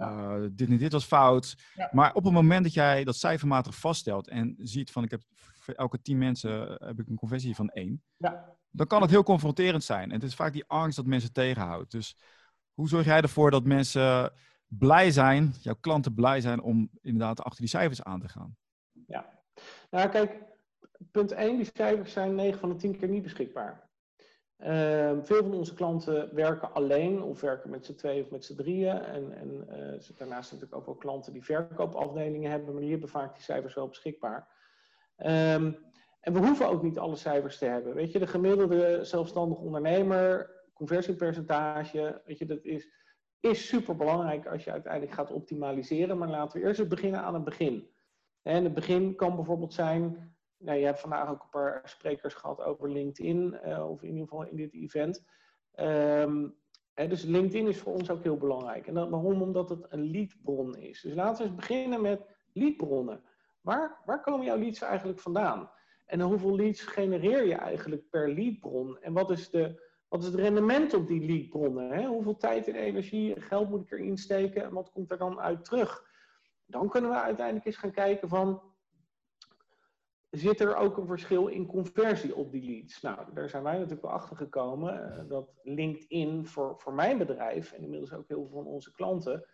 Uh, 0.01 0.41
dit 0.51 0.69
en 0.69 0.77
dit 0.77 0.91
was 0.91 1.05
fout. 1.05 1.57
Ja. 1.75 1.89
Maar 1.91 2.13
op 2.13 2.23
het 2.23 2.33
moment 2.33 2.63
dat 2.63 2.73
jij 2.73 3.03
dat 3.03 3.15
cijfermatig 3.15 3.75
vaststelt 3.75 4.27
en 4.27 4.55
ziet 4.57 4.91
van, 4.91 5.03
ik 5.03 5.11
heb 5.11 5.21
voor 5.33 5.73
elke 5.73 6.01
tien 6.01 6.17
mensen 6.17 6.77
heb 6.85 6.99
ik 6.99 7.07
een 7.07 7.15
conversie 7.15 7.55
van 7.55 7.69
één, 7.69 8.03
ja. 8.17 8.55
dan 8.69 8.87
kan 8.87 9.01
het 9.01 9.09
heel 9.09 9.23
confronterend 9.23 9.83
zijn. 9.83 10.09
En 10.09 10.15
het 10.15 10.23
is 10.23 10.35
vaak 10.35 10.53
die 10.53 10.65
angst 10.67 10.95
dat 10.95 11.05
mensen 11.05 11.33
tegenhoudt. 11.33 11.91
Dus 11.91 12.17
hoe 12.73 12.87
zorg 12.87 13.05
jij 13.05 13.21
ervoor 13.21 13.51
dat 13.51 13.63
mensen 13.63 14.33
blij 14.67 15.11
zijn, 15.11 15.53
jouw 15.61 15.75
klanten 15.79 16.13
blij 16.13 16.41
zijn 16.41 16.61
om 16.61 16.89
inderdaad 17.01 17.43
achter 17.43 17.59
die 17.59 17.69
cijfers 17.69 18.03
aan 18.03 18.19
te 18.19 18.29
gaan? 18.29 18.55
Ja, 19.07 19.29
nou, 19.89 20.09
kijk, 20.09 20.43
punt 21.11 21.31
1, 21.31 21.55
die 21.55 21.69
cijfers 21.73 22.13
zijn 22.13 22.35
9 22.35 22.59
van 22.59 22.69
de 22.69 22.75
10 22.75 22.97
keer 22.97 23.09
niet 23.09 23.23
beschikbaar. 23.23 23.89
Uh, 24.63 25.11
veel 25.21 25.43
van 25.43 25.53
onze 25.53 25.73
klanten 25.73 26.35
werken 26.35 26.73
alleen 26.73 27.21
of 27.21 27.41
werken 27.41 27.69
met 27.69 27.85
z'n 27.85 27.95
tweeën 27.95 28.23
of 28.23 28.31
met 28.31 28.45
z'n 28.45 28.55
drieën. 28.55 28.97
En, 28.97 29.33
en 29.33 29.67
uh, 29.69 30.17
daarnaast 30.17 30.51
natuurlijk 30.51 30.79
ook 30.79 30.85
wel 30.85 30.95
klanten 30.95 31.33
die 31.33 31.43
verkoopafdelingen 31.43 32.51
hebben, 32.51 32.73
maar 32.73 32.81
die 32.81 32.91
hebben 32.91 33.09
vaak 33.09 33.33
die 33.33 33.43
cijfers 33.43 33.73
wel 33.73 33.87
beschikbaar. 33.87 34.47
Um, 35.17 35.77
en 36.21 36.33
we 36.33 36.39
hoeven 36.39 36.67
ook 36.67 36.83
niet 36.83 36.99
alle 36.99 37.15
cijfers 37.15 37.57
te 37.57 37.65
hebben. 37.65 37.93
Weet 37.93 38.11
je, 38.11 38.19
de 38.19 38.27
gemiddelde 38.27 39.03
zelfstandig 39.03 39.57
ondernemer, 39.57 40.51
conversiepercentage, 40.73 42.21
weet 42.25 42.37
je, 42.37 42.45
dat 42.45 42.63
is, 42.63 42.87
is 43.39 43.67
super 43.67 43.95
belangrijk 43.95 44.47
als 44.47 44.63
je 44.63 44.71
uiteindelijk 44.71 45.13
gaat 45.13 45.31
optimaliseren. 45.31 46.17
Maar 46.17 46.29
laten 46.29 46.61
we 46.61 46.67
eerst 46.67 46.87
beginnen 46.87 47.21
aan 47.21 47.33
het 47.33 47.43
begin. 47.43 47.89
En 48.41 48.63
het 48.63 48.73
begin 48.73 49.15
kan 49.15 49.35
bijvoorbeeld 49.35 49.73
zijn, 49.73 50.35
nou, 50.61 50.77
je 50.77 50.85
hebt 50.85 50.99
vandaag 50.99 51.29
ook 51.29 51.41
een 51.41 51.49
paar 51.49 51.81
sprekers 51.83 52.33
gehad 52.33 52.61
over 52.61 52.91
LinkedIn, 52.91 53.59
uh, 53.65 53.89
of 53.89 54.01
in 54.01 54.07
ieder 54.07 54.27
geval 54.27 54.45
in 54.45 54.55
dit 54.55 54.73
event. 54.73 55.25
Um, 55.79 56.55
hè, 56.93 57.07
dus 57.07 57.23
LinkedIn 57.23 57.67
is 57.67 57.79
voor 57.79 57.93
ons 57.93 58.09
ook 58.09 58.23
heel 58.23 58.37
belangrijk. 58.37 58.87
En 58.87 58.93
dat, 58.93 59.09
waarom? 59.09 59.41
Omdat 59.41 59.69
het 59.69 59.85
een 59.89 60.11
leadbron 60.11 60.77
is. 60.77 61.01
Dus 61.01 61.13
laten 61.13 61.43
we 61.43 61.49
eens 61.49 61.59
beginnen 61.59 62.01
met 62.01 62.25
leadbronnen. 62.53 63.21
Waar, 63.61 64.01
waar 64.05 64.21
komen 64.21 64.45
jouw 64.45 64.57
leads 64.57 64.81
eigenlijk 64.81 65.19
vandaan? 65.19 65.69
En 66.05 66.21
hoeveel 66.21 66.55
leads 66.55 66.81
genereer 66.81 67.45
je 67.45 67.55
eigenlijk 67.55 68.09
per 68.09 68.33
leadbron? 68.33 68.97
En 69.01 69.13
wat 69.13 69.31
is, 69.31 69.49
de, 69.49 69.81
wat 70.07 70.19
is 70.19 70.25
het 70.25 70.35
rendement 70.35 70.93
op 70.93 71.07
die 71.07 71.25
leadbronnen? 71.25 71.91
Hè? 71.91 72.07
Hoeveel 72.07 72.37
tijd 72.37 72.67
en 72.67 72.75
energie 72.75 73.35
en 73.35 73.41
geld 73.41 73.69
moet 73.69 73.81
ik 73.81 73.91
erin 73.91 74.17
steken? 74.17 74.63
En 74.63 74.73
wat 74.73 74.91
komt 74.91 75.11
er 75.11 75.17
dan 75.17 75.39
uit 75.39 75.65
terug? 75.65 76.09
Dan 76.65 76.89
kunnen 76.89 77.11
we 77.11 77.17
uiteindelijk 77.17 77.65
eens 77.65 77.77
gaan 77.77 77.91
kijken 77.91 78.29
van, 78.29 78.61
zit 80.31 80.59
er 80.59 80.75
ook 80.75 80.97
een 80.97 81.07
verschil 81.07 81.47
in 81.47 81.65
conversie 81.65 82.35
op 82.35 82.51
die 82.51 82.63
leads? 82.63 83.01
Nou, 83.01 83.33
daar 83.33 83.49
zijn 83.49 83.63
wij 83.63 83.73
natuurlijk 83.73 84.01
wel 84.01 84.11
achter 84.11 84.35
gekomen 84.35 84.93
uh, 84.93 85.29
dat 85.29 85.59
LinkedIn 85.63 86.45
voor, 86.45 86.73
voor 86.77 86.93
mijn 86.93 87.17
bedrijf 87.17 87.71
en 87.71 87.83
inmiddels 87.83 88.13
ook 88.13 88.27
heel 88.27 88.47
veel 88.47 88.63
van 88.63 88.65
onze 88.65 88.91
klanten 88.91 89.45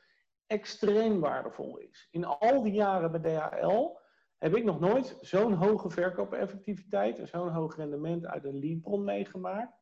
extreem 0.48 1.20
waardevol 1.20 1.78
is. 1.78 2.08
In 2.12 2.26
al 2.26 2.64
die 2.64 2.74
jaren 2.74 3.12
bij 3.12 3.20
DHL 3.22 3.98
heb 4.38 4.56
ik 4.56 4.64
nog 4.64 4.80
nooit 4.80 5.18
zo'n 5.22 5.54
hoge 5.54 5.90
verkoopeffectiviteit 5.90 7.20
en 7.20 7.28
zo'n 7.28 7.50
hoog 7.50 7.76
rendement 7.76 8.26
uit 8.26 8.44
een 8.44 8.60
leadbron 8.60 9.04
meegemaakt 9.04 9.74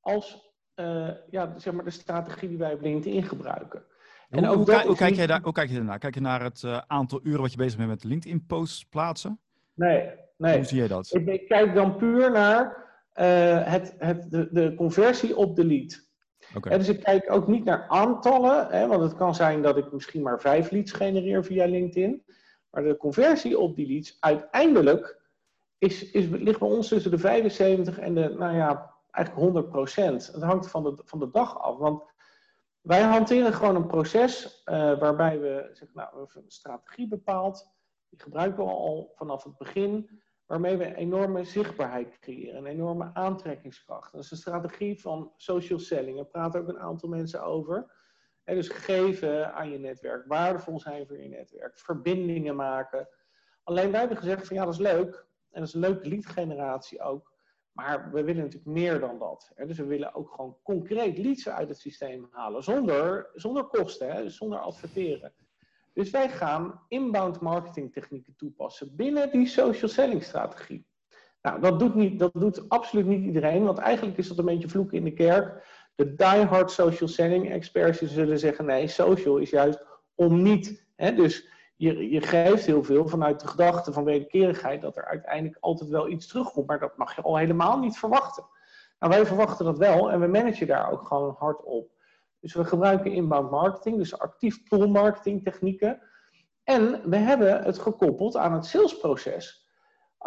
als 0.00 0.54
uh, 0.76 1.10
ja, 1.30 1.58
zeg 1.58 1.72
maar 1.72 1.84
de 1.84 1.90
strategie 1.90 2.48
die 2.48 2.58
wij 2.58 2.72
op 2.72 2.80
LinkedIn 2.80 3.22
gebruiken. 3.22 3.84
En 4.28 4.44
hoe, 4.44 4.56
hoe, 4.86 4.96
kijk 4.96 5.14
jij 5.14 5.26
daar, 5.26 5.42
hoe 5.42 5.52
kijk 5.52 5.68
je 5.68 5.74
daarnaar? 5.74 5.98
Kijk 5.98 6.14
je 6.14 6.20
naar 6.20 6.42
het 6.42 6.62
uh, 6.62 6.80
aantal 6.86 7.20
uren 7.22 7.40
wat 7.40 7.50
je 7.50 7.56
bezig 7.56 7.76
bent 7.76 7.88
met 7.88 8.04
LinkedIn-posts 8.04 8.84
plaatsen? 8.84 9.40
Nee, 9.74 10.10
nee. 10.40 10.56
Hoe 10.56 10.64
zie 10.64 10.78
jij 10.78 10.88
dat? 10.88 11.14
Ik, 11.14 11.26
ik 11.26 11.48
kijk 11.48 11.74
dan 11.74 11.96
puur 11.96 12.30
naar 12.30 12.88
uh, 13.14 13.64
het, 13.64 13.94
het, 13.98 14.30
de, 14.30 14.48
de, 14.52 14.74
conversie 14.74 15.36
op 15.36 15.56
de 15.56 15.64
lead. 15.64 16.08
Okay. 16.54 16.72
En 16.72 16.78
dus 16.78 16.88
ik 16.88 17.02
kijk 17.02 17.32
ook 17.32 17.46
niet 17.46 17.64
naar 17.64 17.86
aantallen, 17.88 18.66
hè, 18.66 18.86
want 18.86 19.02
het 19.02 19.14
kan 19.14 19.34
zijn 19.34 19.62
dat 19.62 19.76
ik 19.76 19.92
misschien 19.92 20.22
maar 20.22 20.40
vijf 20.40 20.70
leads 20.70 20.92
genereer 20.92 21.44
via 21.44 21.66
LinkedIn. 21.66 22.24
Maar 22.70 22.82
de 22.82 22.96
conversie 22.96 23.58
op 23.58 23.76
die 23.76 23.86
leads 23.86 24.16
uiteindelijk 24.20 25.20
is, 25.78 26.10
is, 26.10 26.26
ligt 26.28 26.58
bij 26.58 26.68
ons 26.68 26.88
tussen 26.88 27.10
de 27.10 27.18
75 27.18 27.98
en 27.98 28.14
de, 28.14 28.34
nou 28.38 28.56
ja, 28.56 28.94
eigenlijk 29.10 29.44
100 29.44 29.70
procent. 29.70 30.26
Het 30.26 30.42
hangt 30.42 30.70
van 30.70 30.82
de, 30.82 31.02
van 31.04 31.18
de 31.18 31.30
dag 31.30 31.58
af. 31.58 31.76
Want 31.76 32.02
wij 32.80 33.02
hanteren 33.02 33.52
gewoon 33.52 33.76
een 33.76 33.86
proces 33.86 34.62
uh, 34.64 34.98
waarbij 34.98 35.40
we, 35.40 35.70
zeg, 35.72 35.88
nou, 35.94 36.08
we 36.12 36.16
hebben 36.18 36.42
een 36.44 36.50
strategie 36.50 37.08
bepaald. 37.08 37.68
Die 38.08 38.20
gebruiken 38.20 38.64
we 38.64 38.70
al 38.70 39.12
vanaf 39.14 39.44
het 39.44 39.56
begin, 39.56 40.22
waarmee 40.50 40.76
we 40.76 40.94
enorme 40.94 41.44
zichtbaarheid 41.44 42.18
creëren, 42.18 42.56
een 42.56 42.66
enorme 42.66 43.10
aantrekkingskracht. 43.14 44.12
Dat 44.12 44.22
is 44.22 44.30
een 44.30 44.36
strategie 44.36 45.00
van 45.00 45.32
social 45.36 45.78
selling. 45.78 46.16
Daar 46.16 46.26
praten 46.26 46.60
ook 46.60 46.68
een 46.68 46.78
aantal 46.78 47.08
mensen 47.08 47.42
over. 47.42 47.92
En 48.44 48.54
dus 48.54 48.68
geven 48.68 49.54
aan 49.54 49.70
je 49.70 49.78
netwerk, 49.78 50.26
waardevol 50.26 50.80
zijn 50.80 51.06
voor 51.06 51.18
je 51.18 51.28
netwerk, 51.28 51.78
verbindingen 51.78 52.56
maken. 52.56 53.08
Alleen 53.62 53.90
wij 53.90 54.00
hebben 54.00 54.18
gezegd 54.18 54.46
van 54.46 54.56
ja, 54.56 54.64
dat 54.64 54.74
is 54.74 54.80
leuk. 54.80 55.26
En 55.50 55.60
dat 55.60 55.68
is 55.68 55.74
een 55.74 55.80
leuke 55.80 56.08
lead 56.08 56.26
generatie 56.26 57.02
ook. 57.02 57.32
Maar 57.72 58.10
we 58.10 58.24
willen 58.24 58.42
natuurlijk 58.42 58.70
meer 58.70 59.00
dan 59.00 59.18
dat. 59.18 59.52
Dus 59.66 59.76
we 59.76 59.84
willen 59.84 60.14
ook 60.14 60.30
gewoon 60.30 60.56
concreet 60.62 61.18
leads 61.18 61.48
uit 61.48 61.68
het 61.68 61.78
systeem 61.78 62.28
halen. 62.30 62.62
Zonder, 62.62 63.30
zonder 63.34 63.64
kosten, 63.64 64.12
hè? 64.12 64.28
Zonder 64.28 64.58
adverteren. 64.58 65.32
Dus 65.92 66.10
wij 66.10 66.28
gaan 66.28 66.80
inbound 66.88 67.40
marketing 67.40 67.92
technieken 67.92 68.34
toepassen 68.36 68.96
binnen 68.96 69.30
die 69.30 69.46
social 69.46 69.90
selling 69.90 70.22
strategie. 70.22 70.88
Nou, 71.42 71.60
dat 71.60 71.78
doet, 71.78 71.94
niet, 71.94 72.18
dat 72.18 72.32
doet 72.32 72.68
absoluut 72.68 73.06
niet 73.06 73.24
iedereen, 73.24 73.64
want 73.64 73.78
eigenlijk 73.78 74.18
is 74.18 74.28
dat 74.28 74.38
een 74.38 74.44
beetje 74.44 74.68
vloeken 74.68 74.96
in 74.96 75.04
de 75.04 75.12
kerk. 75.12 75.66
De 75.94 76.14
diehard 76.14 76.70
social 76.70 77.08
selling 77.08 77.50
experts 77.50 77.98
zullen 78.02 78.38
zeggen: 78.38 78.64
nee, 78.64 78.88
social 78.88 79.36
is 79.36 79.50
juist 79.50 79.84
om 80.14 80.42
niet. 80.42 80.86
Hè? 80.96 81.14
Dus 81.14 81.48
je, 81.76 82.10
je 82.10 82.20
geeft 82.20 82.66
heel 82.66 82.84
veel 82.84 83.08
vanuit 83.08 83.40
de 83.40 83.48
gedachte 83.48 83.92
van 83.92 84.04
wederkerigheid 84.04 84.82
dat 84.82 84.96
er 84.96 85.04
uiteindelijk 85.04 85.56
altijd 85.60 85.90
wel 85.90 86.08
iets 86.08 86.26
terugkomt. 86.26 86.66
Maar 86.66 86.78
dat 86.78 86.96
mag 86.96 87.16
je 87.16 87.22
al 87.22 87.36
helemaal 87.36 87.78
niet 87.78 87.98
verwachten. 87.98 88.44
Nou, 88.98 89.12
wij 89.12 89.26
verwachten 89.26 89.64
dat 89.64 89.78
wel 89.78 90.10
en 90.10 90.20
we 90.20 90.26
managen 90.26 90.66
daar 90.66 90.90
ook 90.92 91.06
gewoon 91.06 91.34
hard 91.38 91.64
op. 91.64 91.90
Dus 92.40 92.54
we 92.54 92.64
gebruiken 92.64 93.12
inbound 93.12 93.50
marketing, 93.50 93.96
dus 93.96 94.18
actief 94.18 94.62
pull 94.62 94.86
marketing 94.86 95.44
technieken. 95.44 96.02
En 96.64 97.10
we 97.10 97.16
hebben 97.16 97.62
het 97.62 97.78
gekoppeld 97.78 98.36
aan 98.36 98.52
het 98.52 98.66
salesproces. 98.66 99.68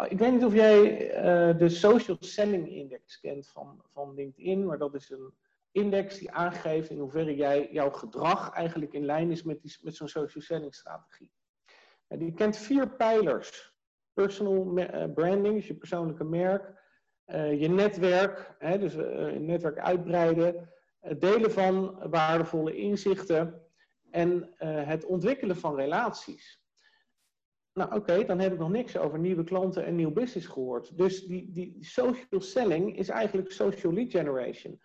Ik 0.08 0.18
weet 0.18 0.32
niet 0.32 0.44
of 0.44 0.54
jij 0.54 1.08
uh, 1.16 1.58
de 1.58 1.68
Social 1.68 2.16
Selling 2.20 2.68
Index 2.68 3.20
kent 3.20 3.48
van, 3.48 3.84
van 3.92 4.14
LinkedIn, 4.14 4.66
maar 4.66 4.78
dat 4.78 4.94
is 4.94 5.10
een 5.10 5.34
index 5.70 6.18
die 6.18 6.30
aangeeft 6.30 6.90
in 6.90 6.98
hoeverre 6.98 7.34
jij, 7.34 7.68
jouw 7.72 7.90
gedrag 7.90 8.50
eigenlijk 8.50 8.92
in 8.92 9.04
lijn 9.04 9.30
is 9.30 9.42
met, 9.42 9.62
die, 9.62 9.76
met 9.80 9.96
zo'n 9.96 10.08
social 10.08 10.42
selling 10.42 10.74
strategie. 10.74 11.30
die 12.08 12.34
kent 12.34 12.56
vier 12.56 12.88
pijlers. 12.88 13.72
Personal 14.12 14.76
eh, 14.76 15.12
branding, 15.12 15.54
dus 15.54 15.66
je 15.66 15.74
persoonlijke 15.74 16.24
merk. 16.24 16.82
Uh, 17.26 17.60
je 17.60 17.68
netwerk, 17.68 18.54
hè, 18.58 18.78
dus 18.78 18.92
je 18.92 19.38
netwerk 19.40 19.78
uitbreiden. 19.78 20.73
Het 21.04 21.20
delen 21.20 21.52
van 21.52 22.08
waardevolle 22.10 22.76
inzichten. 22.76 23.62
En 24.10 24.54
het 24.86 25.04
ontwikkelen 25.04 25.56
van 25.56 25.76
relaties. 25.76 26.64
Nou 27.74 27.94
oké, 27.94 28.24
dan 28.24 28.38
heb 28.38 28.52
ik 28.52 28.58
nog 28.58 28.70
niks 28.70 28.96
over 28.96 29.18
nieuwe 29.18 29.44
klanten 29.44 29.84
en 29.84 29.94
nieuw 29.94 30.12
business 30.12 30.46
gehoord. 30.46 30.96
Dus 30.96 31.26
die, 31.26 31.50
die 31.52 31.76
social 31.80 32.40
selling 32.40 32.98
is 32.98 33.08
eigenlijk 33.08 33.52
social 33.52 33.92
lead 33.92 34.10
generation. 34.10 34.80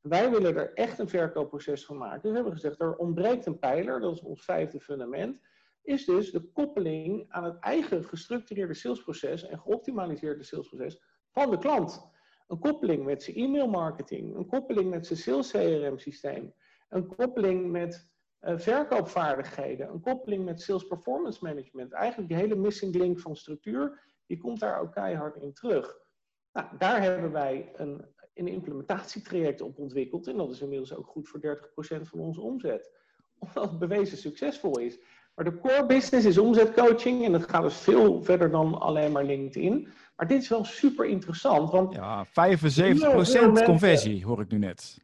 Wij 0.00 0.30
willen 0.30 0.56
er 0.56 0.72
echt 0.74 0.98
een 0.98 1.08
verkoopproces 1.08 1.84
van 1.84 1.96
maken. 1.96 2.20
Dus 2.20 2.30
we 2.30 2.36
hebben 2.36 2.52
gezegd, 2.52 2.80
er 2.80 2.96
ontbreekt 2.96 3.46
een 3.46 3.58
pijler, 3.58 4.00
dat 4.00 4.14
is 4.14 4.20
ons 4.20 4.44
vijfde 4.44 4.80
fundament. 4.80 5.40
Is 5.82 6.04
dus 6.04 6.30
de 6.30 6.50
koppeling 6.52 7.24
aan 7.28 7.44
het 7.44 7.58
eigen 7.58 8.04
gestructureerde 8.04 8.74
salesproces 8.74 9.46
en 9.46 9.58
geoptimaliseerde 9.58 10.42
salesproces 10.42 11.02
van 11.30 11.50
de 11.50 11.58
klant. 11.58 12.09
Een 12.50 12.58
koppeling 12.58 13.04
met 13.04 13.22
zijn 13.22 13.36
e-mailmarketing, 13.36 14.36
een 14.36 14.46
koppeling 14.46 14.90
met 14.90 15.06
zijn 15.06 15.18
sales 15.18 15.50
CRM 15.50 15.98
systeem, 15.98 16.54
een 16.88 17.06
koppeling 17.06 17.70
met 17.70 18.08
uh, 18.40 18.58
verkoopvaardigheden, 18.58 19.88
een 19.88 20.00
koppeling 20.00 20.44
met 20.44 20.60
sales 20.60 20.86
performance 20.86 21.44
management. 21.44 21.92
Eigenlijk 21.92 22.28
die 22.28 22.38
hele 22.38 22.56
missing 22.56 22.94
link 22.94 23.20
van 23.20 23.36
structuur, 23.36 24.00
die 24.26 24.38
komt 24.38 24.60
daar 24.60 24.80
ook 24.80 24.92
keihard 24.92 25.36
in 25.36 25.52
terug. 25.52 25.98
Nou, 26.52 26.66
daar 26.78 27.02
hebben 27.02 27.32
wij 27.32 27.70
een, 27.74 28.04
een 28.34 28.48
implementatietraject 28.48 29.60
op 29.60 29.78
ontwikkeld. 29.78 30.26
En 30.26 30.36
dat 30.36 30.50
is 30.50 30.60
inmiddels 30.60 30.94
ook 30.94 31.06
goed 31.06 31.28
voor 31.28 31.40
30% 31.40 32.02
van 32.02 32.20
onze 32.20 32.40
omzet. 32.40 32.90
Omdat 33.38 33.70
het 33.70 33.78
bewezen 33.78 34.18
succesvol 34.18 34.78
is. 34.78 34.98
Maar 35.34 35.44
de 35.44 35.58
core 35.58 35.86
business 35.86 36.26
is 36.26 36.38
omzetcoaching. 36.38 37.24
En 37.24 37.32
dat 37.32 37.50
gaat 37.50 37.62
dus 37.62 37.76
veel 37.76 38.22
verder 38.22 38.50
dan 38.50 38.80
alleen 38.80 39.12
maar 39.12 39.24
LinkedIn. 39.24 39.88
Maar 40.20 40.28
dit 40.28 40.42
is 40.42 40.48
wel 40.48 40.64
super 40.64 41.06
interessant. 41.06 41.70
Want 41.70 41.94
ja, 41.94 42.26
75% 42.26 42.30
conversie 43.64 44.24
hoor 44.24 44.40
ik 44.40 44.50
nu 44.50 44.58
net. 44.58 44.98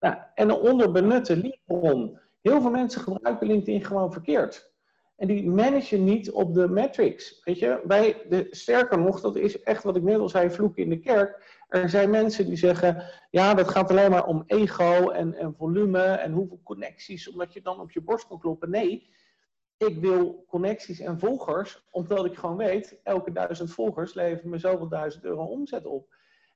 Nou, 0.00 0.16
en 0.34 0.48
een 0.48 0.56
onderbenutte 0.56 1.36
leadbron. 1.36 2.18
Heel 2.40 2.60
veel 2.60 2.70
mensen 2.70 3.00
gebruiken 3.00 3.46
LinkedIn 3.46 3.84
gewoon 3.84 4.12
verkeerd. 4.12 4.72
En 5.16 5.26
die 5.26 5.50
managen 5.50 6.04
niet 6.04 6.30
op 6.30 6.54
de 6.54 6.68
metrics. 6.68 7.40
Weet 7.44 7.58
je, 7.58 7.80
wij, 7.84 8.22
de, 8.28 8.46
sterker 8.50 8.98
nog, 8.98 9.20
dat 9.20 9.36
is 9.36 9.62
echt 9.62 9.82
wat 9.82 9.96
ik 9.96 10.02
net 10.02 10.18
al 10.18 10.28
zei, 10.28 10.50
vloeken 10.50 10.82
in 10.82 10.90
de 10.90 11.00
kerk. 11.00 11.62
Er 11.68 11.88
zijn 11.88 12.10
mensen 12.10 12.46
die 12.46 12.56
zeggen, 12.56 13.02
ja, 13.30 13.54
dat 13.54 13.68
gaat 13.68 13.90
alleen 13.90 14.10
maar 14.10 14.26
om 14.26 14.42
ego 14.46 15.08
en, 15.08 15.34
en 15.34 15.54
volume 15.54 16.02
en 16.02 16.32
hoeveel 16.32 16.60
connecties, 16.64 17.30
omdat 17.30 17.52
je 17.52 17.62
dan 17.62 17.80
op 17.80 17.90
je 17.90 18.00
borst 18.00 18.26
kan 18.26 18.38
kloppen. 18.38 18.70
Nee, 18.70 19.10
ik 19.86 20.00
wil 20.00 20.44
connecties 20.48 21.00
en 21.00 21.18
volgers, 21.18 21.86
omdat 21.90 22.24
ik 22.24 22.36
gewoon 22.36 22.56
weet, 22.56 23.00
elke 23.02 23.32
duizend 23.32 23.72
volgers 23.72 24.14
leveren 24.14 24.50
me 24.50 24.58
zoveel 24.58 24.88
duizend 24.88 25.24
euro 25.24 25.44
omzet 25.44 25.86
op. 25.86 26.14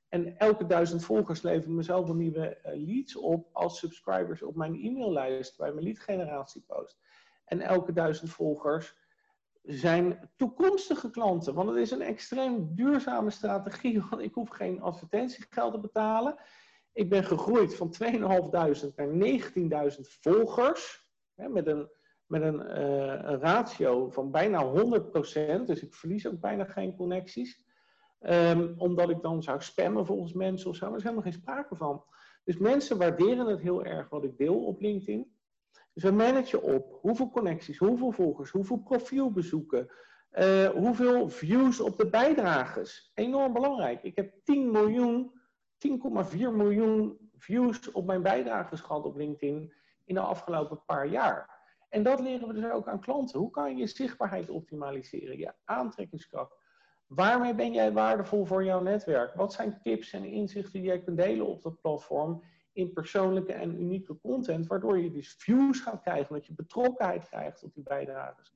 En 0.09 0.37
elke 0.37 0.65
duizend 0.65 1.03
volgers 1.03 1.41
leveren 1.41 1.75
me 1.75 1.83
zoveel 1.83 2.15
nieuwe 2.15 2.47
eh, 2.47 2.85
leads 2.85 3.15
op 3.15 3.49
als 3.51 3.79
subscribers 3.79 4.41
op 4.41 4.55
mijn 4.55 4.75
e-maillijst 4.75 5.57
bij 5.57 5.71
mijn 5.71 5.83
leadgeneratiepost. 5.83 6.99
En 7.45 7.61
elke 7.61 7.93
duizend 7.93 8.29
volgers 8.29 8.95
zijn 9.63 10.29
toekomstige 10.35 11.09
klanten. 11.09 11.53
Want 11.53 11.69
het 11.69 11.77
is 11.77 11.91
een 11.91 12.01
extreem 12.01 12.75
duurzame 12.75 13.29
strategie, 13.29 14.01
want 14.09 14.21
ik 14.21 14.33
hoef 14.33 14.49
geen 14.49 14.81
advertentiegeld 14.81 15.73
te 15.73 15.79
betalen. 15.79 16.35
Ik 16.93 17.09
ben 17.09 17.23
gegroeid 17.23 17.75
van 17.75 17.93
2.500 18.03 18.17
naar 18.95 19.89
19.000 19.91 19.99
volgers. 19.99 21.05
Hè, 21.35 21.49
met 21.49 21.67
een, 21.67 21.89
met 22.27 22.41
een, 22.41 22.61
uh, 22.61 23.21
een, 23.23 23.39
ratio 23.39 24.09
van 24.09 24.31
bijna 24.31 24.63
100%. 24.63 25.65
Dus 25.65 25.81
ik 25.81 25.93
verlies 25.93 26.27
ook 26.27 26.39
bijna 26.39 26.63
geen 26.63 26.95
connecties. 26.95 27.65
Um, 28.21 28.73
omdat 28.77 29.09
ik 29.09 29.21
dan 29.21 29.43
zou 29.43 29.61
spammen 29.61 30.05
volgens 30.05 30.33
mensen 30.33 30.69
of 30.69 30.75
zo. 30.75 30.81
Maar 30.81 30.91
er 30.91 30.97
is 30.97 31.03
helemaal 31.03 31.31
geen 31.31 31.41
sprake 31.41 31.75
van. 31.75 32.03
Dus 32.43 32.57
mensen 32.57 32.97
waarderen 32.97 33.47
het 33.47 33.61
heel 33.61 33.85
erg 33.85 34.09
wat 34.09 34.23
ik 34.23 34.37
deel 34.37 34.65
op 34.65 34.81
LinkedIn. 34.81 35.31
Dus 35.93 36.03
we 36.03 36.11
managen 36.11 36.61
op 36.61 36.97
hoeveel 37.01 37.29
connecties, 37.29 37.77
hoeveel 37.77 38.11
volgers, 38.11 38.49
hoeveel 38.49 38.77
profielbezoeken, 38.77 39.89
uh, 40.31 40.69
hoeveel 40.69 41.29
views 41.29 41.79
op 41.79 41.97
de 41.97 42.09
bijdragers. 42.09 43.11
Enorm 43.13 43.53
belangrijk. 43.53 44.03
Ik 44.03 44.15
heb 44.15 44.33
10 44.43 44.71
miljoen, 44.71 45.31
10,4 45.77 46.37
miljoen 46.37 47.17
views 47.37 47.91
op 47.91 48.05
mijn 48.05 48.21
bijdragers 48.21 48.81
gehad 48.81 49.05
op 49.05 49.15
LinkedIn 49.15 49.73
in 50.05 50.15
de 50.15 50.21
afgelopen 50.21 50.83
paar 50.85 51.07
jaar. 51.07 51.56
En 51.89 52.03
dat 52.03 52.19
leren 52.19 52.47
we 52.47 52.53
dus 52.53 52.71
ook 52.71 52.87
aan 52.87 52.99
klanten. 52.99 53.39
Hoe 53.39 53.49
kan 53.49 53.71
je 53.71 53.77
je 53.77 53.87
zichtbaarheid 53.87 54.49
optimaliseren, 54.49 55.37
je 55.37 55.53
aantrekkingskracht? 55.65 56.55
Waarmee 57.07 57.55
ben 57.55 57.73
jij 57.73 57.93
waardevol 57.93 58.45
voor 58.45 58.63
jouw 58.63 58.81
netwerk? 58.81 59.33
Wat 59.33 59.53
zijn 59.53 59.79
tips 59.81 60.13
en 60.13 60.23
inzichten 60.23 60.73
die 60.73 60.81
jij 60.81 61.01
kunt 61.01 61.17
delen 61.17 61.47
op 61.47 61.61
dat 61.61 61.81
platform? 61.81 62.43
in 62.77 62.93
persoonlijke 62.93 63.53
en 63.53 63.81
unieke 63.81 64.17
content, 64.21 64.67
waardoor 64.67 64.99
je 64.99 65.11
dus 65.11 65.35
views 65.37 65.79
gaat 65.79 66.01
krijgen, 66.01 66.33
dat 66.33 66.45
je 66.45 66.53
betrokkenheid 66.53 67.27
krijgt 67.27 67.63
op 67.63 67.73
die 67.73 67.83
bijdragers. 67.83 68.53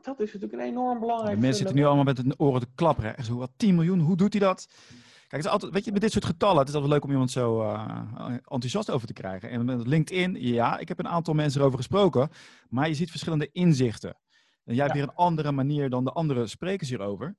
Dat 0.00 0.20
is 0.20 0.32
natuurlijk 0.32 0.62
een 0.62 0.68
enorm 0.68 0.98
belangrijk. 0.98 1.34
De 1.34 1.40
mensen 1.40 1.58
zitten 1.58 1.76
nu 1.76 1.84
allemaal 1.84 2.04
met 2.04 2.16
hun 2.16 2.34
oren 2.38 2.60
te 2.60 2.66
klapperen. 2.74 3.16
Echt 3.16 3.26
zo, 3.26 3.36
wat 3.36 3.50
10 3.56 3.74
miljoen, 3.74 4.00
hoe 4.00 4.16
doet 4.16 4.32
hij 4.32 4.42
dat? 4.42 4.68
Kijk, 5.28 5.42
het 5.42 5.44
is 5.44 5.56
altijd, 5.56 5.72
weet 5.72 5.84
je, 5.84 5.92
met 5.92 6.00
dit 6.00 6.12
soort 6.12 6.24
getallen, 6.24 6.58
het 6.58 6.68
is 6.68 6.74
altijd 6.74 6.92
leuk 6.92 7.04
om 7.04 7.10
iemand 7.10 7.30
zo 7.30 7.62
uh, 7.62 8.06
enthousiast 8.44 8.90
over 8.90 9.06
te 9.06 9.12
krijgen. 9.12 9.50
En 9.50 9.64
met 9.64 9.86
LinkedIn, 9.86 10.34
ja, 10.34 10.78
ik 10.78 10.88
heb 10.88 10.98
een 10.98 11.08
aantal 11.08 11.34
mensen 11.34 11.60
erover 11.60 11.78
gesproken, 11.78 12.30
maar 12.68 12.88
je 12.88 12.94
ziet 12.94 13.10
verschillende 13.10 13.48
inzichten. 13.52 14.18
En 14.64 14.74
jij 14.74 14.84
hebt 14.84 14.96
weer 14.96 15.08
een 15.08 15.14
andere 15.14 15.52
manier 15.52 15.90
dan 15.90 16.04
de 16.04 16.12
andere 16.12 16.46
sprekers 16.46 16.88
hierover. 16.88 17.36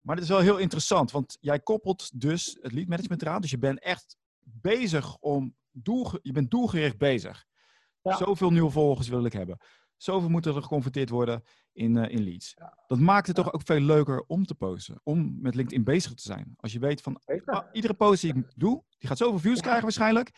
Maar 0.00 0.14
het 0.14 0.24
is 0.24 0.30
wel 0.30 0.40
heel 0.40 0.56
interessant, 0.56 1.10
want 1.10 1.36
jij 1.40 1.60
koppelt 1.60 2.20
dus 2.20 2.58
het 2.60 2.72
lead 2.72 2.88
management 2.88 3.22
eraan. 3.22 3.40
Dus 3.40 3.50
je 3.50 3.58
bent 3.58 3.80
echt 3.80 4.16
bezig 4.40 5.16
om, 5.16 5.56
doel, 5.70 6.10
je 6.22 6.32
bent 6.32 6.50
doelgericht 6.50 6.98
bezig. 6.98 7.44
Ja. 8.02 8.16
Zoveel 8.16 8.50
nieuwe 8.50 8.70
volgers 8.70 9.08
wil 9.08 9.24
ik 9.24 9.32
hebben. 9.32 9.58
Zoveel 10.04 10.28
moeten 10.28 10.54
er 10.54 10.62
geconfronteerd 10.62 11.10
worden 11.10 11.44
in, 11.72 11.96
uh, 11.96 12.08
in 12.08 12.24
leads. 12.24 12.54
Dat 12.86 12.98
maakt 12.98 13.26
het 13.26 13.36
toch 13.36 13.52
ook 13.52 13.62
veel 13.64 13.80
leuker 13.80 14.24
om 14.26 14.46
te 14.46 14.54
posten. 14.54 15.00
Om 15.02 15.36
met 15.40 15.54
LinkedIn 15.54 15.84
bezig 15.84 16.14
te 16.14 16.22
zijn. 16.22 16.54
Als 16.56 16.72
je 16.72 16.78
weet 16.78 17.00
van, 17.00 17.20
ah, 17.44 17.64
iedere 17.72 17.94
post 17.94 18.20
die 18.20 18.34
ik 18.34 18.52
doe, 18.56 18.82
die 18.98 19.08
gaat 19.08 19.18
zoveel 19.18 19.38
views 19.38 19.60
krijgen 19.60 19.82
waarschijnlijk. 19.82 20.30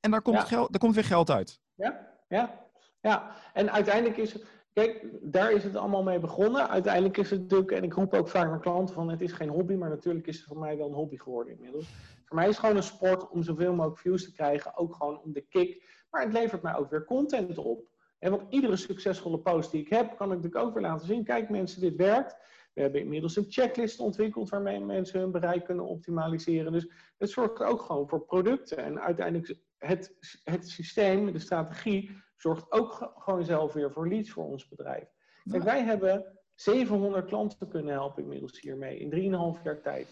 En 0.00 0.10
daar 0.10 0.22
komt, 0.22 0.38
geld, 0.38 0.70
daar 0.70 0.80
komt 0.80 0.94
weer 0.94 1.04
geld 1.04 1.30
uit. 1.30 1.60
Ja, 1.74 2.08
ja, 2.28 2.68
ja. 3.00 3.36
En 3.52 3.72
uiteindelijk 3.72 4.16
is 4.16 4.32
het, 4.32 4.44
kijk, 4.72 5.06
daar 5.22 5.52
is 5.52 5.64
het 5.64 5.76
allemaal 5.76 6.02
mee 6.02 6.18
begonnen. 6.18 6.68
Uiteindelijk 6.68 7.16
is 7.16 7.30
het 7.30 7.40
natuurlijk, 7.40 7.70
en 7.70 7.84
ik 7.84 7.92
roep 7.92 8.14
ook 8.14 8.28
vaak 8.28 8.48
naar 8.48 8.60
klanten 8.60 8.94
van, 8.94 9.10
het 9.10 9.20
is 9.20 9.32
geen 9.32 9.48
hobby, 9.48 9.74
maar 9.74 9.88
natuurlijk 9.88 10.26
is 10.26 10.36
het 10.36 10.46
voor 10.46 10.58
mij 10.58 10.76
wel 10.76 10.86
een 10.86 10.94
hobby 10.94 11.16
geworden 11.16 11.54
inmiddels. 11.54 11.86
Voor 12.24 12.36
mij 12.36 12.44
is 12.48 12.50
het 12.50 12.60
gewoon 12.60 12.76
een 12.76 12.82
sport 12.82 13.28
om 13.28 13.42
zoveel 13.42 13.74
mogelijk 13.74 14.00
views 14.00 14.24
te 14.24 14.32
krijgen. 14.32 14.76
Ook 14.76 14.94
gewoon 14.94 15.20
om 15.20 15.32
de 15.32 15.40
kick. 15.40 15.84
Maar 16.10 16.22
het 16.22 16.32
levert 16.32 16.62
mij 16.62 16.76
ook 16.76 16.90
weer 16.90 17.04
content 17.04 17.58
op. 17.58 17.91
En 18.22 18.30
want 18.30 18.52
iedere 18.52 18.76
succesvolle 18.76 19.38
post 19.38 19.70
die 19.70 19.80
ik 19.80 19.88
heb, 19.88 20.16
kan 20.16 20.32
ik 20.32 20.36
natuurlijk 20.36 20.64
ook 20.64 20.74
weer 20.74 20.82
laten 20.82 21.06
zien. 21.06 21.24
Kijk 21.24 21.48
mensen, 21.48 21.80
dit 21.80 21.96
werkt. 21.96 22.36
We 22.74 22.80
hebben 22.80 23.00
inmiddels 23.00 23.36
een 23.36 23.46
checklist 23.48 24.00
ontwikkeld 24.00 24.48
waarmee 24.48 24.80
mensen 24.80 25.20
hun 25.20 25.30
bereik 25.30 25.64
kunnen 25.64 25.86
optimaliseren. 25.86 26.72
Dus 26.72 26.90
het 27.18 27.30
zorgt 27.30 27.62
ook 27.62 27.82
gewoon 27.82 28.08
voor 28.08 28.24
producten. 28.24 28.76
En 28.76 29.00
uiteindelijk 29.00 29.54
het, 29.78 30.16
het 30.44 30.68
systeem, 30.68 31.32
de 31.32 31.38
strategie, 31.38 32.10
zorgt 32.36 32.72
ook 32.72 33.12
gewoon 33.16 33.44
zelf 33.44 33.72
weer 33.72 33.92
voor 33.92 34.08
leads 34.08 34.30
voor 34.30 34.44
ons 34.44 34.68
bedrijf. 34.68 35.08
Kijk, 35.50 35.62
wij 35.62 35.82
hebben 35.82 36.38
700 36.54 37.26
klanten 37.26 37.68
kunnen 37.68 37.92
helpen 37.92 38.22
inmiddels 38.22 38.60
hiermee 38.60 38.98
in 38.98 39.56
3,5 39.56 39.62
jaar 39.62 39.80
tijd. 39.80 40.08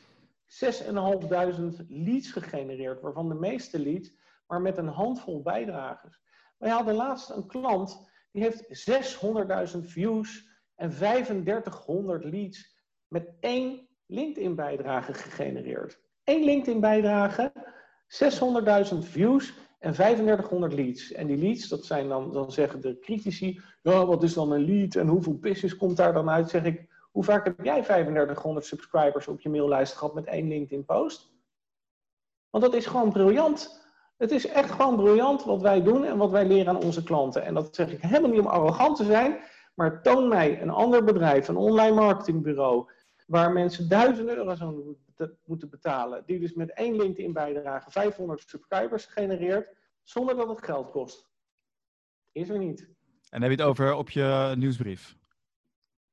6.500 1.81 1.87
leads 1.89 2.33
gegenereerd, 2.33 3.01
waarvan 3.01 3.29
de 3.29 3.35
meeste 3.35 3.79
leads 3.79 4.13
maar 4.47 4.61
met 4.61 4.79
een 4.79 4.89
handvol 4.89 5.43
bijdragers. 5.43 6.21
Wij 6.61 6.71
hadden 6.71 6.95
laatst 6.95 7.31
een 7.31 7.47
klant 7.47 8.09
die 8.33 8.43
heeft 8.43 8.91
600.000 9.75 9.79
views 9.79 10.49
en 10.75 10.91
3500 10.91 12.25
leads 12.25 12.77
met 13.09 13.33
één 13.41 13.89
LinkedIn-bijdrage 14.07 15.15
gegenereerd. 15.15 16.01
Eén 16.25 16.45
LinkedIn-bijdrage, 16.45 17.53
600.000 18.93 18.99
views 18.99 19.55
en 19.79 19.93
3500 19.93 20.73
leads. 20.73 21.13
En 21.13 21.27
die 21.27 21.37
leads, 21.37 21.69
dat 21.69 21.85
zijn 21.85 22.09
dan, 22.09 22.33
dan 22.33 22.53
zeggen 22.53 22.81
de 22.81 22.99
critici, 22.99 23.61
ja, 23.83 24.07
wat 24.07 24.23
is 24.23 24.35
dan 24.35 24.53
een 24.53 24.65
lead 24.65 24.95
en 24.95 25.09
hoeveel 25.09 25.39
business 25.39 25.77
komt 25.77 25.97
daar 25.97 26.13
dan 26.13 26.31
uit? 26.31 26.51
Zeg 26.51 26.65
ik, 26.65 26.89
hoe 27.11 27.25
vaak 27.25 27.45
heb 27.45 27.65
jij 27.65 27.83
3500 27.83 28.67
subscribers 28.67 29.29
op 29.29 29.41
je 29.41 29.49
maillijst 29.49 29.93
gehad 29.97 30.15
met 30.15 30.27
één 30.27 30.49
LinkedIn 30.49 30.85
post? 30.85 31.33
Want 32.51 32.65
dat 32.65 32.75
is 32.75 32.87
gewoon 32.87 33.13
briljant. 33.13 33.89
Het 34.21 34.31
is 34.31 34.47
echt 34.47 34.71
gewoon 34.71 34.97
briljant 34.97 35.45
wat 35.45 35.63
wij 35.63 35.83
doen 35.83 36.05
en 36.05 36.17
wat 36.17 36.31
wij 36.31 36.47
leren 36.47 36.69
aan 36.69 36.83
onze 36.83 37.03
klanten. 37.03 37.45
En 37.45 37.55
dat 37.55 37.75
zeg 37.75 37.93
ik 37.93 38.01
helemaal 38.01 38.31
niet 38.31 38.41
om 38.41 38.47
arrogant 38.47 38.97
te 38.97 39.05
zijn, 39.05 39.41
maar 39.75 40.03
toon 40.03 40.29
mij 40.29 40.63
een 40.63 40.71
ander 40.71 41.05
bedrijf, 41.05 41.49
een 41.49 41.57
online 41.57 41.95
marketingbureau, 41.95 42.91
waar 43.27 43.53
mensen 43.53 43.89
duizenden 43.89 44.37
euro's 44.37 44.61
aan 44.61 44.97
moeten 45.45 45.71
betalen, 45.71 46.23
die 46.27 46.39
dus 46.39 46.53
met 46.53 46.73
één 46.73 46.97
LinkedIn 46.97 47.33
bijdrage 47.33 47.91
500 47.91 48.49
subscribers 48.49 49.05
genereert, 49.05 49.77
zonder 50.03 50.37
dat 50.37 50.49
het 50.49 50.65
geld 50.65 50.91
kost. 50.91 51.29
Is 52.33 52.49
er 52.49 52.59
niet. 52.59 52.89
En 53.31 53.43
heb 53.43 53.51
je 53.51 53.57
het 53.57 53.67
over 53.67 53.95
op 53.95 54.11
je 54.11 54.55
nieuwsbrief? 54.57 55.17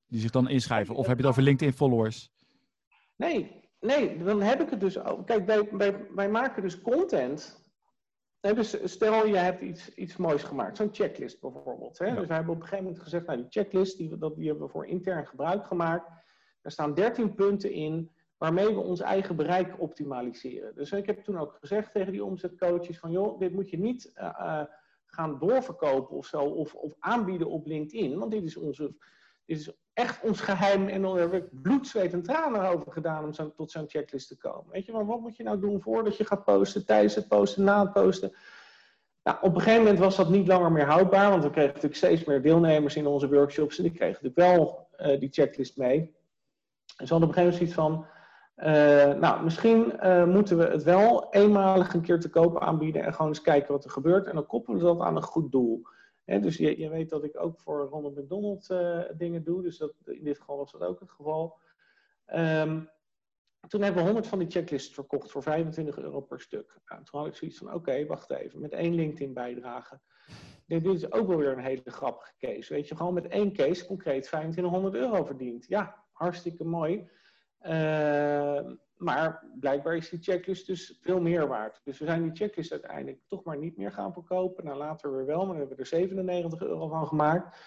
Die 0.06 0.20
zich 0.20 0.32
dan 0.32 0.50
inschrijven? 0.50 0.96
Of 0.96 1.08
heb 1.08 1.18
je 1.18 1.22
het 1.22 1.32
over 1.32 1.44
LinkedIn 1.44 1.74
followers? 1.74 2.32
Nee, 3.16 3.70
nee, 3.80 4.24
dan 4.24 4.42
heb 4.42 4.62
ik 4.62 4.70
het 4.70 4.80
dus 4.80 5.00
over. 5.00 5.24
Kijk, 5.24 5.46
wij, 5.46 5.70
wij, 5.72 6.08
wij 6.16 6.30
maken 6.30 6.62
dus 6.62 6.82
content. 6.82 7.66
Dus 8.40 8.92
stel 8.92 9.26
je 9.26 9.38
hebt 9.38 9.62
iets, 9.62 9.94
iets 9.94 10.18
moois 10.18 10.44
gemaakt, 10.44 10.78
zo'n 10.78 10.90
checklist 10.92 11.42
bijvoorbeeld. 11.42 11.98
Hè? 11.98 12.16
Dus 12.16 12.28
wij 12.28 12.36
hebben 12.36 12.54
op 12.54 12.62
een 12.62 12.68
gegeven 12.68 12.86
moment 12.86 13.04
gezegd, 13.04 13.26
nou 13.26 13.38
die 13.38 13.48
checklist 13.50 13.98
die, 13.98 14.18
dat, 14.18 14.36
die 14.36 14.48
hebben 14.48 14.66
we 14.66 14.72
voor 14.72 14.88
intern 14.88 15.28
gebruik 15.28 15.66
gemaakt. 15.66 16.12
Er 16.62 16.72
staan 16.72 16.94
13 16.94 17.36
punten 17.36 17.72
in 17.72 18.12
waarmee 18.38 18.74
we 18.74 18.80
ons 18.80 19.00
eigen 19.00 19.36
bereik 19.36 19.82
optimaliseren. 19.82 20.76
Dus 20.76 20.92
ik 20.92 21.06
heb 21.06 21.24
toen 21.24 21.38
ook 21.38 21.58
gezegd 21.60 21.92
tegen 21.92 22.12
die 22.12 22.24
omzetcoaches 22.24 23.00
van 23.00 23.12
joh, 23.12 23.40
dit 23.40 23.54
moet 23.54 23.70
je 23.70 23.80
niet 23.80 24.12
uh, 24.16 24.64
gaan 25.06 25.40
doorverkopen 25.40 26.18
of 26.18 26.26
zo, 26.26 26.42
of, 26.42 26.76
of 26.76 26.94
aanbieden 27.00 27.50
op 27.50 27.66
LinkedIn, 27.66 28.18
want 28.18 28.32
dit 28.32 28.44
is, 28.44 28.58
onze, 28.58 28.96
is 29.48 29.72
echt 29.94 30.24
ons 30.24 30.42
geheim 30.42 30.88
en 30.88 31.02
dan 31.02 31.18
heb 31.18 31.34
ik 31.34 31.62
bloed, 31.62 31.88
zweet 31.88 32.14
en 32.14 32.22
tranen 32.22 32.70
over 32.70 32.92
gedaan 32.92 33.24
om 33.24 33.34
zo, 33.34 33.52
tot 33.52 33.72
zo'n 33.72 33.90
checklist 33.90 34.28
te 34.28 34.38
komen. 34.38 34.72
Weet 34.72 34.86
je, 34.86 34.92
maar 34.92 35.06
wat 35.06 35.20
moet 35.20 35.38
je 35.38 35.44
nou 35.44 35.60
doen 35.60 35.82
voordat 35.82 36.18
je 36.18 36.26
gaat 36.26 36.44
posten, 36.44 36.86
tijdens 36.86 37.16
het 37.16 37.28
posten, 37.28 37.64
na 37.64 37.82
het 37.82 37.94
posten? 37.94 38.32
Nou, 39.24 39.38
op 39.42 39.56
een 39.56 39.62
gegeven 39.62 39.84
moment 39.84 40.00
was 40.00 40.16
dat 40.16 40.30
niet 40.30 40.48
langer 40.48 40.72
meer 40.72 40.86
houdbaar, 40.86 41.30
want 41.30 41.44
we 41.44 41.50
kregen 41.50 41.68
natuurlijk 41.68 41.96
steeds 41.96 42.24
meer 42.24 42.42
deelnemers 42.42 42.96
in 42.96 43.08
onze 43.08 43.30
workshops 43.30 43.78
en 43.78 43.84
die 43.84 43.92
kregen 43.92 44.14
natuurlijk 44.24 44.56
wel 44.58 44.88
uh, 44.98 45.20
die 45.20 45.30
checklist 45.32 45.78
mee. 45.78 46.16
En 46.98 47.08
ze 47.08 47.14
hadden 47.14 47.30
op 47.30 47.36
een 47.36 47.42
gegeven 47.44 47.66
moment 47.66 47.74
zoiets 47.74 47.74
van, 47.74 48.06
uh, 48.58 49.20
nou, 49.20 49.44
misschien 49.44 49.94
uh, 50.04 50.26
moeten 50.26 50.58
we 50.58 50.64
het 50.64 50.84
wel 50.84 51.28
eenmalig 51.30 51.94
een 51.94 52.02
keer 52.02 52.20
te 52.20 52.30
koop 52.30 52.60
aanbieden 52.60 53.04
en 53.04 53.14
gewoon 53.14 53.28
eens 53.28 53.42
kijken 53.42 53.74
wat 53.74 53.84
er 53.84 53.90
gebeurt. 53.90 54.28
En 54.28 54.36
dan 54.36 54.46
koppelen 54.46 54.80
we 54.80 54.86
dat 54.86 55.00
aan 55.00 55.16
een 55.16 55.22
goed 55.24 55.52
doel. 55.52 55.82
Dus 56.28 56.58
je, 56.58 56.80
je, 56.80 56.90
weet 56.90 57.10
dat 57.10 57.24
ik 57.24 57.40
ook 57.40 57.60
voor 57.60 57.88
Ronald 57.88 58.16
McDonald 58.16 58.70
uh, 58.70 59.04
dingen 59.18 59.44
doe, 59.44 59.62
dus 59.62 59.78
dat, 59.78 59.94
in 60.06 60.24
dit 60.24 60.40
geval 60.40 60.58
was 60.58 60.72
dat 60.72 60.82
ook 60.82 61.00
het 61.00 61.12
geval. 61.12 61.60
Um, 62.36 62.90
toen 63.68 63.82
hebben 63.82 64.02
we 64.02 64.08
100 64.08 64.28
van 64.28 64.40
die 64.40 64.50
checklists 64.50 64.94
verkocht 64.94 65.32
voor 65.32 65.44
25 65.44 65.98
euro 65.98 66.22
per 66.22 66.42
stuk. 66.42 66.80
Nou, 66.86 67.04
toen 67.04 67.20
had 67.20 67.30
ik 67.30 67.36
zoiets 67.36 67.58
van, 67.58 67.74
oké, 67.74 68.06
wacht 68.06 68.32
even, 68.32 68.60
met 68.60 68.72
één 68.72 68.96
LinkedIn 68.96 69.34
bijdrage. 69.34 70.00
Dit 70.66 70.86
is 70.86 71.12
ook 71.12 71.28
wel 71.28 71.38
weer 71.38 71.52
een 71.52 71.64
hele 71.64 71.82
grappige 71.86 72.34
case. 72.38 72.74
Weet 72.74 72.88
je, 72.88 72.96
gewoon 72.96 73.14
met 73.14 73.28
één 73.28 73.54
case 73.54 73.86
concreet 73.86 74.24
2500 74.24 74.96
euro 74.96 75.24
verdiend. 75.24 75.66
Ja, 75.68 76.04
hartstikke 76.12 76.64
mooi. 76.64 77.10
Uh, 77.62 78.72
maar 78.98 79.44
blijkbaar 79.60 79.96
is 79.96 80.10
die 80.10 80.22
checklist 80.22 80.68
dus 80.68 81.00
veel 81.02 81.22
meer 81.22 81.48
waard. 81.48 81.82
Dus 81.84 82.00
we 82.00 82.06
zijn 82.06 82.24
die 82.24 82.36
checklist 82.36 82.72
uiteindelijk 82.72 83.20
toch 83.28 83.44
maar 83.44 83.58
niet 83.58 83.78
meer 83.78 83.92
gaan 83.92 84.14
verkopen. 84.14 84.66
Nou, 84.66 84.78
later 84.78 85.16
weer 85.16 85.26
wel, 85.26 85.46
maar 85.46 85.54
we 85.54 85.60
hebben 85.60 85.78
er 85.78 85.86
97 85.86 86.62
euro 86.62 86.88
van 86.88 87.08
gemaakt. 87.08 87.58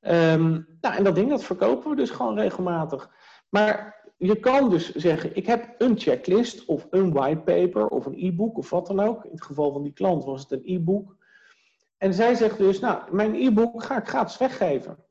Um, 0.00 0.66
nou, 0.80 0.96
en 0.96 1.04
dat 1.04 1.14
ding 1.14 1.30
dat 1.30 1.44
verkopen 1.44 1.90
we 1.90 1.96
dus 1.96 2.10
gewoon 2.10 2.38
regelmatig. 2.38 3.10
Maar 3.48 4.04
je 4.16 4.40
kan 4.40 4.70
dus 4.70 4.94
zeggen, 4.94 5.36
ik 5.36 5.46
heb 5.46 5.74
een 5.78 5.98
checklist 5.98 6.64
of 6.64 6.86
een 6.90 7.12
whitepaper 7.12 7.86
of 7.86 8.06
een 8.06 8.18
e-book 8.18 8.58
of 8.58 8.70
wat 8.70 8.86
dan 8.86 9.00
ook. 9.00 9.24
In 9.24 9.30
het 9.30 9.42
geval 9.42 9.72
van 9.72 9.82
die 9.82 9.92
klant 9.92 10.24
was 10.24 10.40
het 10.40 10.50
een 10.50 10.62
e-book. 10.64 11.16
En 11.96 12.14
zij 12.14 12.34
zegt 12.34 12.58
dus, 12.58 12.80
nou, 12.80 13.14
mijn 13.14 13.34
e-book 13.34 13.82
ga 13.82 13.98
ik 13.98 14.08
gratis 14.08 14.38
weggeven. 14.38 15.04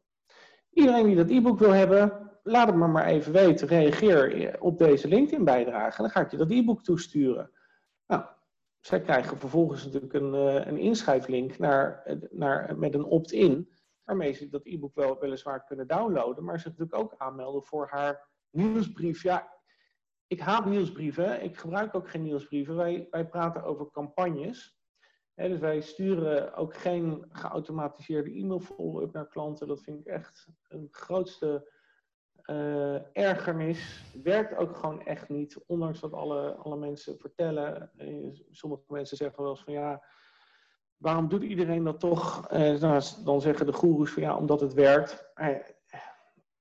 Iedereen 0.74 1.06
die 1.06 1.16
dat 1.16 1.30
e-book 1.30 1.60
wil 1.60 1.72
hebben, 1.72 2.25
laat 2.48 2.68
het 2.68 2.76
me 2.76 2.88
maar 2.88 3.06
even 3.06 3.32
weten. 3.32 3.68
Reageer 3.68 4.62
op 4.62 4.78
deze 4.78 5.08
LinkedIn-bijdrage. 5.08 5.98
En 5.98 6.04
dan 6.04 6.10
ga 6.10 6.22
ik 6.22 6.32
je 6.32 6.38
dat 6.38 6.52
e-book 6.52 6.84
toesturen. 6.84 7.52
Nou, 8.08 8.24
zij 8.80 9.02
krijgen 9.02 9.38
vervolgens 9.38 9.86
natuurlijk 9.86 10.14
een, 10.14 10.34
uh, 10.34 10.66
een 10.66 10.78
inschrijflink 10.78 11.58
naar, 11.58 12.18
naar, 12.32 12.78
met 12.78 12.94
een 12.94 13.04
opt-in. 13.04 13.70
Waarmee 14.04 14.34
ze 14.34 14.50
dat 14.50 14.66
e-book 14.66 14.96
wel 14.96 15.20
weliswaar 15.20 15.66
kunnen 15.66 15.88
downloaden. 15.88 16.44
Maar 16.44 16.60
ze 16.60 16.68
natuurlijk 16.68 16.96
ook 16.96 17.14
aanmelden 17.18 17.64
voor 17.64 17.88
haar 17.88 18.28
nieuwsbrief. 18.50 19.24
Ja, 19.24 19.54
ik 20.28 20.40
haat 20.40 20.66
nieuwsbrieven. 20.66 21.44
Ik 21.44 21.58
gebruik 21.58 21.96
ook 21.96 22.10
geen 22.10 22.24
nieuwsbrieven. 22.24 22.76
Wij, 22.76 23.08
wij 23.12 23.28
praten 23.28 23.64
over 23.64 23.92
campagnes. 23.92 24.78
dus 25.36 25.60
wij 25.60 25.82
sturen 25.82 26.54
ook 26.54 26.76
geen 26.76 27.26
geautomatiseerde 27.30 28.32
e-mail 28.32 28.60
follow-up 28.60 29.14
naar 29.14 29.28
klanten. 29.28 29.68
Dat 29.68 29.82
vind 29.82 30.00
ik 30.00 30.06
echt 30.06 30.48
een 30.68 30.88
grootste 30.92 31.74
uh, 32.48 33.18
ergernis 33.18 34.04
werkt 34.24 34.58
ook 34.58 34.76
gewoon 34.76 35.06
echt 35.06 35.30
niet, 35.30 35.64
ondanks 35.68 36.00
dat 36.00 36.14
alle, 36.14 36.56
alle 36.56 36.78
mensen 36.78 37.18
vertellen. 37.18 37.92
Eh, 37.98 38.08
sommige 38.52 38.84
mensen 38.88 39.18
zeggen 39.18 39.42
wel 39.44 39.52
eens 39.52 39.64
van 39.64 39.74
ja, 39.74 40.04
waarom 40.98 41.28
doet 41.28 41.44
iedereen 41.44 41.84
dat 41.84 42.00
toch? 42.00 42.52
Uh, 42.52 42.80
nou, 42.80 43.04
dan 43.24 43.42
zeggen 43.42 43.66
de 43.66 43.74
goeroes 43.74 44.12
van 44.12 44.24
ja, 44.24 44.38
omdat 44.38 44.60
het 44.60 44.74
werkt. 44.74 45.32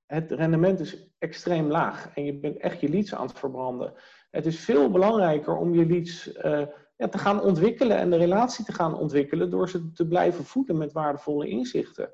het 0.05 0.31
rendement 0.31 0.79
is 0.79 1.15
extreem 1.17 1.67
laag 1.67 2.15
en 2.15 2.25
je 2.25 2.39
bent 2.39 2.57
echt 2.57 2.81
je 2.81 2.89
leads 2.89 3.15
aan 3.15 3.27
het 3.27 3.39
verbranden. 3.39 3.93
Het 4.31 4.45
is 4.45 4.59
veel 4.59 4.91
belangrijker 4.91 5.57
om 5.57 5.73
je 5.73 5.85
leads 5.85 6.29
ja, 6.97 7.07
te 7.07 7.17
gaan 7.17 7.41
ontwikkelen 7.41 7.97
en 7.97 8.09
de 8.09 8.17
relatie 8.17 8.65
te 8.65 8.73
gaan 8.73 8.97
ontwikkelen 8.97 9.49
door 9.49 9.69
ze 9.69 9.91
te 9.91 10.07
blijven 10.07 10.43
voeden 10.43 10.77
met 10.77 10.91
waardevolle 10.91 11.47
inzichten. 11.47 12.11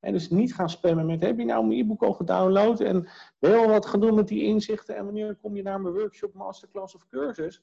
En 0.00 0.12
dus 0.12 0.30
niet 0.30 0.54
gaan 0.54 0.70
spammen 0.70 1.06
met, 1.06 1.22
heb 1.22 1.38
je 1.38 1.44
nou 1.44 1.66
mijn 1.66 1.80
e-book 1.80 2.02
al 2.02 2.12
gedownload? 2.12 2.80
En 2.80 3.08
wel 3.38 3.68
wat 3.68 3.86
gaan 3.86 4.00
doen 4.00 4.14
met 4.14 4.28
die 4.28 4.42
inzichten? 4.42 4.96
En 4.96 5.04
wanneer 5.04 5.34
kom 5.34 5.56
je 5.56 5.62
naar 5.62 5.80
mijn 5.80 5.94
workshop, 5.94 6.34
masterclass 6.34 6.94
of 6.94 7.06
cursus? 7.08 7.62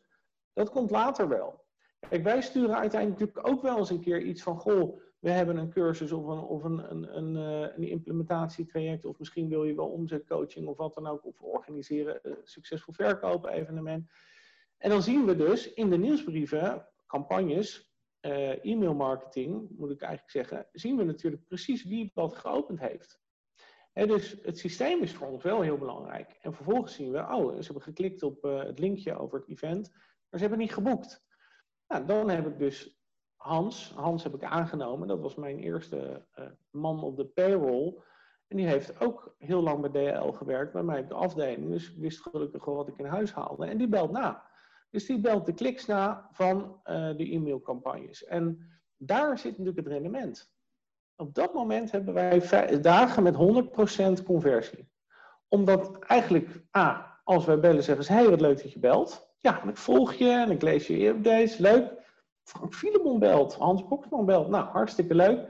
Dat 0.54 0.69
komt 0.69 0.91
later 0.91 1.28
wel. 1.28 1.65
Kijk, 2.10 2.23
wij 2.23 2.41
sturen 2.41 2.78
uiteindelijk 2.78 3.19
natuurlijk 3.19 3.47
ook 3.47 3.62
wel 3.62 3.78
eens 3.78 3.89
een 3.89 4.02
keer 4.02 4.21
iets 4.21 4.43
van, 4.43 4.58
goh, 4.58 5.00
we 5.19 5.30
hebben 5.30 5.58
een 5.58 5.69
cursus 5.69 6.12
of 6.12 6.26
een, 6.26 6.39
of 6.39 6.63
een, 6.63 6.91
een, 6.91 7.17
een, 7.17 7.36
eh, 7.36 7.76
een 7.76 7.89
implementatietraject, 7.89 9.06
of 9.06 9.19
misschien 9.19 9.50
wil 9.50 9.63
je 9.63 9.76
wel 9.76 9.88
omzetcoaching 9.88 10.67
of 10.67 10.78
wat 10.78 10.95
dan 10.95 11.08
ook, 11.08 11.26
of 11.26 11.41
organiseren, 11.41 12.19
uh, 12.23 12.34
succesvol 12.43 12.93
verkopen 12.93 13.52
evenement. 13.52 14.10
En 14.78 14.89
dan 14.89 15.04
zien 15.04 15.26
we 15.26 15.36
dus 15.36 15.73
in 15.73 15.89
de 15.89 15.97
nieuwsbrieven, 15.97 16.88
campagnes, 17.08 17.87
uh, 18.27 18.65
e-mail 18.65 18.93
marketing, 18.93 19.69
moet 19.77 19.91
ik 19.91 20.01
eigenlijk 20.01 20.31
zeggen, 20.31 20.67
zien 20.71 20.97
we 20.97 21.03
natuurlijk 21.03 21.47
precies 21.47 21.83
wie 21.83 22.11
wat 22.13 22.35
geopend 22.35 22.79
heeft. 22.79 23.19
dus 23.93 24.35
het 24.41 24.57
systeem 24.57 25.01
is 25.01 25.13
voor 25.13 25.27
ons 25.27 25.43
wel 25.43 25.61
heel 25.61 25.77
belangrijk. 25.77 26.37
En 26.41 26.53
vervolgens 26.53 26.93
zien 26.93 27.11
we, 27.11 27.19
oh, 27.19 27.55
ze 27.55 27.63
hebben 27.63 27.81
geklikt 27.81 28.23
op 28.23 28.45
uh, 28.45 28.63
het 28.63 28.79
linkje 28.79 29.17
over 29.17 29.39
het 29.39 29.49
event, 29.49 29.91
maar 29.91 30.39
ze 30.39 30.39
hebben 30.39 30.57
niet 30.57 30.73
geboekt. 30.73 31.25
Nou, 31.87 32.05
dan 32.05 32.29
heb 32.29 32.47
ik 32.47 32.59
dus 32.59 32.97
Hans, 33.35 33.91
Hans 33.95 34.23
heb 34.23 34.33
ik 34.33 34.43
aangenomen, 34.43 35.07
dat 35.07 35.19
was 35.19 35.35
mijn 35.35 35.59
eerste 35.59 36.25
uh, 36.39 36.45
man 36.69 37.03
op 37.03 37.17
de 37.17 37.25
payroll. 37.25 38.01
En 38.47 38.57
die 38.57 38.67
heeft 38.67 39.01
ook 39.01 39.35
heel 39.37 39.61
lang 39.61 39.91
bij 39.91 40.11
DL 40.11 40.31
gewerkt, 40.31 40.73
bij 40.73 40.83
mij 40.83 40.99
op 40.99 41.07
de 41.07 41.13
afdeling. 41.13 41.69
Dus 41.69 41.91
ik 41.91 41.97
wist 41.97 42.21
gelukkig 42.21 42.65
wel 42.65 42.75
wat 42.75 42.87
ik 42.87 42.97
in 42.97 43.05
huis 43.05 43.31
haalde. 43.31 43.65
En 43.65 43.77
die 43.77 43.87
belt 43.87 44.11
na. 44.11 44.46
Dus 44.97 45.05
die 45.05 45.19
belt 45.19 45.45
de 45.45 45.53
kliks 45.53 45.86
na 45.86 46.29
van 46.31 46.81
uh, 46.86 47.15
de 47.17 47.31
e-mailcampagnes. 47.31 48.25
En 48.25 48.69
daar 48.97 49.38
zit 49.38 49.51
natuurlijk 49.51 49.77
het 49.77 49.88
rendement. 49.88 50.51
Op 51.15 51.33
dat 51.33 51.53
moment 51.53 51.91
hebben 51.91 52.13
wij 52.13 52.41
dagen 52.81 53.23
met 53.23 53.36
100% 54.21 54.23
conversie. 54.23 54.89
Omdat 55.47 55.99
eigenlijk, 55.99 56.63
A, 56.77 57.19
als 57.23 57.45
wij 57.45 57.60
bellen 57.60 57.83
zeggen 57.83 58.05
ze, 58.05 58.12
hé, 58.12 58.19
hey, 58.19 58.29
wat 58.29 58.41
leuk 58.41 58.62
dat 58.62 58.71
je 58.71 58.79
belt. 58.79 59.33
Ja, 59.38 59.63
ik 59.63 59.77
volg 59.77 60.13
je 60.13 60.29
en 60.29 60.51
ik 60.51 60.62
lees 60.62 60.88
je 60.88 61.07
updates, 61.07 61.57
leuk. 61.57 61.93
Frank 62.43 62.73
Filemon 62.73 63.19
belt, 63.19 63.53
Hans 63.55 63.88
Boksman 63.88 64.25
belt. 64.25 64.47
Nou, 64.47 64.65
hartstikke 64.65 65.15
leuk. 65.15 65.49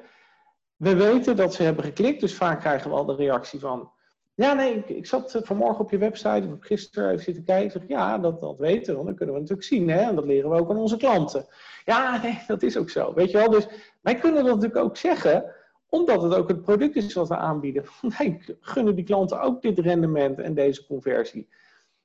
We 0.75 0.95
weten 0.95 1.35
dat 1.35 1.53
ze 1.53 1.63
hebben 1.63 1.83
geklikt, 1.83 2.19
dus 2.19 2.35
vaak 2.35 2.59
krijgen 2.59 2.89
we 2.89 2.95
al 2.95 3.05
de 3.05 3.15
reactie 3.15 3.59
van... 3.59 3.91
Ja, 4.37 4.53
nee, 4.53 4.75
ik, 4.75 4.89
ik 4.89 5.05
zat 5.05 5.35
eh, 5.35 5.41
vanmorgen 5.43 5.83
op 5.83 5.91
je 5.91 5.97
website, 5.97 6.47
heb 6.47 6.63
gisteren 6.63 7.09
even 7.11 7.23
zitten 7.23 7.43
kijken. 7.43 7.71
Zeg, 7.71 7.87
ja, 7.87 8.17
dat, 8.17 8.41
dat 8.41 8.57
weten 8.57 8.97
we, 8.97 9.05
dat 9.05 9.15
kunnen 9.15 9.35
we 9.35 9.41
natuurlijk 9.41 9.67
zien. 9.67 9.89
Hè? 9.89 9.99
En 9.99 10.15
dat 10.15 10.25
leren 10.25 10.49
we 10.49 10.59
ook 10.59 10.69
aan 10.69 10.77
onze 10.77 10.97
klanten. 10.97 11.45
Ja, 11.85 12.17
nee, 12.23 12.43
dat 12.47 12.63
is 12.63 12.77
ook 12.77 12.89
zo. 12.89 13.13
Weet 13.13 13.31
je 13.31 13.37
wel, 13.37 13.49
dus 13.49 13.67
wij 14.01 14.15
kunnen 14.15 14.43
dat 14.43 14.55
natuurlijk 14.55 14.85
ook 14.85 14.97
zeggen, 14.97 15.55
omdat 15.89 16.21
het 16.21 16.33
ook 16.33 16.47
het 16.47 16.61
product 16.61 16.95
is 16.95 17.13
wat 17.13 17.27
we 17.27 17.37
aanbieden. 17.37 17.85
Wij 18.17 18.41
gunnen 18.59 18.95
die 18.95 19.05
klanten 19.05 19.41
ook 19.41 19.61
dit 19.61 19.79
rendement 19.79 20.39
en 20.39 20.53
deze 20.53 20.85
conversie. 20.85 21.49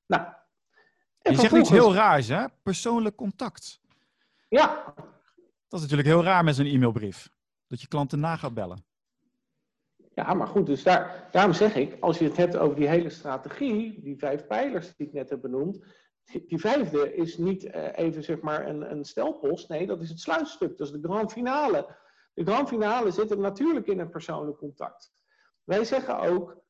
Nou, 0.07 0.25
je 1.23 1.35
zegt 1.35 1.57
iets 1.57 1.71
heel 1.71 1.95
raars, 1.95 2.29
hè? 2.29 2.45
Persoonlijk 2.63 3.17
contact. 3.17 3.81
Ja, 4.49 4.95
Dat 5.69 5.81
is 5.81 5.81
natuurlijk 5.81 6.09
heel 6.09 6.25
raar 6.25 6.45
met 6.45 6.57
zo'n 6.57 6.67
e-mailbrief. 6.67 7.31
Dat 7.67 7.81
je 7.81 7.89
klanten 7.89 8.21
na 8.21 8.37
gaat 8.37 8.55
bellen. 8.55 8.85
Ja, 10.15 10.35
maar 10.35 10.47
goed, 10.47 10.67
dus 10.67 10.83
daar, 10.83 11.29
daarom 11.31 11.53
zeg 11.53 11.77
ik, 11.77 11.97
als 12.01 12.19
je 12.19 12.25
het 12.25 12.37
hebt 12.37 12.57
over 12.57 12.77
die 12.77 12.89
hele 12.89 13.11
strategie, 13.11 14.01
die 14.03 14.19
vijf 14.19 14.47
pijlers 14.47 14.97
die 14.97 15.07
ik 15.07 15.13
net 15.13 15.31
heb 15.31 15.41
benoemd, 15.41 15.85
die, 16.47 16.59
vijfde 16.61 17.15
is 17.15 17.37
niet 17.39 17.65
uh, 17.65 17.89
even 17.93 18.23
zeg 18.23 18.41
maar 18.41 18.67
een, 18.67 18.91
een 18.91 19.05
stelpost, 19.05 19.69
nee, 19.69 19.87
dat 19.87 20.03
is 20.03 20.09
het 20.09 20.21
sluitstuk, 20.21 20.79
dat 20.79 20.87
is 20.87 20.93
de 20.93 21.09
grand 21.09 21.33
finale. 21.33 21.97
De 22.35 22.45
grand 22.45 22.69
finale 22.69 23.11
zit 23.11 23.39
natuurlijk 23.39 23.87
in 23.87 23.99
het 23.99 24.11
persoonlijk 24.11 24.59
contact. 24.59 25.13
Wij 25.65 25.85
zeggen 25.85 26.19
ook, 26.19 26.61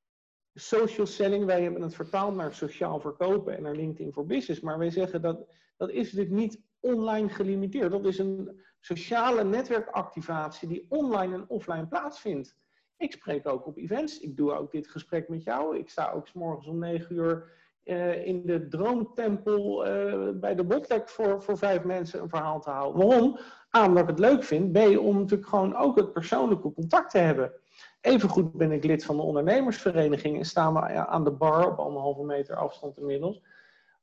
social 0.55 1.07
selling, 1.07 1.45
wij 1.45 1.63
hebben 1.63 1.83
het 1.83 1.95
vertaald 1.95 2.35
naar 2.35 2.55
sociaal 2.55 3.01
verkopen 3.01 3.57
en 3.57 3.63
naar 3.63 3.75
LinkedIn 3.75 4.13
voor 4.13 4.27
Business, 4.27 4.61
maar 4.61 4.79
wij 4.79 4.91
zeggen 4.91 5.23
dat 5.23 5.47
dat 5.83 5.91
is 5.91 6.13
natuurlijk 6.13 6.41
niet 6.41 6.61
online 6.81 7.29
gelimiteerd. 7.29 7.91
Dat 7.91 8.05
is 8.05 8.19
een 8.19 8.63
sociale 8.81 9.45
netwerkactivatie 9.45 10.69
die 10.69 10.87
online 10.89 11.35
en 11.35 11.49
offline 11.49 11.87
plaatsvindt. 11.87 12.57
Ik 13.03 13.13
spreek 13.13 13.49
ook 13.49 13.67
op 13.67 13.77
events. 13.77 14.21
Ik 14.21 14.37
doe 14.37 14.53
ook 14.53 14.71
dit 14.71 14.89
gesprek 14.89 15.29
met 15.29 15.45
jou. 15.45 15.79
Ik 15.79 15.89
sta 15.89 16.11
ook 16.11 16.27
s 16.27 16.33
morgens 16.33 16.67
om 16.67 16.79
9 16.79 17.17
uur 17.17 17.51
uh, 17.85 18.27
in 18.27 18.47
de 18.47 18.69
Droomtempel 18.69 19.87
uh, 19.87 20.29
bij 20.35 20.55
de 20.55 20.65
Botlek 20.65 21.09
voor, 21.09 21.43
voor 21.43 21.59
vijf 21.59 21.85
mensen 21.85 22.23
een 22.23 22.29
verhaal 22.29 22.61
te 22.61 22.71
houden. 22.71 23.07
Waarom? 23.07 23.39
A, 23.77 23.87
omdat 23.87 24.03
ik 24.03 24.09
het 24.09 24.19
leuk 24.19 24.45
vind. 24.45 24.73
B, 24.73 24.77
om 24.99 25.19
natuurlijk 25.19 25.49
gewoon 25.49 25.77
ook 25.77 25.97
het 25.97 26.13
persoonlijke 26.13 26.73
contact 26.73 27.11
te 27.11 27.19
hebben. 27.19 27.53
Evengoed 28.01 28.53
ben 28.53 28.73
ik 28.73 28.85
lid 28.85 29.05
van 29.05 29.17
de 29.17 29.23
ondernemersvereniging 29.23 30.39
en 30.39 30.45
staan 30.45 30.75
we 30.75 31.07
aan 31.07 31.25
de 31.25 31.31
bar 31.31 31.71
op 31.71 31.79
anderhalve 31.79 32.25
meter 32.25 32.57
afstand 32.57 32.99
inmiddels 32.99 33.43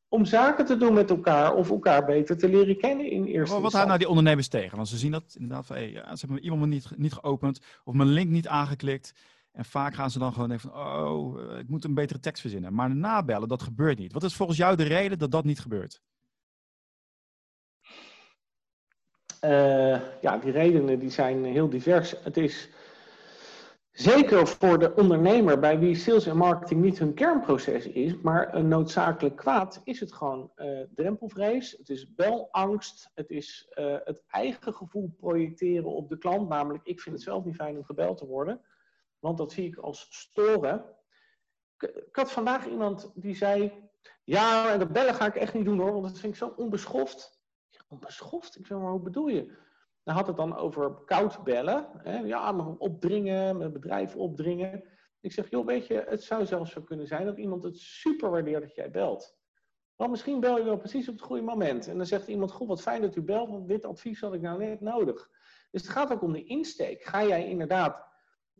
om 0.10 0.26
zaken 0.26 0.66
te 0.66 0.78
doen 0.78 0.94
met 0.94 1.10
elkaar 1.10 1.54
of 1.56 1.70
elkaar 1.70 2.06
beter 2.06 2.38
te 2.38 2.50
leren 2.50 2.78
kennen 2.78 3.12
in 3.12 3.26
eerste 3.26 3.54
Wat, 3.54 3.64
wat 3.64 3.72
houdt 3.72 3.88
nou 3.88 4.00
die 4.00 4.10
ondernemers 4.10 4.48
tegen? 4.48 4.76
Want 4.76 4.88
ze 4.88 4.98
zien 4.98 5.12
dat 5.12 5.36
inderdaad 5.40 5.66
van, 5.66 5.76
hey, 5.76 5.92
ja, 5.92 6.16
ze 6.16 6.26
hebben 6.26 6.44
iemand 6.44 6.72
niet, 6.72 6.98
niet 6.98 7.14
geopend 7.14 7.60
of 7.84 7.94
mijn 7.94 8.10
link 8.10 8.30
niet 8.30 8.48
aangeklikt. 8.48 9.14
En 9.52 9.66
vaak 9.66 9.94
gaan 9.94 10.12
ze 10.12 10.20
dan 10.20 10.34
gewoon 10.34 10.50
denken 10.50 10.70
van, 10.70 10.82
oh, 10.82 11.52
eh, 11.52 11.60
ik 11.60 11.70
moet 11.70 11.84
een 11.84 11.94
betere 11.94 12.20
tekst 12.20 12.42
verzinnen. 12.42 12.74
Maar 12.74 12.96
nabellen, 12.96 13.48
dat 13.48 13.62
gebeurt 13.62 13.98
niet. 13.98 14.14
Wat 14.14 14.24
is 14.24 14.36
volgens 14.36 14.58
jou 14.58 14.76
de 14.76 14.84
reden 14.84 15.20
dat 15.20 15.32
dat 15.32 15.44
niet 15.44 15.60
gebeurt? 15.60 16.02
Uh, 19.44 20.02
ja, 20.22 20.38
die 20.38 20.52
redenen 20.52 21.00
die 21.00 21.10
zijn 21.10 21.46
heel 21.46 21.70
divers. 21.70 22.16
Het 22.24 22.38
is 22.38 22.70
Zeker 23.92 24.48
voor 24.48 24.80
de 24.80 24.96
ondernemer 24.96 25.60
bij 25.60 25.80
wie 25.80 25.96
sales 25.96 26.26
en 26.26 26.38
marketing 26.38 26.82
niet 26.82 27.00
hun 27.00 27.14
kernproces 27.14 27.88
is, 27.88 28.22
maar 28.22 28.56
een 28.56 28.68
noodzakelijk 28.68 29.36
kwaad, 29.36 29.82
is 29.84 30.00
het 30.00 30.14
gewoon 30.14 30.52
uh, 30.56 30.82
drempelvrees, 30.96 31.72
het 31.72 31.90
is 31.90 32.14
belangst, 32.16 33.12
het 33.14 33.30
is 33.30 33.72
uh, 33.80 33.98
het 34.04 34.24
eigen 34.28 34.74
gevoel 34.74 35.16
projecteren 35.18 35.90
op 35.90 36.10
de 36.10 36.18
klant, 36.18 36.50
namelijk 36.50 36.86
ik 36.86 37.02
vind 37.02 37.16
het 37.16 37.24
zelf 37.24 37.46
niet 37.46 37.56
fijn 37.56 37.78
om 37.78 37.84
gebeld 37.84 38.18
te 38.18 38.26
worden, 38.26 38.62
want 39.20 39.38
dat 39.38 39.52
zie 39.52 39.68
ik 39.68 39.78
als 39.78 40.08
storen. 40.10 40.86
Ik, 41.78 41.90
ik 41.90 42.16
had 42.16 42.32
vandaag 42.32 42.68
iemand 42.68 43.12
die 43.16 43.36
zei, 43.36 43.74
ja, 44.24 44.78
dat 44.78 44.92
bellen 44.92 45.14
ga 45.16 45.26
ik 45.26 45.36
echt 45.36 45.54
niet 45.54 45.66
doen 45.66 45.80
hoor, 45.80 45.92
want 45.92 46.04
dat 46.04 46.20
vind 46.20 46.34
ik 46.34 46.40
zo 46.40 46.54
onbeschoft. 46.56 47.40
Onbeschoft? 47.88 48.60
Ik 48.60 48.66
zeg 48.66 48.78
maar, 48.78 48.92
hoe 48.92 49.02
bedoel 49.02 49.28
je? 49.28 49.58
Hij 50.10 50.18
had 50.18 50.28
het 50.28 50.38
dan 50.38 50.56
over 50.56 50.92
koud 51.06 51.44
bellen. 51.44 51.88
Hè? 51.98 52.20
Ja, 52.20 52.52
maar 52.52 52.68
opdringen, 52.68 53.58
mijn 53.58 53.74
bedrijf 53.74 54.16
opdringen. 54.16 54.84
Ik 55.20 55.32
zeg, 55.32 55.50
joh, 55.50 55.66
weet 55.66 55.88
je, 55.88 56.06
het 56.08 56.24
zou 56.24 56.46
zelfs 56.46 56.72
zo 56.72 56.82
kunnen 56.82 57.08
zijn 57.08 57.26
dat 57.26 57.38
iemand 57.38 57.64
het 57.64 57.78
super 57.78 58.30
waardeert 58.30 58.62
dat 58.62 58.76
jij 58.76 58.92
belt. 58.92 59.38
Want 59.96 60.12
misschien 60.12 60.40
bel 60.40 60.58
je 60.58 60.64
wel 60.64 60.78
precies 60.78 61.08
op 61.08 61.14
het 61.14 61.24
goede 61.24 61.42
moment. 61.42 61.88
En 61.88 61.98
dan 61.98 62.06
zegt 62.06 62.28
iemand, 62.28 62.52
goed, 62.52 62.68
wat 62.68 62.82
fijn 62.82 63.02
dat 63.02 63.16
u 63.16 63.22
belt, 63.22 63.50
want 63.50 63.68
dit 63.68 63.86
advies 63.86 64.22
had 64.22 64.34
ik 64.34 64.42
nou 64.42 64.60
net 64.60 64.82
nodig. 64.82 65.30
Dus 65.72 65.82
het 65.82 65.92
gaat 65.92 66.12
ook 66.12 66.22
om 66.22 66.34
de 66.34 66.44
insteek. 66.44 67.04
Ga 67.04 67.24
jij 67.24 67.48
inderdaad 67.48 68.08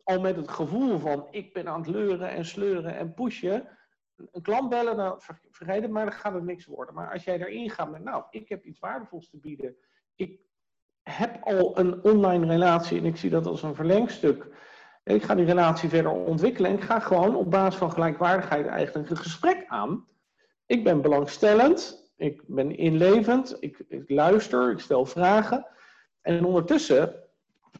al 0.02 0.20
met 0.20 0.36
het 0.36 0.48
gevoel 0.48 0.98
van, 0.98 1.26
ik 1.30 1.52
ben 1.52 1.68
aan 1.68 1.80
het 1.80 1.90
leuren 1.90 2.30
en 2.30 2.44
sleuren 2.44 2.96
en 2.96 3.14
pushen, 3.14 3.78
een 4.16 4.42
klant 4.42 4.68
bellen, 4.68 4.96
dan 4.96 5.20
vergeet 5.50 5.82
het 5.82 5.90
maar, 5.90 6.04
dan 6.04 6.14
gaat 6.14 6.34
het 6.34 6.44
niks 6.44 6.66
worden. 6.66 6.94
Maar 6.94 7.12
als 7.12 7.24
jij 7.24 7.38
erin 7.38 7.70
gaat 7.70 7.90
met, 7.90 8.02
nou, 8.02 8.24
ik 8.30 8.48
heb 8.48 8.64
iets 8.64 8.78
waardevols 8.78 9.28
te 9.30 9.38
bieden, 9.38 9.76
ik 10.14 10.40
heb 11.10 11.38
al 11.42 11.78
een 11.78 12.04
online 12.04 12.46
relatie 12.46 12.98
en 12.98 13.04
ik 13.04 13.16
zie 13.16 13.30
dat 13.30 13.46
als 13.46 13.62
een 13.62 13.74
verlengstuk. 13.74 14.46
Ik 15.04 15.22
ga 15.22 15.34
die 15.34 15.44
relatie 15.44 15.88
verder 15.88 16.12
ontwikkelen 16.12 16.70
en 16.70 16.76
ik 16.76 16.82
ga 16.82 16.98
gewoon 16.98 17.34
op 17.34 17.50
basis 17.50 17.78
van 17.78 17.92
gelijkwaardigheid 17.92 18.66
eigenlijk 18.66 19.10
een 19.10 19.16
gesprek 19.16 19.64
aan. 19.66 20.06
Ik 20.66 20.84
ben 20.84 21.02
belangstellend, 21.02 22.10
ik 22.16 22.42
ben 22.46 22.76
inlevend, 22.76 23.56
ik, 23.60 23.84
ik 23.88 24.10
luister, 24.10 24.70
ik 24.70 24.78
stel 24.78 25.06
vragen. 25.06 25.66
En 26.20 26.44
ondertussen 26.44 27.14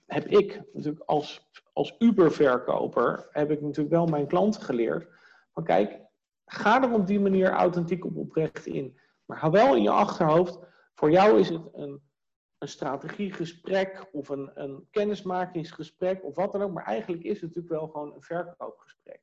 heb 0.06 0.26
ik 0.26 0.62
natuurlijk 0.72 1.04
als, 1.04 1.50
als 1.72 1.94
Uber-verkoper, 1.98 3.28
heb 3.30 3.50
ik 3.50 3.60
natuurlijk 3.60 3.94
wel 3.94 4.06
mijn 4.06 4.26
klanten 4.26 4.62
geleerd. 4.62 5.06
Van 5.52 5.64
kijk, 5.64 5.98
ga 6.44 6.82
er 6.82 6.92
op 6.92 7.06
die 7.06 7.20
manier 7.20 7.50
authentiek 7.50 8.04
op 8.04 8.16
oprecht 8.16 8.66
in. 8.66 8.98
Maar 9.24 9.38
hou 9.38 9.52
wel 9.52 9.76
in 9.76 9.82
je 9.82 9.90
achterhoofd, 9.90 10.58
voor 10.94 11.10
jou 11.10 11.38
is 11.38 11.48
het 11.48 11.62
een 11.72 12.00
een 12.60 12.68
strategiegesprek 12.68 14.08
of 14.12 14.28
een, 14.28 14.50
een 14.54 14.86
kennismakingsgesprek 14.90 16.24
of 16.24 16.34
wat 16.34 16.52
dan 16.52 16.62
ook. 16.62 16.72
Maar 16.72 16.84
eigenlijk 16.84 17.22
is 17.22 17.32
het 17.32 17.42
natuurlijk 17.42 17.68
wel 17.68 17.88
gewoon 17.88 18.14
een 18.14 18.22
verkoopgesprek. 18.22 19.20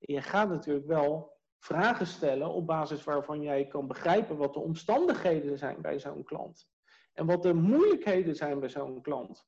En 0.00 0.14
je 0.14 0.22
gaat 0.22 0.48
natuurlijk 0.48 0.86
wel 0.86 1.38
vragen 1.58 2.06
stellen 2.06 2.48
op 2.48 2.66
basis 2.66 3.04
waarvan 3.04 3.42
jij 3.42 3.66
kan 3.66 3.86
begrijpen 3.86 4.36
wat 4.36 4.54
de 4.54 4.60
omstandigheden 4.60 5.58
zijn 5.58 5.80
bij 5.80 5.98
zo'n 5.98 6.24
klant. 6.24 6.68
En 7.12 7.26
wat 7.26 7.42
de 7.42 7.54
moeilijkheden 7.54 8.36
zijn 8.36 8.60
bij 8.60 8.68
zo'n 8.68 9.02
klant. 9.02 9.46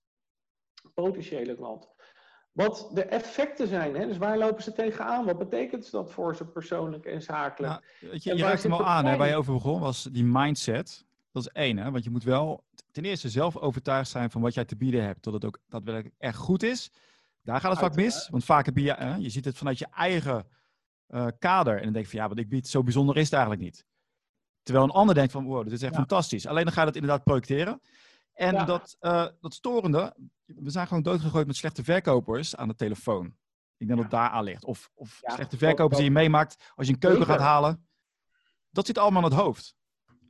Potentiële 0.95 1.57
klant. 1.57 1.89
Wat 2.53 2.91
de 2.93 3.05
effecten 3.05 3.69
zijn. 3.69 3.97
Hè? 3.97 4.07
Dus 4.07 4.19
waar 4.19 4.39
lopen 4.39 4.63
ze 4.63 4.73
tegenaan? 4.73 5.25
Wat 5.25 5.39
betekent 5.39 5.91
dat 5.91 6.13
voor 6.13 6.37
ze 6.37 6.47
persoonlijk 6.47 7.05
en 7.05 7.23
zakelijk? 7.23 7.73
Nou, 7.73 8.19
je, 8.19 8.37
je 8.37 8.43
raakt 8.43 8.63
hem 8.63 8.73
al 8.73 8.85
aan, 8.85 9.05
hè, 9.05 9.17
waar 9.17 9.29
je 9.29 9.37
over 9.37 9.53
begon, 9.53 9.81
was 9.81 10.03
die 10.03 10.25
mindset. 10.25 11.05
Dat 11.33 11.43
is 11.43 11.49
één, 11.53 11.77
hè? 11.77 11.91
want 11.91 12.05
je 12.05 12.11
moet 12.11 12.25
wel 12.25 12.65
ten 12.93 13.05
eerste 13.05 13.29
zelf 13.29 13.57
overtuigd 13.57 14.11
zijn 14.11 14.31
van 14.31 14.41
wat 14.41 14.55
jij 14.55 14.65
te 14.65 14.77
bieden 14.77 15.05
hebt, 15.05 15.23
tot 15.23 15.33
het 15.33 15.45
ook 15.45 15.59
daadwerkelijk 15.69 16.15
echt 16.19 16.37
goed 16.37 16.63
is. 16.63 16.91
Daar 17.43 17.61
gaat 17.61 17.71
het 17.71 17.81
vaak 17.81 17.95
mis, 17.95 18.29
want 18.29 18.45
vaak 18.45 18.65
heb 18.65 18.77
je, 18.77 18.93
hè, 18.93 19.15
je 19.15 19.31
ziet 19.31 19.45
het 19.45 19.57
vanuit 19.57 19.79
je 19.79 19.87
eigen 19.87 20.47
uh, 21.09 21.27
kader 21.39 21.77
en 21.77 21.83
dan 21.83 21.93
denk 21.93 22.05
je 22.05 22.11
van 22.11 22.21
ja, 22.21 22.29
wat 22.29 22.39
ik 22.39 22.49
bied, 22.49 22.69
zo 22.69 22.83
bijzonder 22.83 23.17
is 23.17 23.25
het 23.25 23.33
eigenlijk 23.33 23.63
niet. 23.63 23.85
Terwijl 24.63 24.85
een 24.85 24.93
ander 24.93 25.15
denkt 25.15 25.33
van 25.33 25.45
wow, 25.45 25.65
dit 25.65 25.73
is 25.73 25.83
echt 25.83 25.95
fantastisch. 25.95 26.47
Alleen 26.47 26.65
dan 26.65 26.73
ga 26.73 26.81
je 26.81 26.87
dat 26.87 26.95
inderdaad 26.95 27.25
projecteren. 27.25 27.81
En 28.33 28.67
dat, 28.67 28.97
uh, 29.01 29.27
dat 29.41 29.55
storende, 29.55 30.17
we 30.45 30.71
zijn 30.71 30.87
gewoon 30.87 31.03
doodgegooid 31.03 31.47
met 31.47 31.57
slechte 31.57 31.85
verkopers 31.85 32.57
aan 32.57 32.69
de 32.69 32.75
telefoon. 32.75 33.37
Ik 33.77 33.87
denk 33.87 34.01
dat 34.01 34.11
daar 34.11 34.29
aan 34.29 34.45
ligt. 34.45 34.65
Of, 34.65 34.91
of 34.95 35.21
slechte 35.23 35.57
verkopers 35.57 35.97
die 35.97 36.05
je 36.05 36.13
meemaakt 36.13 36.73
als 36.75 36.87
je 36.87 36.93
een 36.93 36.99
keuken 36.99 37.27
gaat 37.27 37.41
halen. 37.41 37.89
Dat 38.71 38.87
zit 38.87 38.99
allemaal 38.99 39.25
in 39.25 39.31
het 39.31 39.41
hoofd 39.41 39.75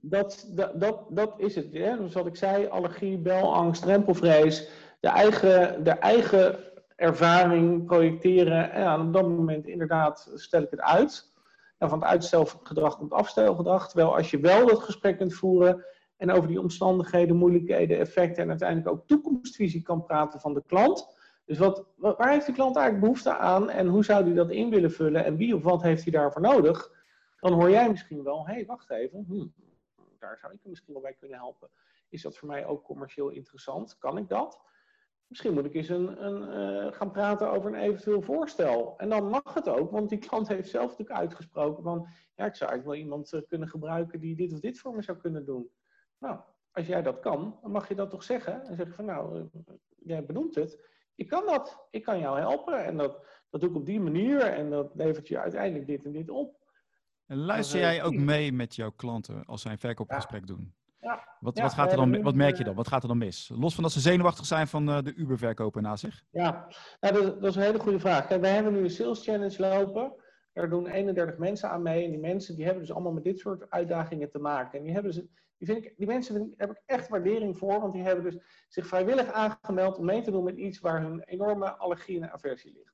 dat, 0.04 0.48
dat, 0.74 1.06
dat, 1.08 1.34
is 1.36 1.54
het. 1.54 1.72
Hè? 1.72 1.96
Dus 1.96 2.14
wat 2.14 2.26
ik 2.26 2.36
zei, 2.36 2.66
allergie, 2.66 3.18
belangst, 3.18 3.82
drempelvrees. 3.82 4.68
De 5.00 5.08
eigen, 5.08 5.84
de 5.84 5.90
eigen 5.90 6.58
ervaring 6.96 7.84
projecteren. 7.84 8.72
En 8.72 9.00
op 9.00 9.12
dat 9.12 9.28
moment 9.28 9.66
inderdaad 9.66 10.32
stel 10.34 10.62
ik 10.62 10.70
het 10.70 10.80
uit. 10.80 11.30
En 11.78 11.88
van 11.88 11.98
het 11.98 12.08
uitstelgedrag 12.08 12.96
komt 12.96 13.12
afstelgedrag. 13.12 13.88
Terwijl 13.88 14.16
als 14.16 14.30
je 14.30 14.40
wel 14.40 14.66
dat 14.66 14.82
gesprek 14.82 15.16
kunt 15.16 15.34
voeren 15.34 15.84
en 16.16 16.30
over 16.30 16.48
die 16.48 16.60
omstandigheden, 16.60 17.36
moeilijkheden, 17.36 17.98
effecten 17.98 18.42
en 18.42 18.48
uiteindelijk 18.48 18.88
ook 18.88 19.06
toekomstvisie 19.06 19.82
kan 19.82 20.04
praten 20.04 20.40
van 20.40 20.54
de 20.54 20.62
klant. 20.66 21.20
Dus 21.44 21.58
wat, 21.58 21.84
waar 21.96 22.30
heeft 22.30 22.46
de 22.46 22.52
klant 22.52 22.76
eigenlijk 22.76 23.04
behoefte 23.04 23.36
aan 23.36 23.70
en 23.70 23.86
hoe 23.86 24.04
zou 24.04 24.24
hij 24.24 24.34
dat 24.34 24.50
in 24.50 24.70
willen 24.70 24.92
vullen 24.92 25.24
en 25.24 25.36
wie 25.36 25.54
of 25.54 25.62
wat 25.62 25.82
heeft 25.82 26.02
hij 26.02 26.12
daarvoor 26.12 26.42
nodig? 26.42 26.90
Dan 27.40 27.52
hoor 27.52 27.70
jij 27.70 27.90
misschien 27.90 28.22
wel, 28.22 28.46
hé, 28.46 28.52
hey, 28.52 28.66
wacht 28.66 28.90
even, 28.90 29.24
hm, 29.28 29.46
daar 30.22 30.38
zou 30.38 30.52
ik 30.52 30.58
misschien 30.62 30.92
wel 30.92 31.02
bij 31.02 31.14
kunnen 31.14 31.38
helpen. 31.38 31.70
Is 32.08 32.22
dat 32.22 32.36
voor 32.36 32.48
mij 32.48 32.66
ook 32.66 32.84
commercieel 32.84 33.28
interessant? 33.28 33.98
Kan 33.98 34.18
ik 34.18 34.28
dat? 34.28 34.60
Misschien 35.26 35.52
moet 35.52 35.64
ik 35.64 35.74
eens 35.74 35.88
een, 35.88 36.24
een 36.24 36.42
uh, 36.86 36.92
gaan 36.92 37.10
praten 37.10 37.50
over 37.50 37.74
een 37.74 37.80
eventueel 37.80 38.22
voorstel. 38.22 38.94
En 38.96 39.08
dan 39.08 39.28
mag 39.28 39.54
het 39.54 39.68
ook, 39.68 39.90
want 39.90 40.08
die 40.08 40.18
klant 40.18 40.48
heeft 40.48 40.68
zelf 40.68 40.90
natuurlijk 40.90 41.18
uitgesproken 41.18 41.82
van... 41.82 42.06
ja, 42.34 42.44
ik 42.44 42.54
zou 42.54 42.70
eigenlijk 42.70 42.84
wel 42.84 42.94
iemand 42.94 43.32
uh, 43.32 43.40
kunnen 43.48 43.68
gebruiken 43.68 44.20
die 44.20 44.36
dit 44.36 44.52
of 44.52 44.60
dit 44.60 44.78
voor 44.78 44.94
me 44.94 45.02
zou 45.02 45.18
kunnen 45.18 45.44
doen. 45.44 45.70
Nou, 46.18 46.40
als 46.72 46.86
jij 46.86 47.02
dat 47.02 47.20
kan, 47.20 47.58
dan 47.62 47.70
mag 47.70 47.88
je 47.88 47.94
dat 47.94 48.10
toch 48.10 48.22
zeggen. 48.22 48.64
En 48.64 48.76
zeggen 48.76 48.94
van 48.94 49.04
nou, 49.04 49.38
uh, 49.38 49.44
jij 49.96 50.24
benoemt 50.24 50.54
het. 50.54 50.80
Ik 51.14 51.28
kan 51.28 51.46
dat. 51.46 51.86
Ik 51.90 52.02
kan 52.02 52.18
jou 52.18 52.38
helpen. 52.38 52.84
En 52.84 52.96
dat, 52.96 53.26
dat 53.50 53.60
doe 53.60 53.70
ik 53.70 53.76
op 53.76 53.86
die 53.86 54.00
manier. 54.00 54.40
En 54.40 54.70
dat 54.70 54.94
levert 54.94 55.28
je 55.28 55.38
uiteindelijk 55.38 55.86
dit 55.86 56.04
en 56.04 56.12
dit 56.12 56.30
op. 56.30 56.61
En 57.26 57.36
luister 57.36 57.78
jij 57.80 58.02
ook 58.02 58.14
mee 58.14 58.52
met 58.52 58.74
jouw 58.74 58.90
klanten 58.90 59.44
als 59.44 59.62
zij 59.62 59.72
een 59.72 59.78
verkoopgesprek 59.78 60.46
doen? 60.46 60.74
Ja. 61.02 61.28
Wat, 61.40 61.58
wat, 61.58 61.72
gaat 61.72 61.90
er 61.90 61.96
dan, 61.96 62.22
wat 62.22 62.34
merk 62.34 62.56
je 62.56 62.64
dan? 62.64 62.74
Wat 62.74 62.88
gaat 62.88 63.02
er 63.02 63.08
dan 63.08 63.18
mis? 63.18 63.50
Los 63.54 63.74
van 63.74 63.82
dat 63.82 63.92
ze 63.92 64.00
zenuwachtig 64.00 64.46
zijn 64.46 64.66
van 64.66 64.88
uh, 64.88 65.02
de 65.02 65.14
Uber-verkoper 65.14 65.82
na 65.82 65.96
zich? 65.96 66.24
Ja, 66.30 66.68
nou, 67.00 67.14
dat, 67.14 67.40
dat, 67.40 67.50
is 67.50 67.56
een 67.56 67.62
hele 67.62 67.78
goede 67.78 68.00
vraag. 68.00 68.26
Kijk, 68.26 68.40
wij 68.40 68.54
hebben 68.54 68.72
nu 68.72 68.78
een 68.78 68.90
sales 68.90 69.24
challenge 69.24 69.60
lopen. 69.60 70.14
Daar 70.52 70.68
doen 70.68 70.86
31 70.86 71.38
mensen 71.38 71.70
aan 71.70 71.82
mee. 71.82 72.04
En 72.04 72.10
die 72.10 72.20
mensen 72.20 72.56
die 72.56 72.64
hebben 72.64 72.82
dus 72.82 72.92
allemaal 72.92 73.12
met 73.12 73.24
dit 73.24 73.38
soort 73.38 73.70
uitdagingen 73.70 74.30
te 74.30 74.38
maken. 74.38 74.78
En 74.78 74.84
die, 74.84 74.94
hebben 74.94 75.12
ze, 75.12 75.28
die, 75.58 75.66
vind 75.66 75.84
ik, 75.84 75.94
die 75.96 76.06
mensen 76.06 76.54
heb 76.56 76.70
ik 76.70 76.82
echt 76.86 77.08
waardering 77.08 77.58
voor. 77.58 77.80
Want 77.80 77.92
die 77.92 78.02
hebben 78.02 78.24
dus 78.24 78.66
zich 78.68 78.86
vrijwillig 78.86 79.32
aangemeld 79.32 79.98
om 79.98 80.04
mee 80.04 80.22
te 80.22 80.30
doen 80.30 80.44
met 80.44 80.56
iets 80.56 80.80
waar 80.80 81.00
hun 81.00 81.22
enorme 81.22 81.76
allergie 81.76 82.20
en 82.20 82.32
aversie 82.32 82.72
ligt. 82.72 82.91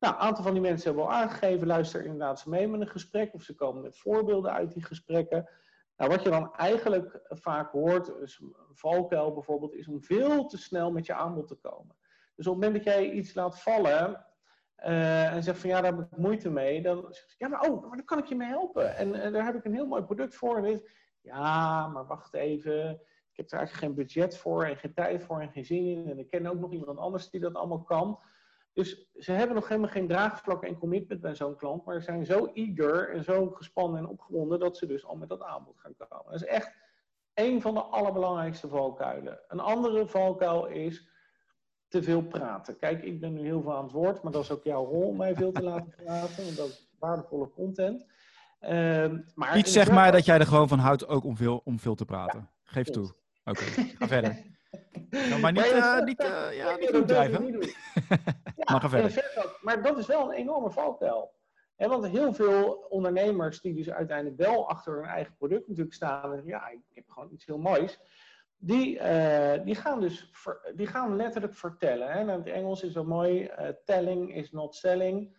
Nou, 0.00 0.14
een 0.14 0.20
aantal 0.20 0.44
van 0.44 0.52
die 0.52 0.62
mensen 0.62 0.86
hebben 0.86 1.04
al 1.04 1.12
aangegeven, 1.12 1.66
luister 1.66 2.04
inderdaad 2.04 2.40
ze 2.40 2.48
mee 2.48 2.68
met 2.68 2.80
een 2.80 2.88
gesprek. 2.88 3.34
Of 3.34 3.42
ze 3.42 3.54
komen 3.54 3.82
met 3.82 3.98
voorbeelden 3.98 4.52
uit 4.52 4.72
die 4.72 4.84
gesprekken. 4.84 5.48
Nou, 5.96 6.10
wat 6.10 6.22
je 6.22 6.30
dan 6.30 6.54
eigenlijk 6.54 7.20
vaak 7.28 7.70
hoort, 7.70 8.06
dus 8.06 8.40
een 8.40 8.54
valkuil 8.74 9.32
bijvoorbeeld, 9.32 9.74
is 9.74 9.88
om 9.88 10.02
veel 10.02 10.46
te 10.46 10.58
snel 10.58 10.92
met 10.92 11.06
je 11.06 11.14
aanbod 11.14 11.48
te 11.48 11.54
komen. 11.54 11.96
Dus 12.36 12.46
op 12.46 12.54
het 12.54 12.64
moment 12.64 12.84
dat 12.84 12.94
jij 12.94 13.10
iets 13.10 13.34
laat 13.34 13.60
vallen, 13.60 14.26
uh, 14.86 15.32
en 15.32 15.42
zegt 15.42 15.58
van 15.58 15.70
ja, 15.70 15.80
daar 15.80 15.92
heb 15.92 16.00
ik 16.00 16.18
moeite 16.18 16.50
mee. 16.50 16.82
Dan 16.82 17.06
zegt 17.10 17.34
ja, 17.38 17.48
maar 17.48 17.68
oh, 17.68 17.80
maar 17.80 17.96
daar 17.96 18.06
kan 18.06 18.18
ik 18.18 18.24
je 18.24 18.34
mee 18.34 18.48
helpen. 18.48 18.96
En, 18.96 19.32
daar 19.32 19.44
heb 19.44 19.54
ik 19.54 19.64
een 19.64 19.74
heel 19.74 19.86
mooi 19.86 20.02
product 20.02 20.34
voor. 20.34 20.66
En 20.66 20.82
ja, 21.20 21.86
maar 21.86 22.06
wacht 22.06 22.34
even. 22.34 22.90
Ik 23.30 23.36
heb 23.36 23.50
er 23.50 23.58
eigenlijk 23.58 23.86
geen 23.86 23.94
budget 23.94 24.36
voor 24.36 24.64
en 24.64 24.76
geen 24.76 24.94
tijd 24.94 25.24
voor 25.24 25.40
en 25.40 25.50
geen 25.50 25.64
zin 25.64 25.84
in. 25.84 26.10
En 26.10 26.18
ik 26.18 26.28
ken 26.28 26.46
ook 26.46 26.58
nog 26.58 26.72
iemand 26.72 26.98
anders 26.98 27.30
die 27.30 27.40
dat 27.40 27.54
allemaal 27.54 27.82
kan. 27.82 28.18
Dus 28.72 29.10
ze 29.18 29.32
hebben 29.32 29.54
nog 29.54 29.68
helemaal 29.68 29.90
geen 29.90 30.08
draagvlak 30.08 30.64
en 30.64 30.78
commitment 30.78 31.20
bij 31.20 31.34
zo'n 31.34 31.56
klant. 31.56 31.84
Maar 31.84 31.94
ze 31.94 32.00
zijn 32.00 32.26
zo 32.26 32.50
eager 32.54 33.10
en 33.10 33.24
zo 33.24 33.50
gespannen 33.50 33.98
en 33.98 34.06
opgewonden 34.06 34.58
dat 34.58 34.76
ze 34.76 34.86
dus 34.86 35.04
al 35.04 35.16
met 35.16 35.28
dat 35.28 35.42
aanbod 35.42 35.78
gaan 35.78 35.94
komen. 35.96 36.32
Dat 36.32 36.42
is 36.42 36.46
echt 36.46 36.72
een 37.34 37.60
van 37.60 37.74
de 37.74 37.80
allerbelangrijkste 37.80 38.68
valkuilen. 38.68 39.40
Een 39.48 39.60
andere 39.60 40.06
valkuil 40.06 40.66
is 40.66 41.08
te 41.88 42.02
veel 42.02 42.22
praten. 42.22 42.76
Kijk, 42.76 43.02
ik 43.02 43.20
ben 43.20 43.32
nu 43.32 43.40
heel 43.40 43.62
veel 43.62 43.74
aan 43.74 43.84
het 43.84 43.92
woord, 43.92 44.22
maar 44.22 44.32
dat 44.32 44.42
is 44.42 44.50
ook 44.50 44.64
jouw 44.64 44.84
rol 44.84 45.08
om 45.08 45.16
mij 45.16 45.34
veel 45.34 45.52
te 45.52 45.62
laten 45.62 45.94
praten, 46.04 46.44
want 46.44 46.56
dat 46.56 46.68
is 46.68 46.88
waardevolle 46.98 47.50
content. 47.50 48.06
Uh, 48.60 49.10
maar 49.34 49.58
Iets 49.58 49.72
zeg 49.72 49.90
maar 49.90 50.12
dat 50.12 50.24
jij 50.24 50.38
er 50.38 50.46
gewoon 50.46 50.68
van 50.68 50.78
houdt 50.78 51.08
ook 51.08 51.24
om 51.24 51.36
veel, 51.36 51.60
om 51.64 51.78
veel 51.78 51.94
te 51.94 52.04
praten. 52.04 52.50
Geef 52.62 52.86
toe. 52.86 53.14
Oké, 53.44 53.62
ga 53.98 54.08
verder. 54.08 54.36
Nou, 55.10 55.40
maar 55.40 55.52
niet, 55.52 55.72
uh, 55.72 56.04
niet, 56.04 56.20
uh, 56.22 56.56
ja, 56.56 56.76
niet 56.76 56.92
doen 56.92 57.06
drijven. 57.06 57.58
Ja, 58.56 58.88
maar. 58.88 59.58
Maar 59.60 59.82
dat 59.82 59.98
is 59.98 60.06
wel 60.06 60.28
een 60.28 60.38
enorme 60.38 60.70
valkuil. 60.70 61.34
want 61.76 62.06
heel 62.06 62.32
veel 62.34 62.86
ondernemers 62.88 63.60
die 63.60 63.74
dus 63.74 63.90
uiteindelijk 63.90 64.36
wel 64.36 64.68
achter 64.68 64.94
hun 64.94 65.04
eigen 65.04 65.34
product 65.36 65.68
natuurlijk 65.68 65.94
staan. 65.94 66.32
En 66.32 66.42
ja, 66.44 66.68
ik 66.68 66.80
heb 66.94 67.04
gewoon 67.08 67.32
iets 67.32 67.46
heel 67.46 67.58
moois 67.58 67.98
die, 68.60 68.98
uh, 68.98 69.52
die, 69.64 69.74
gaan 69.74 70.00
dus 70.00 70.30
die 70.74 70.86
gaan 70.86 71.16
letterlijk 71.16 71.54
vertellen. 71.54 72.08
Hè? 72.08 72.24
Nou, 72.24 72.38
in 72.38 72.44
het 72.44 72.54
Engels 72.54 72.82
is 72.82 72.92
zo 72.92 73.04
mooi, 73.04 73.42
uh, 73.42 73.68
telling 73.84 74.34
is 74.34 74.52
not 74.52 74.74
selling. 74.74 75.38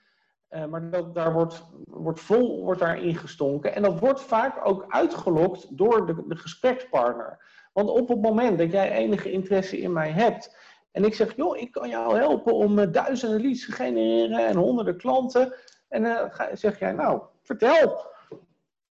Uh, 0.50 0.66
maar 0.66 0.90
dat, 0.90 1.16
daar 1.16 1.34
wordt, 1.34 1.66
wordt 1.86 2.20
vol 2.20 2.64
wordt 2.64 2.80
daar 2.80 3.04
ingestonken. 3.04 3.76
En 3.76 3.82
dat 3.82 4.00
wordt 4.00 4.22
vaak 4.22 4.66
ook 4.68 4.86
uitgelokt 4.88 5.78
door 5.78 6.06
de, 6.06 6.24
de 6.28 6.36
gesprekspartner. 6.36 7.46
Want 7.74 7.90
op 7.90 8.08
het 8.08 8.22
moment 8.22 8.58
dat 8.58 8.72
jij 8.72 8.92
enige 8.92 9.32
interesse 9.32 9.78
in 9.78 9.94
mij 9.94 10.12
hebt... 10.12 10.58
en 10.92 11.04
ik 11.04 11.14
zeg, 11.14 11.36
joh, 11.36 11.58
ik 11.58 11.72
kan 11.72 11.89
jou 11.89 12.18
helpen 12.18 12.54
om 12.54 12.92
duizenden 12.92 13.42
leads 13.42 13.66
te 13.66 13.72
genereren... 13.72 14.48
en 14.48 14.56
honderden 14.56 14.98
klanten... 14.98 15.56
en 15.88 16.04
dan 16.04 16.32
zeg 16.54 16.80
jij, 16.80 16.92
nou, 16.92 17.22
vertel... 17.42 18.10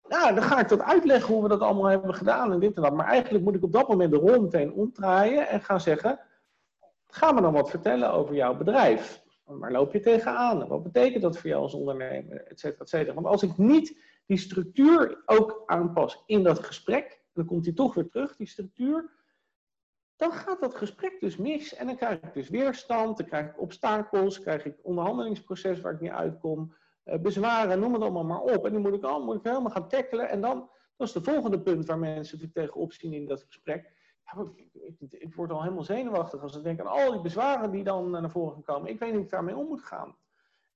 Ja, 0.10 0.32
dan 0.32 0.44
ga 0.44 0.60
ik 0.60 0.70
dat 0.70 0.82
uitleggen 0.82 1.34
hoe 1.34 1.44
we 1.44 1.50
dat 1.50 1.60
allemaal 1.60 1.86
hebben 1.86 2.14
gedaan 2.14 2.52
en 2.52 2.60
dit 2.60 2.76
en 2.76 2.82
dat. 2.82 2.94
Maar 2.94 3.08
eigenlijk 3.08 3.44
moet 3.44 3.56
ik 3.56 3.64
op 3.64 3.72
dat 3.72 3.88
moment 3.88 4.12
de 4.12 4.18
rol 4.18 4.42
meteen 4.42 4.74
omdraaien 4.74 5.48
en 5.48 5.62
gaan 5.62 5.82
zeggen: 5.82 6.20
Ga 7.08 7.32
me 7.32 7.42
dan 7.42 7.54
wat 7.54 7.70
vertellen 7.70 8.12
over 8.12 8.36
jouw 8.36 8.58
bedrijf. 8.58 9.24
Waar 9.44 9.72
loop 9.72 9.94
je 9.94 10.00
tegenaan? 10.00 10.68
Wat 10.68 10.84
betekent 10.84 11.22
dat 11.22 11.38
voor 11.38 11.50
jou 11.50 11.62
als 11.62 11.74
ondernemer? 11.74 12.46
Et 12.48 12.60
cetera, 12.60 12.82
et 12.82 12.90
cetera. 12.90 13.14
Want 13.14 13.26
als 13.26 13.44
ik 13.44 13.58
niet 13.58 13.98
die 14.26 14.38
structuur 14.38 15.22
ook 15.26 15.64
aanpas 15.66 16.24
in 16.26 16.44
dat 16.44 16.60
gesprek, 16.60 17.22
dan 17.34 17.46
komt 17.46 17.64
die 17.64 17.74
toch 17.74 17.94
weer 17.94 18.10
terug, 18.10 18.36
die 18.36 18.48
structuur. 18.48 19.10
Dan 20.18 20.32
gaat 20.32 20.60
dat 20.60 20.76
gesprek 20.76 21.20
dus 21.20 21.38
mis 21.38 21.76
en 21.76 21.88
dan 21.88 21.96
krijg 21.96 22.20
ik 22.22 22.34
dus 22.34 22.50
weerstand, 22.50 23.18
dan 23.18 23.26
krijg 23.26 23.48
ik 23.48 23.62
obstakels, 23.62 24.40
krijg 24.40 24.66
ik 24.66 24.78
onderhandelingsproces 24.82 25.82
waar 25.82 25.94
ik 25.94 26.00
niet 26.00 26.12
uitkom. 26.12 26.76
Eh, 27.04 27.20
bezwaren, 27.20 27.80
noem 27.80 27.94
het 27.94 28.02
allemaal 28.02 28.24
maar 28.24 28.42
op. 28.42 28.66
En 28.66 28.72
die 28.72 28.80
moet 28.80 28.94
ik, 28.94 29.04
al, 29.04 29.24
moet 29.24 29.36
ik 29.36 29.44
helemaal 29.44 29.72
gaan 29.72 29.88
tackelen. 29.88 30.30
En 30.30 30.42
dan, 30.42 30.70
dat 30.96 31.08
is 31.08 31.14
de 31.14 31.24
volgende 31.24 31.60
punt 31.60 31.86
waar 31.86 32.00
mensen 32.00 32.52
tegenop 32.52 32.94
zien 32.94 33.14
in 33.14 33.28
dat 33.28 33.44
gesprek. 33.44 33.96
Ja, 34.24 34.46
ik, 35.10 35.36
word 35.36 35.52
al 35.52 35.62
helemaal 35.62 35.84
zenuwachtig 35.84 36.42
als 36.42 36.58
ik 36.58 36.64
denk 36.64 36.80
aan 36.80 36.88
al 36.88 37.12
die 37.12 37.22
bezwaren 37.22 37.72
die 37.72 37.84
dan 37.84 38.10
naar 38.10 38.30
voren 38.30 38.64
komen. 38.64 38.90
Ik 38.90 39.00
weet 39.00 39.10
niet 39.10 39.18
hoe 39.18 39.26
ik 39.26 39.32
daarmee 39.32 39.56
om 39.56 39.68
moet 39.68 39.84
gaan. 39.84 40.16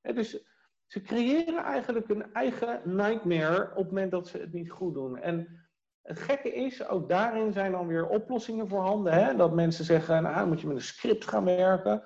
dus 0.02 0.46
ze 0.88 1.02
creëren 1.02 1.64
eigenlijk 1.64 2.10
een 2.10 2.34
eigen 2.34 2.82
nightmare 2.96 3.70
op 3.72 3.78
het 3.78 3.88
moment 3.88 4.12
dat 4.12 4.28
ze 4.28 4.38
het 4.38 4.54
niet 4.54 4.72
goed 4.72 4.94
doen. 4.94 5.18
En 5.18 5.61
het 6.02 6.20
gekke 6.20 6.54
is, 6.54 6.88
ook 6.88 7.10
daarin 7.10 7.54
zijn 7.54 7.72
dan 7.72 7.88
weer 7.88 8.08
oplossingen 8.08 8.68
voorhanden. 8.68 9.14
Hè? 9.14 9.36
Dat 9.36 9.54
mensen 9.54 9.86
zeggen, 9.86 10.24
nou 10.24 10.48
moet 10.48 10.62
je 10.62 10.68
met 10.68 10.76
een 10.76 10.82
script 10.82 11.28
gaan 11.28 11.46
werken. 11.46 12.04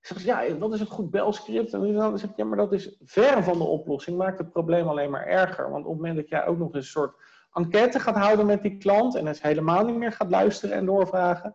Ik 0.00 0.06
zeg, 0.06 0.22
ja, 0.22 0.54
dat 0.54 0.74
is 0.74 0.80
een 0.80 0.86
goed 0.86 1.10
belscript. 1.10 1.72
En 1.72 1.92
dan 1.92 2.18
zeg 2.18 2.30
ik, 2.30 2.36
ja, 2.36 2.44
maar 2.44 2.56
dat 2.56 2.72
is 2.72 2.96
ver 3.04 3.42
van 3.42 3.58
de 3.58 3.64
oplossing. 3.64 4.16
Maakt 4.16 4.38
het 4.38 4.52
probleem 4.52 4.88
alleen 4.88 5.10
maar 5.10 5.26
erger. 5.26 5.70
Want 5.70 5.84
op 5.84 5.90
het 5.90 6.00
moment 6.00 6.16
dat 6.16 6.28
jij 6.28 6.46
ook 6.46 6.58
nog 6.58 6.74
een 6.74 6.82
soort 6.82 7.14
enquête 7.52 8.00
gaat 8.00 8.16
houden 8.16 8.46
met 8.46 8.62
die 8.62 8.76
klant. 8.76 9.14
En 9.14 9.26
het 9.26 9.42
helemaal 9.42 9.84
niet 9.84 9.96
meer 9.96 10.12
gaat 10.12 10.30
luisteren 10.30 10.76
en 10.76 10.86
doorvragen. 10.86 11.54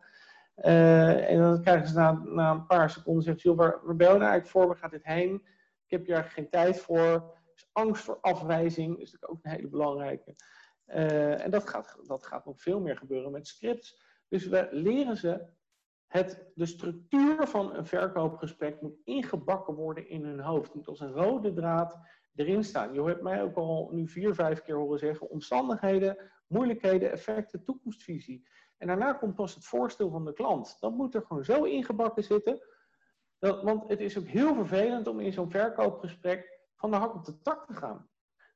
Uh, 0.58 1.30
en 1.32 1.40
dan 1.40 1.62
krijgen 1.62 1.88
ze 1.88 1.94
na, 1.94 2.12
na 2.24 2.52
een 2.52 2.66
paar 2.66 2.90
seconden, 2.90 3.24
zegt 3.24 3.42
joh, 3.42 3.58
waar, 3.58 3.80
waar 3.84 3.96
ben 3.96 4.08
je 4.08 4.14
nou 4.14 4.30
eigenlijk 4.30 4.52
voor? 4.52 4.68
Waar 4.68 4.78
gaat 4.78 4.92
dit 4.92 5.06
heen? 5.06 5.34
Ik 5.86 5.92
heb 5.92 6.06
hier 6.06 6.16
eigenlijk 6.16 6.34
geen 6.34 6.62
tijd 6.62 6.80
voor. 6.80 7.34
Dus 7.54 7.70
angst 7.72 8.04
voor 8.04 8.18
afwijzing 8.22 9.00
is 9.00 9.12
natuurlijk 9.12 9.32
ook 9.32 9.40
een 9.42 9.52
hele 9.52 9.68
belangrijke. 9.68 10.36
Uh, 10.88 11.44
en 11.44 11.52
dat 11.52 11.70
gaat, 11.70 12.00
dat 12.08 12.26
gaat 12.26 12.46
nog 12.46 12.62
veel 12.62 12.80
meer 12.80 12.98
gebeuren 12.98 13.32
met 13.32 13.48
scripts. 13.48 14.04
Dus 14.28 14.48
we 14.48 14.68
leren 14.72 15.18
ze 15.18 15.48
het, 16.08 16.52
de 16.56 16.66
structuur 16.66 17.48
van 17.48 17.76
een 17.76 17.86
verkoopgesprek 17.86 18.82
moet 18.82 19.00
ingebakken 19.04 19.74
worden 19.74 20.10
in 20.10 20.26
hun 20.26 20.40
hoofd. 20.40 20.74
Moet 20.74 20.88
als 20.88 21.00
een 21.00 21.12
rode 21.12 21.54
draad 21.54 22.00
erin 22.36 22.64
staan. 22.64 22.94
Je 22.94 23.04
hebt 23.04 23.22
mij 23.22 23.44
ook 23.44 23.56
al 23.56 23.90
nu 23.92 24.08
vier, 24.08 24.36
vijf 24.36 24.62
keer 24.62 24.76
horen 24.76 25.00
zeggen: 25.00 25.30
omstandigheden, 25.30 26.18
moeilijkheden, 26.48 27.12
effecten, 27.12 27.64
toekomstvisie. 27.64 28.48
En 28.78 28.88
daarna 28.88 29.14
komt 29.14 29.36
pas 29.36 29.56
het 29.56 29.66
voorstel 29.66 30.10
van 30.10 30.26
de 30.26 30.34
klant. 30.34 30.78
Dat 30.80 30.92
moet 30.92 31.16
er 31.16 31.26
gewoon 31.28 31.44
zo 31.44 31.64
ingebakken 31.64 32.24
zitten. 32.24 32.62
Dat, 33.40 33.64
want 33.64 33.88
het 33.88 34.00
is 34.00 34.18
ook 34.18 34.28
heel 34.28 34.56
vervelend 34.56 35.08
om 35.08 35.20
in 35.20 35.34
zo'n 35.34 35.52
verkoopgesprek 35.52 36.60
van 36.76 36.92
de 36.92 36.98
hak 36.98 37.16
op 37.16 37.26
de 37.26 37.42
tak 37.42 37.66
te 37.66 37.74
gaan. 37.74 38.10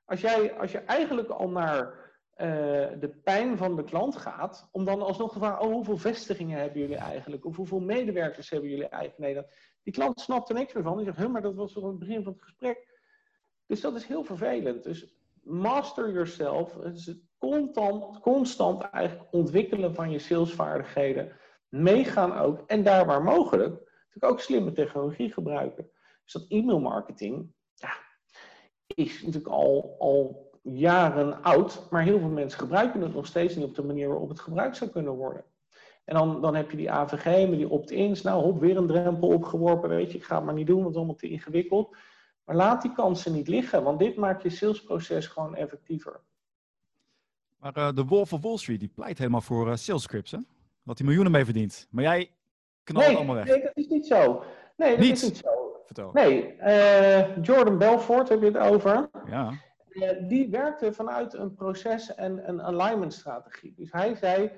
Als, 0.05 0.21
jij, 0.21 0.57
als 0.57 0.71
je 0.71 0.79
eigenlijk 0.79 1.29
al 1.29 1.49
naar 1.49 2.08
de 2.99 3.19
pijn 3.23 3.57
van 3.57 3.75
de 3.75 3.83
klant 3.83 4.15
gaat, 4.15 4.69
om 4.71 4.85
dan 4.85 5.01
alsnog 5.01 5.31
te 5.31 5.39
vragen, 5.39 5.65
oh, 5.65 5.73
hoeveel 5.73 5.97
vestigingen 5.97 6.59
hebben 6.59 6.79
jullie 6.79 6.95
eigenlijk? 6.95 7.45
Of 7.45 7.55
hoeveel 7.55 7.79
medewerkers 7.79 8.49
hebben 8.49 8.69
jullie 8.69 8.87
eigenlijk? 8.87 9.35
Nee, 9.35 9.45
die 9.83 9.93
klant 9.93 10.19
snapt 10.19 10.49
er 10.49 10.55
niks 10.55 10.73
meer 10.73 10.83
van. 10.83 10.97
Die 10.97 11.05
zegt, 11.05 11.27
maar 11.27 11.41
dat 11.41 11.55
was 11.55 11.73
toch 11.73 11.83
het 11.83 11.99
begin 11.99 12.23
van 12.23 12.33
het 12.33 12.41
gesprek. 12.41 12.87
Dus 13.65 13.81
dat 13.81 13.95
is 13.95 14.05
heel 14.05 14.23
vervelend. 14.23 14.83
Dus 14.83 15.13
master 15.43 16.11
yourself, 16.11 16.75
is 16.75 17.05
het 17.05 17.21
constant, 17.37 18.19
constant 18.19 18.81
eigenlijk 18.81 19.33
ontwikkelen 19.33 19.95
van 19.95 20.11
je 20.11 20.19
salesvaardigheden. 20.19 21.31
Meegaan 21.69 22.37
ook, 22.37 22.63
en 22.67 22.83
daar 22.83 23.05
waar 23.05 23.23
mogelijk, 23.23 23.71
natuurlijk 23.71 24.33
ook 24.33 24.39
slimme 24.39 24.71
technologie 24.71 25.33
gebruiken. 25.33 25.91
Dus 26.23 26.33
dat 26.33 26.45
e-mail 26.47 26.79
marketing, 26.79 27.53
ja, 27.73 27.91
is 28.87 29.21
natuurlijk 29.21 29.53
al, 29.53 29.95
al 29.99 30.48
jaren 30.77 31.43
oud, 31.43 31.87
maar 31.89 32.03
heel 32.03 32.19
veel 32.19 32.29
mensen 32.29 32.59
gebruiken 32.59 33.01
het 33.01 33.13
nog 33.13 33.25
steeds 33.25 33.55
niet 33.55 33.65
op 33.65 33.75
de 33.75 33.83
manier 33.83 34.07
waarop 34.07 34.29
het 34.29 34.39
gebruikt 34.39 34.77
zou 34.77 34.89
kunnen 34.89 35.13
worden. 35.13 35.43
En 36.05 36.15
dan, 36.15 36.41
dan 36.41 36.55
heb 36.55 36.71
je 36.71 36.77
die 36.77 36.91
AVG 36.91 37.49
met 37.49 37.57
die 37.57 37.69
opt-ins. 37.69 38.21
Nou, 38.21 38.43
hop, 38.43 38.59
weer 38.59 38.77
een 38.77 38.87
drempel 38.87 39.27
opgeworpen. 39.27 39.89
Weet 39.89 40.11
je, 40.11 40.17
ik 40.17 40.23
ga 40.23 40.35
het 40.35 40.45
maar 40.45 40.53
niet 40.53 40.67
doen, 40.67 40.75
want 40.75 40.87
het 40.87 40.93
is 40.95 40.99
allemaal 40.99 41.19
te 41.19 41.29
ingewikkeld. 41.29 41.95
Maar 42.45 42.55
laat 42.55 42.81
die 42.81 42.93
kansen 42.93 43.33
niet 43.33 43.47
liggen, 43.47 43.83
want 43.83 43.99
dit 43.99 44.15
maakt 44.15 44.43
je 44.43 44.49
salesproces 44.49 45.27
gewoon 45.27 45.55
effectiever. 45.55 46.19
Maar 47.59 47.77
uh, 47.77 47.89
de 47.93 48.05
Wolf 48.05 48.33
of 48.33 48.41
Wall 48.41 48.57
Street, 48.57 48.79
die 48.79 48.91
pleit 48.95 49.17
helemaal 49.17 49.41
voor 49.41 49.67
uh, 49.67 49.75
sales 49.75 50.03
scripts, 50.03 50.31
hè? 50.31 50.37
Dat 50.83 50.97
hij 50.97 51.07
miljoenen 51.07 51.31
mee 51.31 51.45
verdient. 51.45 51.87
Maar 51.89 52.03
jij 52.03 52.31
knalt 52.83 53.05
nee, 53.05 53.15
allemaal 53.15 53.35
weg. 53.35 53.45
Nee, 53.45 53.61
dat 53.61 53.77
is 53.77 53.87
niet 53.87 54.07
zo. 54.07 54.43
Nee, 54.77 54.95
dat 54.95 55.05
is 55.05 55.23
niet 55.23 55.37
zo. 55.37 55.81
Vertel. 55.85 56.11
Nee, 56.13 56.55
uh, 56.57 57.43
Jordan 57.43 57.77
Belfort 57.77 58.29
heb 58.29 58.39
je 58.39 58.45
het 58.45 58.57
over. 58.57 59.09
Ja. 59.25 59.53
Eh, 59.89 60.27
die 60.27 60.49
werkte 60.49 60.93
vanuit 60.93 61.33
een 61.33 61.53
proces- 61.53 62.15
en 62.15 62.49
een 62.49 62.61
alignment-strategie. 62.61 63.73
Dus 63.75 63.91
hij 63.91 64.15
zei: 64.15 64.51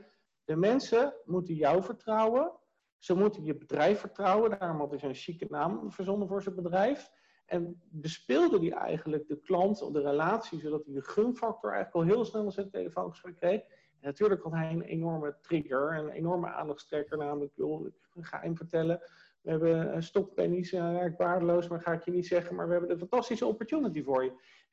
de 0.44 0.56
mensen 0.56 1.14
moeten 1.26 1.54
jou 1.54 1.84
vertrouwen, 1.84 2.52
ze 2.98 3.14
moeten 3.14 3.44
je 3.44 3.56
bedrijf 3.56 4.00
vertrouwen. 4.00 4.60
Daarom 4.60 4.78
had 4.78 4.92
hij 4.92 5.10
een 5.10 5.16
chique 5.16 5.48
naam 5.50 5.92
verzonnen 5.92 6.28
voor 6.28 6.42
zijn 6.42 6.56
bedrijf. 6.56 7.10
En 7.46 7.82
bespeelde 7.90 8.60
hij 8.60 8.72
eigenlijk 8.72 9.28
de 9.28 9.40
klant 9.40 9.82
of 9.82 9.92
de 9.92 10.02
relatie, 10.02 10.60
zodat 10.60 10.86
hij 10.86 10.94
de 10.94 11.02
gunfactor 11.02 11.72
eigenlijk 11.72 12.10
al 12.10 12.16
heel 12.16 12.26
snel 12.26 12.44
in 12.44 12.52
zijn 12.52 12.70
telefoongesprek 12.70 13.36
kreeg. 13.36 13.62
En 13.62 14.08
natuurlijk 14.08 14.44
had 14.44 14.52
hij 14.52 14.72
een 14.72 14.82
enorme 14.82 15.36
trigger, 15.42 15.98
een 15.98 16.10
enorme 16.10 16.48
aandachtstrekker, 16.48 17.18
namelijk, 17.18 17.52
joh, 17.56 17.86
ik 17.86 18.26
ga 18.26 18.40
hem 18.40 18.58
vertellen 18.58 19.02
We 19.42 19.50
hebben 19.50 20.04
stokpennies, 20.04 20.74
uh, 20.74 21.06
waardeloos, 21.18 21.68
maar 21.68 21.82
ga 21.82 21.92
ik 21.92 22.04
je 22.04 22.12
niet 22.12 22.28
zeggen. 22.28 22.56
Maar 22.56 22.66
we 22.66 22.72
hebben 22.72 22.92
een 22.92 22.98
fantastische 22.98 23.46
opportunity 23.46 24.04
voor 24.04 24.24
je. 24.24 24.32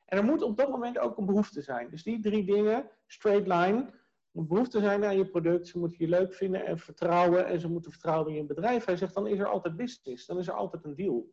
En 0.09 0.17
er 0.17 0.23
moet 0.23 0.41
op 0.41 0.57
dat 0.57 0.69
moment 0.69 0.99
ook 0.99 1.17
een 1.17 1.25
behoefte 1.25 1.61
zijn. 1.61 1.89
Dus 1.89 2.03
die 2.03 2.19
drie 2.19 2.45
dingen, 2.45 2.89
straight 3.05 3.47
line, 3.47 3.89
moet 4.31 4.47
behoefte 4.47 4.79
zijn 4.79 5.05
aan 5.05 5.17
je 5.17 5.29
product. 5.29 5.67
Ze 5.67 5.79
moeten 5.79 5.97
je 5.99 6.07
leuk 6.07 6.33
vinden 6.33 6.65
en 6.65 6.79
vertrouwen. 6.79 7.45
En 7.45 7.59
ze 7.59 7.69
moeten 7.69 7.91
vertrouwen 7.91 8.31
in 8.31 8.35
je 8.35 8.45
bedrijf. 8.45 8.85
Hij 8.85 8.97
zegt, 8.97 9.13
dan 9.13 9.27
is 9.27 9.39
er 9.39 9.47
altijd 9.47 9.75
business. 9.75 10.25
Dan 10.25 10.37
is 10.37 10.47
er 10.47 10.53
altijd 10.53 10.83
een 10.83 10.95
deal. 10.95 11.31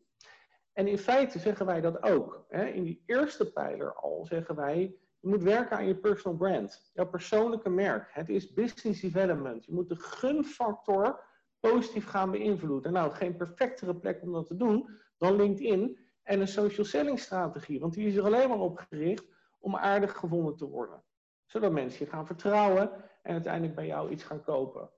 En 0.73 0.87
in 0.87 0.99
feite 0.99 1.39
zeggen 1.39 1.67
wij 1.67 1.81
dat 1.81 2.03
ook. 2.03 2.45
Hè? 2.49 2.67
In 2.67 2.83
die 2.83 3.03
eerste 3.07 3.53
pijler 3.53 3.95
al 3.95 4.27
zeggen 4.27 4.55
wij, 4.55 4.81
je 5.21 5.29
moet 5.29 5.43
werken 5.43 5.77
aan 5.77 5.87
je 5.87 5.97
personal 5.97 6.39
brand. 6.39 6.91
Jouw 6.95 7.09
persoonlijke 7.09 7.71
merk. 7.71 8.09
Het 8.13 8.29
is 8.29 8.53
business 8.53 9.01
development. 9.01 9.65
Je 9.65 9.73
moet 9.73 9.89
de 9.89 9.97
gunfactor 9.99 11.25
positief 11.61 12.07
gaan 12.07 12.31
beïnvloeden. 12.31 12.93
Nou, 12.93 13.13
geen 13.13 13.37
perfectere 13.37 13.97
plek 13.97 14.23
om 14.23 14.33
dat 14.33 14.47
te 14.47 14.57
doen 14.57 14.91
dan 15.17 15.37
LinkedIn 15.37 15.99
en 16.27 16.41
een 16.41 16.49
social 16.49 16.87
selling 16.87 17.19
strategie. 17.19 17.81
Want 17.81 17.95
die 17.95 18.07
is 18.07 18.17
er 18.17 18.25
alleen 18.25 18.49
maar 18.49 18.59
op 18.59 18.79
gericht 18.79 19.27
om 19.59 19.77
aardig 19.77 20.17
gevonden 20.17 20.57
te 20.57 20.69
worden. 20.69 21.03
Zodat 21.45 21.73
mensen 21.73 22.05
je 22.05 22.11
gaan 22.11 22.27
vertrouwen 22.27 22.91
en 23.23 23.33
uiteindelijk 23.33 23.75
bij 23.75 23.87
jou 23.87 24.11
iets 24.11 24.25
gaan 24.25 24.43
kopen. 24.43 24.91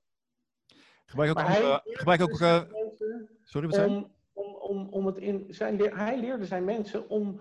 Gebruik 1.04 1.30
ook, 1.30 1.80
gebruik 1.84 2.22
ook 2.22 2.40
uh, 2.40 2.62
sorry, 3.42 3.66
wat 3.66 3.76
zei 3.76 3.88
om, 3.88 4.14
om, 4.32 4.54
om, 4.54 4.88
om 4.88 5.06
het 5.06 5.18
in 5.18 5.46
zijn, 5.48 5.80
Hij 5.80 6.20
leerde 6.20 6.44
zijn 6.44 6.64
mensen 6.64 7.08
om 7.08 7.40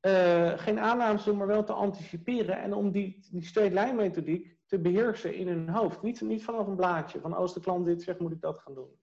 uh, 0.00 0.58
geen 0.58 0.78
aannames 0.78 1.22
te 1.22 1.28
doen, 1.28 1.38
maar 1.38 1.46
wel 1.46 1.64
te 1.64 1.72
anticiperen. 1.72 2.58
En 2.62 2.74
om 2.74 2.90
die, 2.90 3.26
die 3.30 3.44
straight 3.44 3.74
line 3.74 3.92
methodiek 3.92 4.56
te 4.66 4.78
beheersen 4.78 5.34
in 5.34 5.48
hun 5.48 5.68
hoofd. 5.68 6.02
Niet, 6.02 6.20
niet 6.20 6.44
vanaf 6.44 6.66
een 6.66 6.76
blaadje, 6.76 7.20
van 7.20 7.32
als 7.32 7.54
de 7.54 7.60
klant 7.60 7.86
dit 7.86 8.02
zegt, 8.02 8.18
moet 8.18 8.32
ik 8.32 8.40
dat 8.40 8.58
gaan 8.58 8.74
doen. 8.74 8.98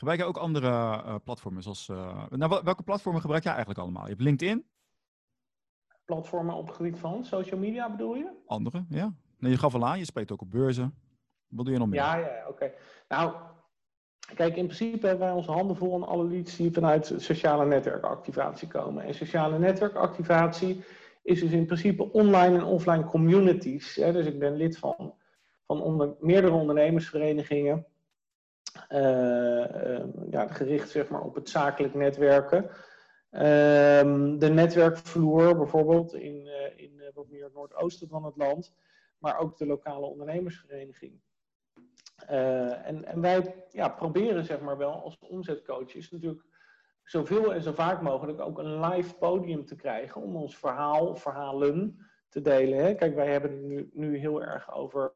Gebruik 0.00 0.20
je 0.20 0.26
ook 0.26 0.36
andere 0.36 0.68
uh, 0.68 1.14
platformen? 1.24 1.62
Zoals, 1.62 1.88
uh, 1.88 2.22
nou, 2.30 2.60
welke 2.64 2.82
platformen 2.82 3.20
gebruik 3.20 3.42
jij 3.42 3.52
eigenlijk 3.52 3.80
allemaal? 3.82 4.02
Je 4.02 4.08
hebt 4.08 4.22
LinkedIn? 4.22 4.66
Platformen 6.04 6.54
op 6.54 6.66
het 6.66 6.76
gebied 6.76 6.98
van 6.98 7.24
social 7.24 7.60
media 7.60 7.90
bedoel 7.90 8.14
je? 8.14 8.30
Andere, 8.46 8.84
ja. 8.88 9.14
Nee, 9.38 9.50
je 9.50 9.58
gaf 9.58 9.74
al 9.74 9.86
aan, 9.86 9.98
je 9.98 10.04
spreekt 10.04 10.32
ook 10.32 10.40
op 10.40 10.50
beurzen. 10.50 10.94
Wat 11.48 11.64
doe 11.64 11.74
je 11.74 11.80
nog 11.80 11.88
meer? 11.88 12.00
Ja, 12.00 12.16
ja, 12.16 12.44
oké. 12.48 12.72
Nou, 13.08 13.34
kijk, 14.34 14.56
in 14.56 14.64
principe 14.64 15.06
hebben 15.06 15.26
wij 15.26 15.36
onze 15.36 15.50
handen 15.50 15.76
vol 15.76 15.94
aan 15.94 16.08
alle 16.08 16.24
leads 16.24 16.56
die 16.56 16.72
vanuit 16.72 17.14
sociale 17.16 17.66
netwerkactivatie 17.66 18.68
komen. 18.68 19.04
En 19.04 19.14
sociale 19.14 19.58
netwerkactivatie 19.58 20.84
is 21.22 21.40
dus 21.40 21.50
in 21.50 21.66
principe 21.66 22.12
online 22.12 22.56
en 22.56 22.64
offline 22.64 23.04
communities. 23.04 23.94
Hè? 23.94 24.12
Dus 24.12 24.26
ik 24.26 24.38
ben 24.38 24.56
lid 24.56 24.78
van, 24.78 25.14
van 25.66 25.82
onder, 25.82 26.14
meerdere 26.20 26.54
ondernemersverenigingen. 26.54 27.86
Uh, 28.88 30.04
ja, 30.30 30.46
gericht 30.46 30.90
zeg 30.90 31.08
maar, 31.08 31.20
op 31.20 31.34
het 31.34 31.48
zakelijk 31.48 31.94
netwerken. 31.94 32.64
Uh, 32.64 33.40
de 34.38 34.50
netwerkvloer 34.52 35.56
bijvoorbeeld 35.56 36.14
in, 36.14 36.46
uh, 36.46 36.84
in 36.84 37.02
wat 37.14 37.28
meer 37.28 37.44
het 37.44 37.54
noordoosten 37.54 38.08
van 38.08 38.24
het 38.24 38.36
land. 38.36 38.74
Maar 39.18 39.38
ook 39.38 39.56
de 39.56 39.66
lokale 39.66 40.06
ondernemersvereniging. 40.06 41.20
en, 42.26 43.04
en 43.04 43.20
wij 43.20 43.64
ja, 43.70 43.88
proberen 43.88 44.44
zeg 44.44 44.60
maar 44.60 44.76
wel 44.76 45.02
als 45.02 45.18
omzetcoaches 45.18 46.10
natuurlijk 46.10 46.44
zoveel 47.02 47.54
en 47.54 47.62
zo 47.62 47.72
vaak 47.72 48.00
mogelijk 48.00 48.40
ook 48.40 48.58
een 48.58 48.80
live 48.80 49.14
podium 49.14 49.66
te 49.66 49.76
krijgen 49.76 50.22
om 50.22 50.36
ons 50.36 50.56
verhaal, 50.58 51.16
verhalen 51.16 52.06
te 52.28 52.40
delen. 52.40 52.78
Hè? 52.78 52.94
Kijk, 52.94 53.14
wij 53.14 53.30
hebben 53.30 53.50
het 53.50 53.62
nu, 53.62 53.90
nu 53.92 54.16
heel 54.18 54.42
erg 54.42 54.74
over 54.74 55.12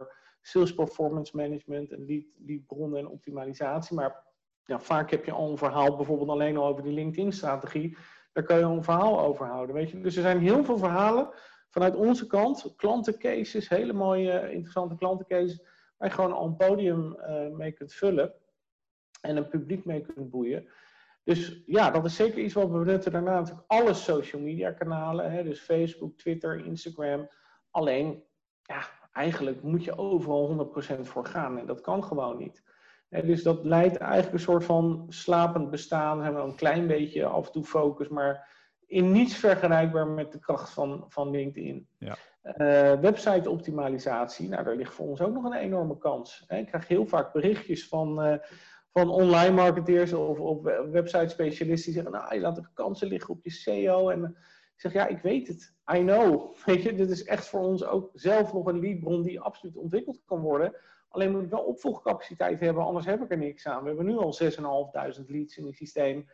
sales 0.46 0.74
performance 0.74 1.36
management 1.36 1.92
en 1.92 2.04
lead, 2.06 2.24
leadbronnen 2.46 2.98
en 2.98 3.08
optimalisatie. 3.08 3.96
Maar 3.96 4.24
ja, 4.64 4.80
vaak 4.80 5.10
heb 5.10 5.24
je 5.24 5.32
al 5.32 5.50
een 5.50 5.58
verhaal, 5.58 5.96
bijvoorbeeld 5.96 6.28
alleen 6.28 6.56
al 6.56 6.66
over 6.66 6.82
die 6.82 6.92
LinkedIn-strategie. 6.92 7.96
Daar 8.32 8.44
kan 8.44 8.58
je 8.58 8.64
al 8.64 8.76
een 8.76 8.84
verhaal 8.84 9.20
over 9.20 9.46
houden. 9.46 9.74
Weet 9.74 9.90
je? 9.90 10.00
Dus 10.00 10.16
er 10.16 10.22
zijn 10.22 10.38
heel 10.38 10.64
veel 10.64 10.78
verhalen 10.78 11.28
vanuit 11.70 11.96
onze 11.96 12.26
kant, 12.26 12.72
klantencases, 12.76 13.68
hele 13.68 13.92
mooie, 13.92 14.50
interessante 14.52 14.96
klantencases, 14.96 15.62
waar 15.96 16.08
je 16.08 16.14
gewoon 16.14 16.32
al 16.32 16.46
een 16.46 16.56
podium 16.56 17.16
uh, 17.16 17.48
mee 17.48 17.72
kunt 17.72 17.92
vullen 17.92 18.34
en 19.20 19.36
een 19.36 19.48
publiek 19.48 19.84
mee 19.84 20.00
kunt 20.00 20.30
boeien. 20.30 20.68
Dus 21.22 21.62
ja, 21.66 21.90
dat 21.90 22.04
is 22.04 22.16
zeker 22.16 22.38
iets 22.38 22.54
wat 22.54 22.70
we 22.70 22.78
benutten. 22.78 23.12
Daarna 23.12 23.38
natuurlijk 23.38 23.64
alle 23.66 23.94
social 23.94 24.42
media 24.42 24.72
kanalen. 24.72 25.32
Hè, 25.32 25.42
dus 25.42 25.60
Facebook, 25.60 26.16
Twitter, 26.16 26.64
Instagram. 26.66 27.28
Alleen, 27.70 28.22
ja, 28.62 28.82
eigenlijk 29.14 29.62
moet 29.62 29.84
je 29.84 29.98
overal 29.98 30.70
100% 30.98 31.00
voor 31.00 31.26
gaan. 31.26 31.58
En 31.58 31.66
dat 31.66 31.80
kan 31.80 32.04
gewoon 32.04 32.38
niet. 32.38 32.62
dus 33.08 33.42
dat 33.42 33.64
leidt 33.64 33.96
eigenlijk 33.96 34.32
een 34.32 34.40
soort 34.40 34.64
van 34.64 35.06
slapend 35.08 35.70
bestaan. 35.70 36.22
Hebben 36.22 36.42
we 36.42 36.48
een 36.48 36.56
klein 36.56 36.86
beetje 36.86 37.24
af 37.24 37.46
en 37.46 37.52
toe 37.52 37.64
focus, 37.64 38.08
maar 38.08 38.52
in 38.86 39.12
niets 39.12 39.36
vergelijkbaar 39.36 40.06
met 40.06 40.32
de 40.32 40.38
kracht 40.38 40.70
van, 40.70 41.04
van 41.08 41.30
LinkedIn. 41.30 41.88
Ja. 41.98 42.16
Uh, 42.44 43.00
website 43.00 43.50
optimalisatie, 43.50 44.48
nou 44.48 44.64
daar 44.64 44.76
ligt 44.76 44.94
voor 44.94 45.06
ons 45.06 45.20
ook 45.20 45.32
nog 45.32 45.44
een 45.44 45.52
enorme 45.52 45.98
kans. 45.98 46.44
Ik 46.48 46.66
krijg 46.66 46.88
heel 46.88 47.06
vaak 47.06 47.32
berichtjes 47.32 47.88
van, 47.88 48.26
uh, 48.26 48.34
van 48.92 49.08
online 49.08 49.54
marketeers 49.54 50.12
of, 50.12 50.38
of 50.38 50.62
website 50.90 51.28
specialisten 51.28 51.92
die 51.92 52.02
zeggen, 52.02 52.12
nou 52.12 52.34
je 52.34 52.40
laat 52.40 52.56
de 52.56 52.66
kansen 52.74 53.08
liggen 53.08 53.34
op 53.34 53.44
je 53.44 53.50
SEO. 53.50 54.08
En 54.08 54.36
ik 54.74 54.80
zeg, 54.80 54.92
ja 54.92 55.06
ik 55.06 55.18
weet 55.18 55.48
het, 55.48 55.74
I 55.94 55.98
know. 55.98 56.54
Weet 56.66 56.82
je, 56.82 56.94
dit 56.94 57.10
is 57.10 57.24
echt 57.24 57.46
voor 57.46 57.60
ons 57.60 57.84
ook 57.84 58.10
zelf 58.12 58.52
nog 58.52 58.66
een 58.66 58.80
leadbron 58.80 59.22
die 59.22 59.40
absoluut 59.40 59.76
ontwikkeld 59.76 60.22
kan 60.26 60.40
worden. 60.40 60.74
Alleen 61.08 61.30
moet 61.30 61.42
ik 61.42 61.50
wel 61.50 61.60
opvolgcapaciteit 61.60 62.60
hebben, 62.60 62.84
anders 62.84 63.06
heb 63.06 63.22
ik 63.22 63.30
er 63.30 63.38
niks 63.38 63.66
aan. 63.66 63.82
We 63.82 63.88
hebben 63.88 64.06
nu 64.06 64.16
al 64.16 64.38
6.500 64.42 65.26
leads 65.26 65.56
in 65.56 65.66
het 65.66 65.76
systeem 65.76 66.28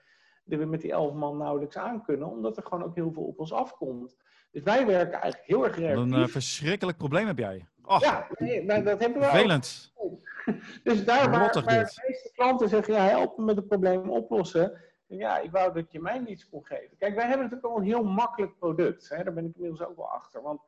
die 0.45 0.59
we 0.59 0.65
met 0.65 0.81
die 0.81 0.93
11 0.93 1.13
man 1.13 1.37
nauwelijks 1.37 1.77
aan 1.77 2.03
kunnen, 2.03 2.29
omdat 2.29 2.57
er 2.57 2.63
gewoon 2.63 2.85
ook 2.85 2.95
heel 2.95 3.13
veel 3.13 3.23
op 3.23 3.39
ons 3.39 3.53
afkomt. 3.53 4.17
Dus 4.51 4.63
wij 4.63 4.87
werken 4.87 5.21
eigenlijk 5.21 5.47
heel 5.47 5.65
erg 5.65 5.77
reactief. 5.77 6.03
Een 6.03 6.21
uh, 6.21 6.27
verschrikkelijk 6.27 6.99
probleem 6.99 7.27
heb 7.27 7.39
jij. 7.39 7.67
Och, 7.85 8.01
ja, 8.01 8.27
nee, 8.39 8.83
dat 8.83 9.01
hebben 9.01 9.21
we 9.21 9.25
Vervelend. 9.25 9.93
Ook. 9.95 10.29
Dus 10.85 11.05
daar 11.05 11.31
waar, 11.31 11.41
waar 11.41 11.53
de 11.53 12.03
meeste 12.07 12.31
klanten 12.35 12.69
zeggen, 12.69 12.95
ja, 12.95 13.07
help 13.07 13.39
me 13.39 13.45
met 13.45 13.57
het 13.57 13.69
probleem 13.69 14.11
oplossen. 14.11 14.81
Ja, 15.19 15.39
ik 15.39 15.51
wou 15.51 15.73
dat 15.73 15.93
je 15.93 16.01
mij 16.01 16.19
niets 16.19 16.49
kon 16.49 16.67
geven. 16.67 16.97
Kijk, 16.97 17.15
wij 17.15 17.27
hebben 17.27 17.47
natuurlijk 17.47 17.73
al 17.73 17.77
een 17.77 17.87
heel 17.87 18.05
makkelijk 18.05 18.59
product. 18.59 19.09
Hè? 19.09 19.25
Daar 19.25 19.35
ben 19.35 19.45
ik 19.45 19.55
inmiddels 19.55 19.83
ook 19.89 19.97
wel 19.97 20.11
achter. 20.11 20.43
Want 20.43 20.63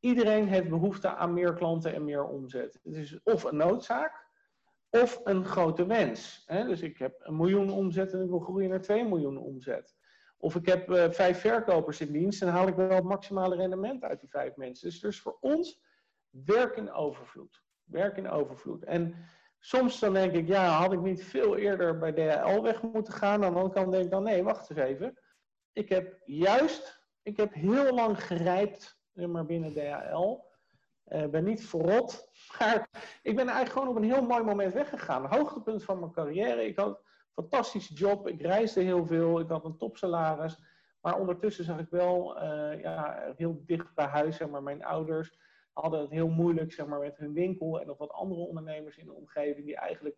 iedereen 0.00 0.48
heeft 0.48 0.68
behoefte 0.68 1.08
aan 1.08 1.32
meer 1.32 1.54
klanten 1.54 1.94
en 1.94 2.04
meer 2.04 2.24
omzet. 2.24 2.80
Het 2.82 2.94
is 2.94 3.22
of 3.22 3.44
een 3.44 3.56
noodzaak, 3.56 4.26
of 4.90 5.20
een 5.24 5.44
grote 5.44 5.86
wens. 5.86 6.42
Hè? 6.46 6.64
Dus 6.64 6.82
ik 6.82 6.98
heb 6.98 7.14
een 7.18 7.36
miljoen 7.36 7.70
omzet 7.70 8.12
en 8.12 8.22
ik 8.22 8.28
wil 8.28 8.40
groeien 8.40 8.68
naar 8.68 8.80
2 8.80 9.04
miljoen 9.04 9.38
omzet. 9.38 9.96
Of 10.36 10.54
ik 10.54 10.66
heb 10.66 10.90
uh, 10.90 11.10
vijf 11.10 11.40
verkopers 11.40 12.00
in 12.00 12.12
dienst 12.12 12.42
en 12.42 12.48
haal 12.48 12.66
ik 12.66 12.74
wel 12.74 12.90
het 12.90 13.04
maximale 13.04 13.56
rendement 13.56 14.02
uit 14.02 14.20
die 14.20 14.30
vijf 14.30 14.56
mensen. 14.56 14.88
Dus, 14.88 15.00
dus 15.00 15.20
voor 15.20 15.36
ons 15.40 15.80
werk 16.30 16.76
in 16.76 16.92
overvloed. 16.92 17.62
Werk 17.84 18.16
in 18.16 18.28
overvloed. 18.28 18.84
En 18.84 19.14
soms 19.58 19.98
dan 19.98 20.12
denk 20.12 20.32
ik, 20.32 20.48
ja, 20.48 20.68
had 20.68 20.92
ik 20.92 21.00
niet 21.00 21.24
veel 21.24 21.56
eerder 21.56 21.98
bij 21.98 22.12
DHL 22.12 22.62
weg 22.62 22.82
moeten 22.82 23.12
gaan? 23.12 23.44
Aan 23.44 23.52
de 23.52 23.58
andere 23.58 23.90
denk 23.90 24.04
ik 24.04 24.10
dan, 24.10 24.22
nee, 24.22 24.42
wacht 24.42 24.70
eens 24.70 24.78
even. 24.78 25.18
Ik 25.72 25.88
heb 25.88 26.20
juist, 26.24 27.06
ik 27.22 27.36
heb 27.36 27.54
heel 27.54 27.94
lang 27.94 28.24
gerijpt 28.24 28.98
maar 29.26 29.46
binnen 29.46 29.72
DHL. 29.72 30.46
Uh, 31.08 31.26
ben 31.26 31.44
niet 31.44 31.66
verrot, 31.66 32.28
maar 32.58 32.88
ik 33.22 33.36
ben 33.36 33.48
eigenlijk 33.48 33.72
gewoon 33.72 33.88
op 33.88 33.96
een 33.96 34.10
heel 34.10 34.22
mooi 34.22 34.42
moment 34.42 34.74
weggegaan. 34.74 35.26
Hoogtepunt 35.26 35.84
van 35.84 35.98
mijn 35.98 36.12
carrière. 36.12 36.66
Ik 36.66 36.78
had 36.78 36.88
een 36.88 36.96
fantastische 37.34 37.94
job, 37.94 38.28
ik 38.28 38.40
reisde 38.40 38.80
heel 38.80 39.06
veel, 39.06 39.40
ik 39.40 39.48
had 39.48 39.64
een 39.64 39.76
topsalaris. 39.76 40.58
Maar 41.00 41.18
ondertussen 41.18 41.64
zag 41.64 41.78
ik 41.78 41.90
wel 41.90 42.42
uh, 42.42 42.80
ja, 42.80 43.24
heel 43.36 43.62
dicht 43.66 43.94
bij 43.94 44.06
huis, 44.06 44.36
zeg 44.36 44.48
maar, 44.48 44.62
mijn 44.62 44.84
ouders 44.84 45.38
hadden 45.80 46.00
het 46.00 46.10
heel 46.10 46.28
moeilijk 46.28 46.72
zeg 46.72 46.86
maar, 46.86 46.98
met 46.98 47.16
hun 47.16 47.32
winkel 47.32 47.80
en 47.80 47.86
nog 47.86 47.98
wat 47.98 48.12
andere 48.12 48.40
ondernemers 48.40 48.96
in 48.96 49.06
de 49.06 49.12
omgeving 49.12 49.66
die 49.66 49.76
eigenlijk 49.76 50.16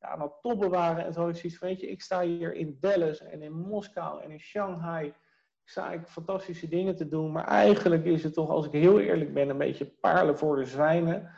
ja, 0.00 0.08
aan 0.08 0.20
het 0.20 0.32
toppen 0.42 0.70
waren. 0.70 1.04
En 1.04 1.12
zo 1.12 1.28
is 1.28 1.44
iets 1.44 1.58
weet 1.58 1.80
je, 1.80 1.90
ik 1.90 2.02
sta 2.02 2.22
hier 2.22 2.54
in 2.54 2.76
Dallas 2.80 3.22
en 3.22 3.42
in 3.42 3.52
Moskou 3.52 4.22
en 4.22 4.30
in 4.30 4.40
Shanghai. 4.40 5.06
Ik 5.06 5.68
sta 5.68 5.92
ik 5.92 6.06
fantastische 6.06 6.68
dingen 6.68 6.96
te 6.96 7.08
doen, 7.08 7.32
maar 7.32 7.46
eigenlijk 7.46 8.04
is 8.04 8.22
het 8.22 8.34
toch, 8.34 8.50
als 8.50 8.66
ik 8.66 8.72
heel 8.72 9.00
eerlijk 9.00 9.34
ben, 9.34 9.48
een 9.48 9.58
beetje 9.58 9.86
paarlen 9.86 10.38
voor 10.38 10.56
de 10.56 10.64
zwijnen. 10.64 11.30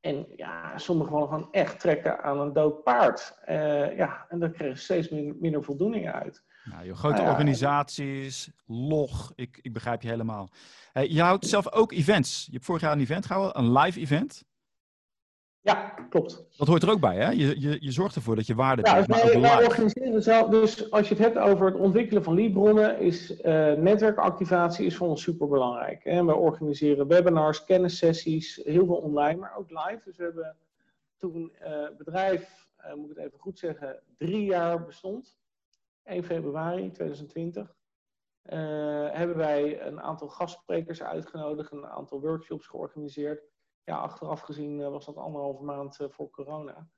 En 0.00 0.26
ja, 0.36 0.78
sommigen 0.78 1.12
vallen 1.12 1.28
gewoon 1.28 1.52
echt 1.52 1.80
trekken 1.80 2.22
aan 2.22 2.40
een 2.40 2.52
dood 2.52 2.82
paard. 2.82 3.38
Uh, 3.48 3.96
ja, 3.96 4.26
en 4.28 4.38
daar 4.38 4.50
kreeg 4.50 4.78
steeds 4.78 5.08
minder, 5.08 5.36
minder 5.40 5.64
voldoening 5.64 6.10
uit. 6.10 6.44
Nou, 6.64 6.84
je 6.84 6.94
grote 6.94 7.16
nou 7.16 7.28
organisaties, 7.28 8.50
log, 8.66 9.32
ik, 9.34 9.58
ik 9.62 9.72
begrijp 9.72 10.02
je 10.02 10.08
helemaal. 10.08 10.50
Je 10.92 11.20
houdt 11.22 11.46
zelf 11.46 11.72
ook 11.72 11.92
events. 11.92 12.44
Je 12.46 12.52
hebt 12.52 12.64
vorig 12.64 12.82
jaar 12.82 12.92
een 12.92 13.00
event 13.00 13.26
gehouden, 13.26 13.62
een 13.62 13.72
live 13.72 14.00
event. 14.00 14.44
Ja, 15.60 15.94
klopt. 16.08 16.44
Dat 16.56 16.68
hoort 16.68 16.82
er 16.82 16.90
ook 16.90 17.00
bij, 17.00 17.16
hè? 17.16 17.30
Je, 17.30 17.60
je, 17.60 17.76
je 17.80 17.90
zorgt 17.90 18.14
ervoor 18.14 18.36
dat 18.36 18.46
je 18.46 18.54
waarde 18.54 18.82
ja, 18.84 19.02
dus 19.02 19.06
wij, 19.06 19.40
wij 19.40 19.64
organiseren 19.64 20.22
zelf, 20.22 20.50
dus 20.50 20.90
als 20.90 21.08
je 21.08 21.14
het 21.14 21.22
hebt 21.22 21.38
over 21.38 21.66
het 21.66 21.74
ontwikkelen 21.74 22.24
van 22.24 22.34
leadbronnen, 22.34 23.00
is 23.00 23.30
uh, 23.30 23.72
netwerkactivatie 23.72 24.86
is 24.86 24.96
voor 24.96 25.08
ons 25.08 25.22
super 25.22 25.48
belangrijk. 25.48 26.04
En 26.04 26.26
we 26.26 26.34
organiseren 26.34 27.06
webinars, 27.06 27.64
kennissessies, 27.64 28.60
heel 28.64 28.86
veel 28.86 28.96
online, 28.96 29.40
maar 29.40 29.56
ook 29.56 29.70
live. 29.70 30.00
Dus 30.04 30.16
we 30.16 30.22
hebben 30.22 30.56
toen 31.16 31.52
uh, 31.62 31.68
bedrijf 31.98 32.62
moet 32.96 33.10
ik 33.10 33.16
het 33.16 33.26
even 33.26 33.38
goed 33.38 33.58
zeggen, 33.58 34.02
drie 34.18 34.44
jaar 34.44 34.84
bestond, 34.84 35.36
1 36.04 36.24
februari 36.24 36.90
2020, 36.90 37.74
hebben 39.12 39.36
wij 39.36 39.86
een 39.86 40.00
aantal 40.00 40.28
gastsprekers 40.28 41.02
uitgenodigd, 41.02 41.72
een 41.72 41.86
aantal 41.86 42.20
workshops 42.20 42.66
georganiseerd. 42.66 43.44
Ja, 43.84 43.96
achteraf 43.96 44.40
gezien 44.40 44.90
was 44.90 45.06
dat 45.06 45.16
anderhalve 45.16 45.62
maand 45.62 45.98
voor 46.08 46.30
corona. 46.30 46.88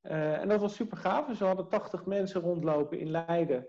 en 0.00 0.48
dat 0.48 0.60
was 0.60 0.74
super 0.74 0.96
gaaf. 0.96 1.26
Dus 1.26 1.38
we 1.38 1.44
hadden 1.44 1.68
80 1.68 2.06
mensen 2.06 2.40
rondlopen 2.40 2.98
in 2.98 3.10
Leiden. 3.10 3.68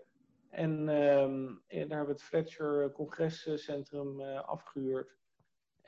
En 0.50 0.90
ehm, 0.90 1.46
daar 1.68 1.98
hebben 1.98 2.06
we 2.06 2.12
het 2.12 2.24
Fletcher 2.24 2.92
Congrescentrum 2.92 4.22
afgehuurd 4.22 5.20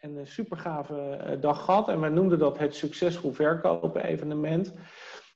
en 0.01 0.15
een 0.15 0.27
super 0.27 0.57
gave 0.57 0.95
eh, 0.95 1.41
dag 1.41 1.65
gehad. 1.65 1.89
En 1.89 1.99
wij 1.99 2.09
noemden 2.09 2.39
dat 2.39 2.57
het 2.57 2.75
succesvol 2.75 3.31
verkopen 3.31 4.03
evenement. 4.03 4.73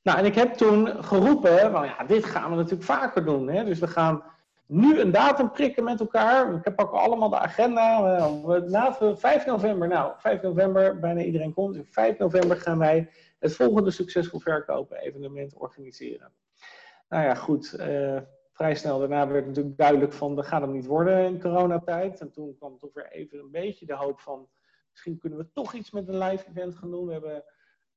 Nou, 0.06 0.18
en 0.18 0.26
ik 0.26 0.36
heb 0.36 0.54
toen 0.54 1.04
geroepen, 1.04 1.72
van 1.72 1.86
ja, 1.86 2.04
dit 2.04 2.26
gaan 2.26 2.50
we 2.50 2.56
natuurlijk 2.56 2.84
vaker 2.84 3.26
doen. 3.26 3.48
Hè? 3.48 3.64
Dus 3.64 3.80
we 3.80 3.88
gaan 3.88 4.24
nu 4.66 5.00
een 5.00 5.12
datum 5.12 5.52
prikken 5.52 5.84
met 5.84 6.00
elkaar. 6.00 6.60
Heb 6.62 6.80
ook 6.80 6.92
allemaal 6.92 7.30
de 7.30 7.40
agenda. 7.40 8.30
Laten 8.66 9.20
5 9.20 9.46
november, 9.46 9.88
nou, 9.88 10.14
5 10.18 10.42
november, 10.42 11.00
bijna 11.00 11.22
iedereen 11.22 11.54
komt. 11.54 11.74
Dus 11.74 11.86
5 11.90 12.18
november 12.18 12.58
gaan 12.58 12.78
wij 12.78 13.10
het 13.40 13.56
volgende 13.56 13.92
succesvol 13.92 14.40
verkopen 14.40 14.98
evenement 14.98 15.54
organiseren. 15.54 16.32
Nou 17.10 17.24
ja, 17.24 17.36
goed. 17.36 17.76
Uh, 17.80 18.18
vrij 18.52 18.76
snel 18.76 19.00
daarna 19.00 19.28
werd 19.28 19.46
natuurlijk 19.48 19.78
duidelijk 19.78 20.14
van, 20.14 20.36
dat 20.36 20.46
gaat 20.46 20.62
hem 20.62 20.72
niet 20.72 20.86
worden 20.86 21.26
in 21.26 21.42
coronatijd. 21.42 22.20
En 22.20 22.32
toen 22.32 22.56
kwam 22.58 22.78
toch 22.80 22.94
weer 22.94 23.12
even 23.12 23.40
een 23.40 23.52
beetje 23.52 23.86
de 23.86 23.96
hoop 23.96 24.20
van, 24.20 24.48
misschien 24.92 25.18
kunnen 25.18 25.40
we 25.40 25.52
toch 25.54 25.74
iets 25.74 25.92
met 25.92 26.08
een 26.08 26.18
live 26.18 26.46
event 26.50 26.76
gaan 26.76 26.92
doen. 26.92 27.06
We 27.06 27.12
hebben 27.12 27.44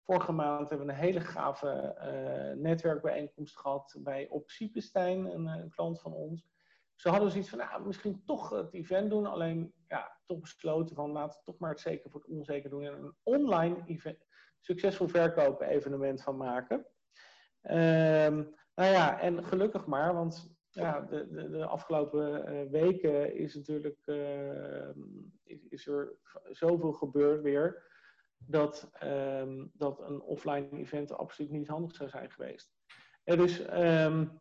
vorige 0.09 0.33
maand 0.33 0.69
hebben 0.69 0.87
we 0.87 0.93
een 0.93 0.99
hele 0.99 1.21
gave 1.21 1.97
uh, 1.99 2.63
netwerkbijeenkomst 2.63 3.59
gehad 3.59 3.97
bij 3.99 4.29
Op 4.29 4.51
een, 4.61 5.47
eh, 5.49 5.71
klant 5.71 6.01
van 6.01 6.13
ons. 6.13 6.47
Ze 6.95 7.09
hadden 7.09 7.31
zoiets 7.31 7.49
van, 7.49 7.59
nou, 7.59 7.87
misschien 7.87 8.23
toch 8.27 8.51
het 8.51 8.75
event 8.75 9.11
doen, 9.11 9.27
alleen 9.27 9.73
ja, 9.89 10.19
toch 10.27 10.41
besloten 10.41 10.97
van, 10.97 11.11
laten 11.11 11.39
we 11.39 11.45
toch 11.45 11.59
maar 11.59 11.71
het 11.71 11.81
zeker 11.81 12.11
voor 12.11 12.21
het 12.21 12.31
onzeker 12.31 12.71
doen 12.71 12.85
en 12.85 12.93
een 12.93 13.15
online 13.23 13.83
event, 13.87 14.27
succesvol 14.61 15.09
verkopen 15.09 15.69
evenement 15.69 16.23
van 16.23 16.37
maken. 16.37 16.87
Ehm, 17.63 18.43
nou 18.75 18.91
ja, 18.91 19.21
en 19.21 19.45
gelukkig 19.45 19.87
maar, 19.87 20.15
want 20.15 20.57
ja, 20.71 21.01
de, 21.01 21.29
de, 21.31 21.51
de 21.51 21.67
afgelopen 21.67 22.55
uh, 22.55 22.71
weken 22.71 23.35
is 23.35 23.55
natuurlijk 23.55 24.07
is, 25.45 25.65
is, 25.69 25.87
er 25.87 26.13
zoveel 26.51 26.93
gebeurd 26.93 27.43
weer 27.43 27.88
dat, 28.39 28.91
uh, 29.05 29.65
dat 29.73 30.01
een 30.01 30.21
offline 30.21 30.69
event 30.71 31.13
absoluut 31.13 31.51
niet 31.51 31.69
handig 31.69 31.95
zou 31.95 32.09
zijn 32.09 32.31
geweest. 32.31 32.73
Er 33.25 33.41
is 33.41 33.61
um, 33.73 34.41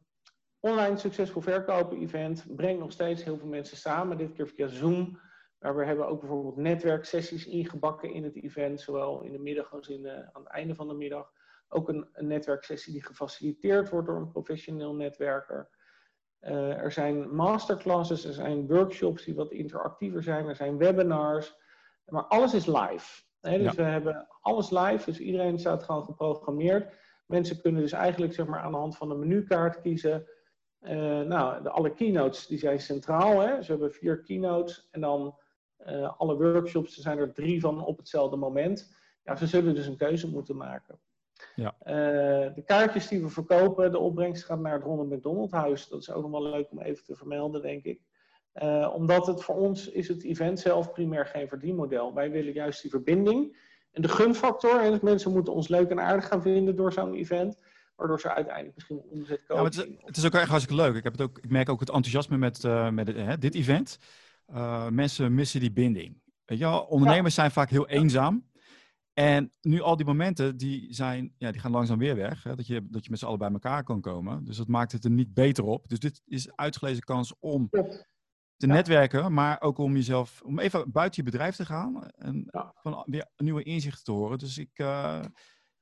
online 0.59 0.97
succesvol 0.97 1.41
verkopen 1.41 1.97
event 1.97 2.55
brengt 2.55 2.79
nog 2.79 2.91
steeds 2.91 3.23
heel 3.23 3.37
veel 3.37 3.47
mensen 3.47 3.77
samen, 3.77 4.17
dit 4.17 4.33
keer 4.33 4.47
via 4.47 4.67
Zoom. 4.67 5.19
Maar 5.59 5.75
we 5.75 5.85
hebben 5.85 6.07
ook 6.07 6.19
bijvoorbeeld 6.19 6.55
netwerksessies 6.55 7.45
ingebakken 7.45 8.13
in 8.13 8.23
het 8.23 8.35
event, 8.35 8.81
zowel 8.81 9.21
in 9.21 9.31
de 9.31 9.39
middag 9.39 9.73
als 9.73 9.87
in 9.87 10.09
aan 10.09 10.43
het 10.43 10.51
einde 10.51 10.75
van 10.75 10.87
de 10.87 10.93
middag. 10.93 11.31
Ook 11.67 11.89
een, 11.89 12.07
netwerksessie 12.13 12.93
die 12.93 13.03
gefaciliteerd 13.03 13.89
wordt 13.89 14.07
door 14.07 14.17
een 14.17 14.31
professioneel 14.31 14.95
netwerker. 14.95 15.69
Uh, 16.41 16.77
er 16.77 16.91
zijn 16.91 17.35
masterclasses, 17.35 18.25
er 18.25 18.33
zijn 18.33 18.67
workshops 18.67 19.23
die 19.23 19.35
wat 19.35 19.51
interactiever 19.51 20.23
zijn, 20.23 20.47
er 20.47 20.55
zijn 20.55 20.77
webinars. 20.77 21.55
Maar 22.05 22.23
alles 22.23 22.53
is 22.53 22.65
live. 22.65 23.25
Dus 23.41 23.75
we 23.75 23.83
hebben 23.83 24.27
alles 24.41 24.69
live, 24.69 25.05
dus 25.05 25.19
iedereen 25.19 25.59
staat 25.59 25.83
gewoon 25.83 26.03
geprogrammeerd. 26.03 26.93
Mensen 27.25 27.61
kunnen 27.61 27.81
dus 27.81 27.91
eigenlijk 27.91 28.33
zeg 28.33 28.45
maar, 28.45 28.59
aan 28.59 28.71
de 28.71 28.77
hand 28.77 28.97
van 28.97 29.11
een 29.11 29.19
menukaart 29.19 29.81
kiezen. 29.81 30.27
Uh, 30.81 31.21
nou, 31.21 31.63
de, 31.63 31.69
alle 31.69 31.93
keynotes 31.93 32.47
die 32.47 32.57
zijn 32.57 32.79
centraal. 32.79 33.39
Hè? 33.39 33.61
Ze 33.61 33.71
hebben 33.71 33.93
vier 33.93 34.21
keynotes 34.21 34.87
en 34.91 35.01
dan 35.01 35.39
uh, 35.87 36.19
alle 36.19 36.37
workshops, 36.37 36.95
er 36.95 37.01
zijn 37.01 37.17
er 37.17 37.33
drie 37.33 37.61
van 37.61 37.85
op 37.85 37.97
hetzelfde 37.97 38.35
moment. 38.35 38.95
Ja, 39.23 39.35
ze 39.35 39.47
zullen 39.47 39.75
dus 39.75 39.87
een 39.87 39.97
keuze 39.97 40.29
moeten 40.29 40.55
maken. 40.55 40.99
Ja. 41.55 41.75
Uh, 41.79 42.55
de 42.55 42.63
kaartjes 42.65 43.07
die 43.07 43.21
we 43.21 43.29
verkopen, 43.29 43.91
de 43.91 43.99
opbrengst 43.99 44.45
gaat 44.45 44.59
naar 44.59 44.73
het 44.73 44.83
Ronald 44.83 45.09
McDonald 45.09 45.51
Huis. 45.51 45.87
Dat 45.87 46.01
is 46.01 46.11
ook 46.11 46.21
nog 46.21 46.31
wel 46.31 46.49
leuk 46.49 46.71
om 46.71 46.81
even 46.81 47.03
te 47.05 47.15
vermelden, 47.15 47.61
denk 47.61 47.83
ik. 47.83 48.01
Uh, 48.63 48.93
omdat 48.93 49.27
het 49.27 49.43
voor 49.43 49.55
ons 49.55 49.89
is 49.89 50.07
het 50.07 50.23
event 50.23 50.59
zelf 50.59 50.91
primair 50.91 51.25
geen 51.25 51.47
verdienmodel. 51.47 52.13
Wij 52.13 52.31
willen 52.31 52.53
juist 52.53 52.81
die 52.81 52.91
verbinding 52.91 53.57
en 53.91 54.01
de 54.01 54.07
gunfactor. 54.07 54.81
En 54.81 54.91
dat 54.91 55.01
mensen 55.01 55.31
moeten 55.31 55.53
ons 55.53 55.67
leuk 55.67 55.89
en 55.89 55.99
aardig 55.99 56.27
gaan 56.27 56.41
vinden 56.41 56.75
door 56.75 56.93
zo'n 56.93 57.13
event. 57.13 57.57
Waardoor 57.95 58.19
ze 58.19 58.33
uiteindelijk 58.33 58.75
misschien 58.75 59.01
omzet 59.09 59.45
komen. 59.45 59.63
Ja, 59.63 59.69
het, 59.69 59.77
is, 59.77 60.05
het, 60.05 60.17
is, 60.17 60.25
ook 60.25 60.33
echt 60.33 60.49
hartstikke 60.49 60.81
leuk. 60.81 60.95
Ik, 60.95 61.03
heb 61.03 61.11
het 61.11 61.21
ook, 61.21 61.37
ik 61.37 61.49
merk 61.49 61.69
ook 61.69 61.79
het 61.79 61.89
enthousiasme 61.89 62.37
met, 62.37 62.63
uh, 62.63 62.89
met 62.89 63.07
het, 63.07 63.41
dit 63.41 63.55
event. 63.55 63.97
mensen 64.89 65.33
missen 65.33 65.59
die 65.59 65.71
binding. 65.71 66.21
Ja, 66.45 66.77
ondernemers 66.77 67.35
zijn 67.35 67.51
vaak 67.51 67.69
heel 67.69 67.87
eenzaam. 67.87 68.45
En 69.13 69.51
nu 69.61 69.81
al 69.81 69.95
die 69.95 70.05
momenten, 70.05 70.57
die, 70.57 70.93
zijn, 70.93 71.33
ja, 71.37 71.51
die 71.51 71.61
gaan 71.61 71.71
langzaam 71.71 71.97
weer 71.97 72.15
weg. 72.15 72.43
Hè? 72.43 72.55
Dat, 72.55 72.67
je, 72.67 72.87
dat 72.89 73.03
je 73.03 73.09
met 73.09 73.19
z'n 73.19 73.25
allen 73.25 73.39
bij 73.39 73.51
elkaar 73.51 73.83
kan 73.83 74.01
komen. 74.01 74.43
Dus 74.43 74.57
dat 74.57 74.67
maakt 74.67 74.91
het 74.91 75.03
er 75.03 75.11
niet 75.11 75.33
beter 75.33 75.63
op. 75.63 75.89
Dus 75.89 75.99
dit 75.99 76.21
is 76.25 76.55
uitgelezen 76.55 77.03
kans 77.03 77.33
om 77.39 77.69
te 78.57 78.67
netwerken, 78.67 79.33
maar 79.33 79.61
ook 79.61 79.77
om 79.77 79.93
jezelf, 79.93 80.41
om 80.45 80.59
even 80.59 80.91
buiten 80.91 81.23
je 81.23 81.31
bedrijf 81.31 81.55
te 81.55 81.65
gaan 81.65 82.09
en 82.09 82.45
van 82.73 83.03
weer 83.05 83.25
nieuwe 83.37 83.63
inzichten 83.63 84.03
te 84.03 84.11
horen. 84.11 84.37
Dus 84.37 84.57
ik, 84.57 84.79
uh, 84.79 85.19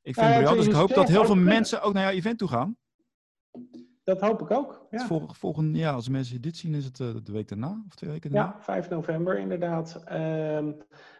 ik 0.01 0.13
vind 0.13 0.27
het 0.27 0.43
wel. 0.43 0.55
Dus 0.55 0.67
ik 0.67 0.73
hoop 0.73 0.93
dat 0.93 1.07
heel 1.07 1.25
veel 1.25 1.35
mensen 1.35 1.81
ook 1.81 1.93
naar 1.93 2.03
jouw 2.03 2.11
event 2.11 2.37
toe 2.37 2.47
gaan. 2.47 2.77
Dat 4.03 4.21
hoop 4.21 4.41
ik 4.41 4.51
ook. 4.51 4.87
Ja. 4.89 5.07
volgende, 5.27 5.77
ja, 5.77 5.91
als 5.91 6.09
mensen 6.09 6.41
dit 6.41 6.57
zien, 6.57 6.73
is 6.73 6.85
het 6.85 6.99
uh, 6.99 7.15
de 7.23 7.31
week 7.31 7.47
daarna 7.47 7.83
of 7.87 7.95
twee 7.95 8.09
weken 8.09 8.31
daarna? 8.31 8.53
Ja, 8.57 8.63
5 8.63 8.89
november 8.89 9.37
inderdaad. 9.37 10.03
Uh, 10.07 10.59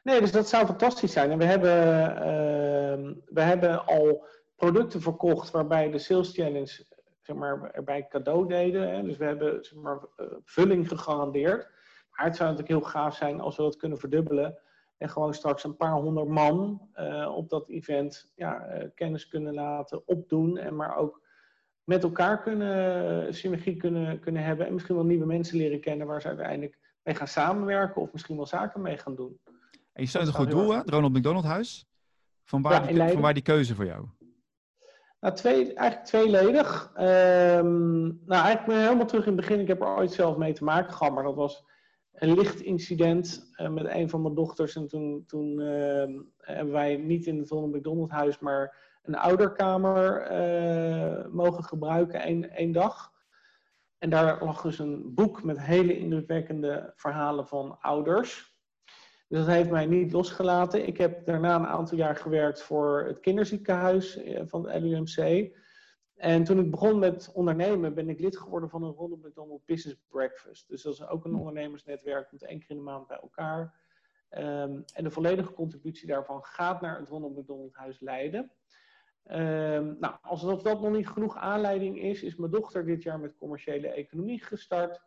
nee, 0.03 0.20
dus 0.20 0.32
dat 0.32 0.49
zou 0.49 0.66
fantastisch 0.66 1.12
zijn. 1.12 1.32
En 1.32 1.38
we 1.38 1.43
hebben, 1.43 1.72
uh, 2.10 3.16
we 3.26 3.41
hebben 3.41 3.86
al 3.86 4.26
producten 4.56 5.01
verkocht 5.01 5.51
waarbij 5.51 5.91
de 5.91 5.99
sales 5.99 6.32
challenge 6.34 6.86
zeg 7.26 7.36
maar, 7.36 7.71
erbij 7.71 8.07
cadeau 8.07 8.47
deden. 8.47 8.93
Hè. 8.93 9.03
Dus 9.03 9.17
we 9.17 9.26
hebben 9.26 9.63
zeg 9.65 9.80
maar, 9.80 9.99
uh, 10.17 10.28
vulling 10.43 10.88
gegarandeerd. 10.88 11.69
Maar 12.11 12.26
het 12.26 12.36
zou 12.36 12.49
natuurlijk 12.49 12.80
heel 12.80 12.91
gaaf 12.91 13.15
zijn 13.15 13.39
als 13.41 13.55
we 13.55 13.63
dat 13.63 13.76
kunnen 13.76 13.97
verdubbelen. 13.97 14.57
En 14.97 15.09
gewoon 15.09 15.34
straks 15.34 15.63
een 15.63 15.78
paar 15.78 15.91
honderd 15.91 16.28
man 16.28 16.89
uh, 16.95 17.36
op 17.36 17.49
dat 17.49 17.69
event 17.69 18.32
ja, 18.36 18.78
uh, 18.78 18.89
kennis 18.95 19.28
kunnen 19.28 19.53
laten 19.53 20.07
opdoen. 20.07 20.57
En 20.57 20.76
maar 20.76 20.97
ook 20.97 21.21
met 21.84 22.03
elkaar 22.03 22.41
kunnen, 22.41 23.34
synergie 23.34 23.78
kunnen, 23.78 24.19
kunnen 24.19 24.43
hebben 24.43 24.65
en 24.65 24.73
misschien 24.73 24.95
wel 24.95 25.05
nieuwe 25.05 25.26
mensen 25.26 25.57
leren 25.57 25.82
kennen 25.82 26.07
waar 26.07 26.21
ze 26.21 26.28
uiteindelijk 26.28 26.78
mee 27.03 27.15
gaan 27.15 27.28
samenwerken 27.28 28.01
of 28.01 28.11
misschien 28.11 28.36
wel 28.36 28.45
zaken 28.45 28.82
mee 28.82 28.97
gaan 28.97 29.15
doen. 29.15 29.39
En 29.93 30.03
je 30.03 30.07
stelt 30.07 30.28
een 30.28 30.34
goed 30.34 30.51
doel, 30.51 30.71
hè? 30.71 30.78
Het 30.78 30.89
Ronald 30.89 31.13
McDonald 31.13 31.45
Huis. 31.45 31.86
Van 32.43 32.61
waar, 32.61 32.88
die, 32.88 32.97
van 32.97 33.21
waar 33.21 33.34
die 33.34 33.43
keuze 33.43 33.76
voor 33.76 33.86
jou? 33.86 34.05
Nou, 35.20 35.36
twee, 35.36 35.74
eigenlijk 35.74 36.07
tweeledig. 36.07 36.91
Um, 36.97 38.22
nou, 38.26 38.43
eigenlijk 38.43 38.80
helemaal 38.80 39.05
terug 39.05 39.26
in 39.26 39.32
het 39.32 39.41
begin. 39.41 39.59
Ik 39.59 39.68
heb 39.68 39.82
er 39.82 39.95
ooit 39.95 40.11
zelf 40.11 40.38
mee 40.38 40.53
te 40.53 40.63
maken 40.63 40.93
gehad, 40.93 41.13
maar 41.13 41.24
dat 41.24 41.36
was 41.36 41.66
een 42.13 42.34
licht 42.34 42.61
incident 42.61 43.51
uh, 43.57 43.70
met 43.70 43.86
een 43.86 44.09
van 44.09 44.22
mijn 44.22 44.36
dochters. 44.36 44.76
En 44.76 44.88
toen, 44.88 45.24
toen 45.28 45.59
uh, 45.59 46.20
hebben 46.38 46.74
wij 46.74 46.95
niet 46.95 47.26
in 47.26 47.38
het 47.38 47.49
Ronald 47.49 47.76
McDonald 47.76 48.09
Huis, 48.09 48.39
maar 48.39 48.76
een 49.03 49.16
ouderkamer 49.16 50.32
uh, 50.32 51.26
mogen 51.32 51.63
gebruiken 51.63 52.49
één 52.51 52.72
dag. 52.72 53.13
En 53.97 54.09
daar 54.09 54.43
lag 54.43 54.61
dus 54.61 54.80
een 54.80 55.13
boek 55.13 55.43
met 55.43 55.61
hele 55.61 55.97
indrukwekkende 55.97 56.93
verhalen 56.95 57.47
van 57.47 57.78
ouders. 57.80 58.55
Dus 59.28 59.39
dat 59.39 59.47
heeft 59.47 59.69
mij 59.69 59.86
niet 59.86 60.11
losgelaten. 60.11 60.88
Ik 60.88 60.97
heb 60.97 61.26
daarna 61.26 61.55
een 61.55 61.67
aantal 61.67 61.97
jaar 61.97 62.15
gewerkt 62.15 62.61
voor 62.61 63.03
het 63.07 63.19
kinderziekenhuis 63.19 64.17
eh, 64.17 64.41
van 64.45 64.61
de 64.61 64.80
LUMC. 64.80 65.53
En 66.15 66.43
toen 66.43 66.59
ik 66.59 66.71
begon 66.71 66.99
met 66.99 67.32
ondernemen, 67.34 67.93
ben 67.93 68.09
ik 68.09 68.19
lid 68.19 68.38
geworden 68.38 68.69
van 68.69 68.84
een 68.84 68.93
Ronald 68.93 69.23
McDonald 69.23 69.65
Business 69.65 69.99
Breakfast. 70.07 70.67
Dus 70.67 70.82
dat 70.82 70.93
is 70.93 71.07
ook 71.07 71.26
een 71.26 71.32
hm. 71.32 71.38
ondernemersnetwerk, 71.38 72.30
komt 72.30 72.43
één 72.43 72.59
keer 72.59 72.69
in 72.69 72.76
de 72.76 72.82
maand 72.82 73.07
bij 73.07 73.19
elkaar. 73.21 73.84
Um, 74.30 74.84
en 74.93 75.03
de 75.03 75.11
volledige 75.11 75.53
contributie 75.53 76.07
daarvan 76.07 76.43
gaat 76.43 76.82
naar 76.82 76.97
het 76.99 77.07
Ronald 77.07 77.38
McDonald 77.38 77.76
Huis 77.76 77.99
Leiden. 77.99 78.51
Um, 79.32 79.97
nou, 79.99 80.15
als 80.21 80.41
dat, 80.41 80.63
dat 80.63 80.82
nog 80.82 80.91
niet 80.91 81.07
genoeg 81.07 81.38
aanleiding 81.38 82.01
is, 82.01 82.23
is 82.23 82.36
mijn 82.36 82.51
dochter 82.51 82.86
dit 82.86 83.03
jaar 83.03 83.19
met 83.19 83.36
commerciële 83.36 83.88
economie 83.88 84.43
gestart. 84.43 85.01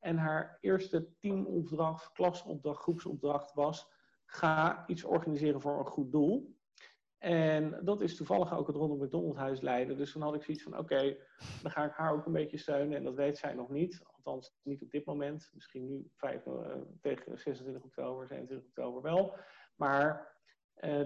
En 0.00 0.16
haar 0.16 0.58
eerste 0.60 1.16
teamopdracht, 1.18 2.12
klasopdracht, 2.12 2.82
groepsopdracht 2.82 3.54
was: 3.54 3.90
ga 4.24 4.84
iets 4.86 5.04
organiseren 5.04 5.60
voor 5.60 5.78
een 5.78 5.86
goed 5.86 6.12
doel. 6.12 6.54
En 7.18 7.80
dat 7.84 8.00
is 8.00 8.16
toevallig 8.16 8.52
ook 8.52 8.66
het 8.66 8.76
Ronald 8.76 9.00
McDonald 9.00 9.36
Huis 9.36 9.60
leiden. 9.60 9.96
Dus 9.96 10.12
dan 10.12 10.22
had 10.22 10.34
ik 10.34 10.42
zoiets 10.42 10.62
van: 10.62 10.78
oké, 10.78 11.16
dan 11.62 11.70
ga 11.70 11.84
ik 11.84 11.92
haar 11.92 12.12
ook 12.12 12.26
een 12.26 12.32
beetje 12.32 12.58
steunen. 12.58 12.96
En 12.96 13.04
dat 13.04 13.14
weet 13.14 13.38
zij 13.38 13.54
nog 13.54 13.68
niet. 13.68 14.02
Althans, 14.16 14.56
niet 14.62 14.82
op 14.82 14.90
dit 14.90 15.04
moment. 15.04 15.50
Misschien 15.54 15.86
nu 15.86 16.10
5, 16.14 16.46
uh, 16.46 16.54
tegen 17.00 17.38
26 17.38 17.82
oktober, 17.82 18.26
27 18.26 18.68
oktober 18.68 19.02
wel. 19.02 19.36
Maar 19.76 20.34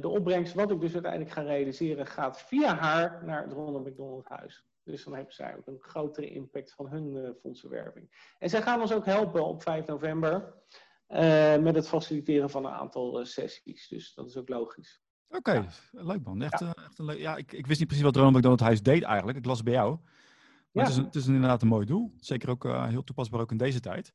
de 0.01 0.09
opbrengst, 0.09 0.55
wat 0.55 0.71
ik 0.71 0.81
dus 0.81 0.93
uiteindelijk 0.93 1.33
ga 1.33 1.43
realiseren, 1.43 2.07
gaat 2.07 2.41
via 2.41 2.75
haar 2.75 3.25
naar 3.25 3.43
het 3.43 3.53
Ronald 3.53 3.87
McDonald 3.87 4.29
Huis. 4.29 4.70
Dus 4.91 5.05
dan 5.05 5.15
hebben 5.15 5.35
zij 5.35 5.57
ook 5.57 5.67
een 5.67 5.81
grotere 5.81 6.31
impact 6.31 6.73
van 6.73 6.89
hun 6.89 7.17
uh, 7.17 7.31
fondsenwerving. 7.41 8.35
En 8.39 8.51
zij 8.51 8.63
gaan 8.63 8.81
ons 8.81 8.93
ook 8.93 9.05
helpen 9.05 9.45
op 9.45 9.63
5 9.63 9.87
november 9.87 10.55
met 11.61 11.75
het 11.75 11.89
faciliteren 11.89 12.51
van 12.51 12.65
een 12.65 12.73
aantal 12.73 13.27
sessies. 13.27 13.89
Dus 13.89 14.15
dat 14.15 14.29
is 14.29 14.37
ook 14.37 14.49
logisch. 14.49 15.03
Oké, 15.29 15.67
leuk 15.91 16.25
man. 16.25 16.43
Echt, 16.43 16.61
ja. 16.61 16.75
echt 16.75 16.99
een 16.99 17.05
leuk, 17.05 17.19
ja, 17.19 17.37
ik, 17.37 17.53
ik 17.53 17.67
wist 17.67 17.79
niet 17.79 17.89
precies 17.89 18.07
wat 18.07 18.17
Ronald 18.17 18.35
McDonald 18.35 18.61
Huis 18.61 18.83
deed 18.83 19.03
eigenlijk. 19.03 19.39
Ik 19.39 19.45
las 19.45 19.57
het 19.57 19.65
bij 19.65 19.75
jou. 19.75 19.99
Maar 20.71 20.85
het, 20.85 20.93
is 20.93 20.99
het 20.99 21.15
is 21.15 21.27
inderdaad 21.27 21.63
een 21.63 21.69
mooi 21.69 21.87
doel. 21.87 22.13
Zeker 22.17 22.51
ook 22.51 22.65
heel 22.65 23.05
toepasbaar 23.05 23.41
ook 23.41 23.51
in 23.51 23.57
deze 23.57 23.81
tijd. 23.81 24.13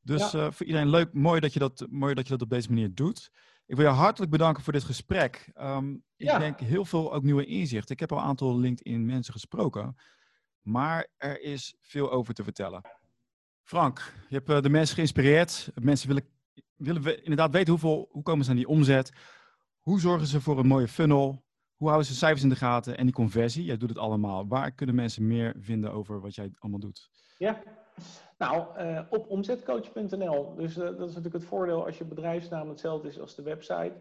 Dus 0.00 0.30
voor 0.30 0.66
iedereen 0.66 0.90
leuk, 0.90 1.12
mooi 1.12 1.40
dat, 1.40 1.52
je 1.52 1.58
dat, 1.58 1.86
mooi 1.90 2.14
dat 2.14 2.24
je 2.24 2.32
dat 2.32 2.42
op 2.42 2.50
deze 2.50 2.68
manier 2.68 2.94
doet. 2.94 3.30
Ik 3.66 3.76
wil 3.76 3.86
je 3.86 3.92
hartelijk 3.92 4.30
bedanken 4.30 4.62
voor 4.62 4.72
dit 4.72 4.84
gesprek. 4.84 5.50
Um, 5.60 6.04
ik 6.16 6.26
ja. 6.26 6.38
denk 6.38 6.60
heel 6.60 6.84
veel 6.84 7.14
ook 7.14 7.22
nieuwe 7.22 7.44
inzichten. 7.44 7.94
Ik 7.94 8.00
heb 8.00 8.12
al 8.12 8.18
een 8.18 8.24
aantal 8.24 8.58
LinkedIn 8.58 9.06
mensen 9.06 9.32
gesproken. 9.32 9.96
Maar 10.60 11.08
er 11.16 11.40
is 11.40 11.76
veel 11.80 12.10
over 12.10 12.34
te 12.34 12.44
vertellen. 12.44 12.82
Frank, 13.62 14.14
je 14.28 14.34
hebt 14.34 14.50
uh, 14.50 14.60
de 14.60 14.68
mensen 14.68 14.94
geïnspireerd. 14.94 15.70
Mensen 15.74 16.08
willen, 16.08 16.24
willen 16.76 17.02
we 17.02 17.20
inderdaad 17.20 17.52
weten 17.52 17.70
hoeveel, 17.70 18.08
hoe 18.10 18.22
komen 18.22 18.44
ze 18.44 18.50
aan 18.50 18.56
die 18.56 18.68
omzet. 18.68 19.12
Hoe 19.80 20.00
zorgen 20.00 20.26
ze 20.26 20.40
voor 20.40 20.58
een 20.58 20.66
mooie 20.66 20.88
funnel? 20.88 21.44
Hoe 21.74 21.88
houden 21.88 22.08
ze 22.10 22.16
cijfers 22.16 22.42
in 22.42 22.48
de 22.48 22.56
gaten 22.56 22.96
en 22.96 23.04
die 23.04 23.14
conversie? 23.14 23.64
Jij 23.64 23.76
doet 23.76 23.88
het 23.88 23.98
allemaal. 23.98 24.46
Waar 24.48 24.72
kunnen 24.72 24.94
mensen 24.94 25.26
meer 25.26 25.54
vinden 25.58 25.92
over 25.92 26.20
wat 26.20 26.34
jij 26.34 26.52
allemaal 26.58 26.80
doet? 26.80 27.10
Ja, 27.38 27.62
nou, 28.38 28.78
uh, 28.78 29.00
op 29.10 29.30
omzetcoach.nl. 29.30 30.54
Dus 30.54 30.76
uh, 30.76 30.84
dat 30.84 31.08
is 31.08 31.14
natuurlijk 31.14 31.34
het 31.34 31.44
voordeel 31.44 31.84
als 31.84 31.98
je 31.98 32.04
bedrijfsnaam 32.04 32.68
hetzelfde 32.68 33.08
is 33.08 33.20
als 33.20 33.34
de 33.34 33.42
website. 33.42 33.94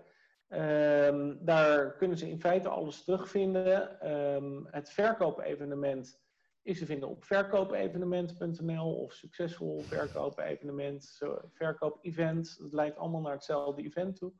Um, 0.49 1.37
daar 1.41 1.95
kunnen 1.95 2.17
ze 2.17 2.29
in 2.29 2.39
feite 2.39 2.69
alles 2.69 3.03
terugvinden. 3.03 4.09
Um, 4.11 4.67
het 4.71 4.89
verkoopevenement 4.89 6.19
is 6.61 6.79
te 6.79 6.85
vinden 6.85 7.09
op 7.09 7.23
verkoopevenement.nl 7.23 8.95
of 8.95 9.13
succesvol 9.13 9.79
verkoopevenement, 9.79 11.19
verkoop-event. 11.53 12.57
Dat 12.59 12.73
leidt 12.73 12.97
allemaal 12.97 13.21
naar 13.21 13.33
hetzelfde 13.33 13.83
event 13.83 14.15
toe. 14.15 14.31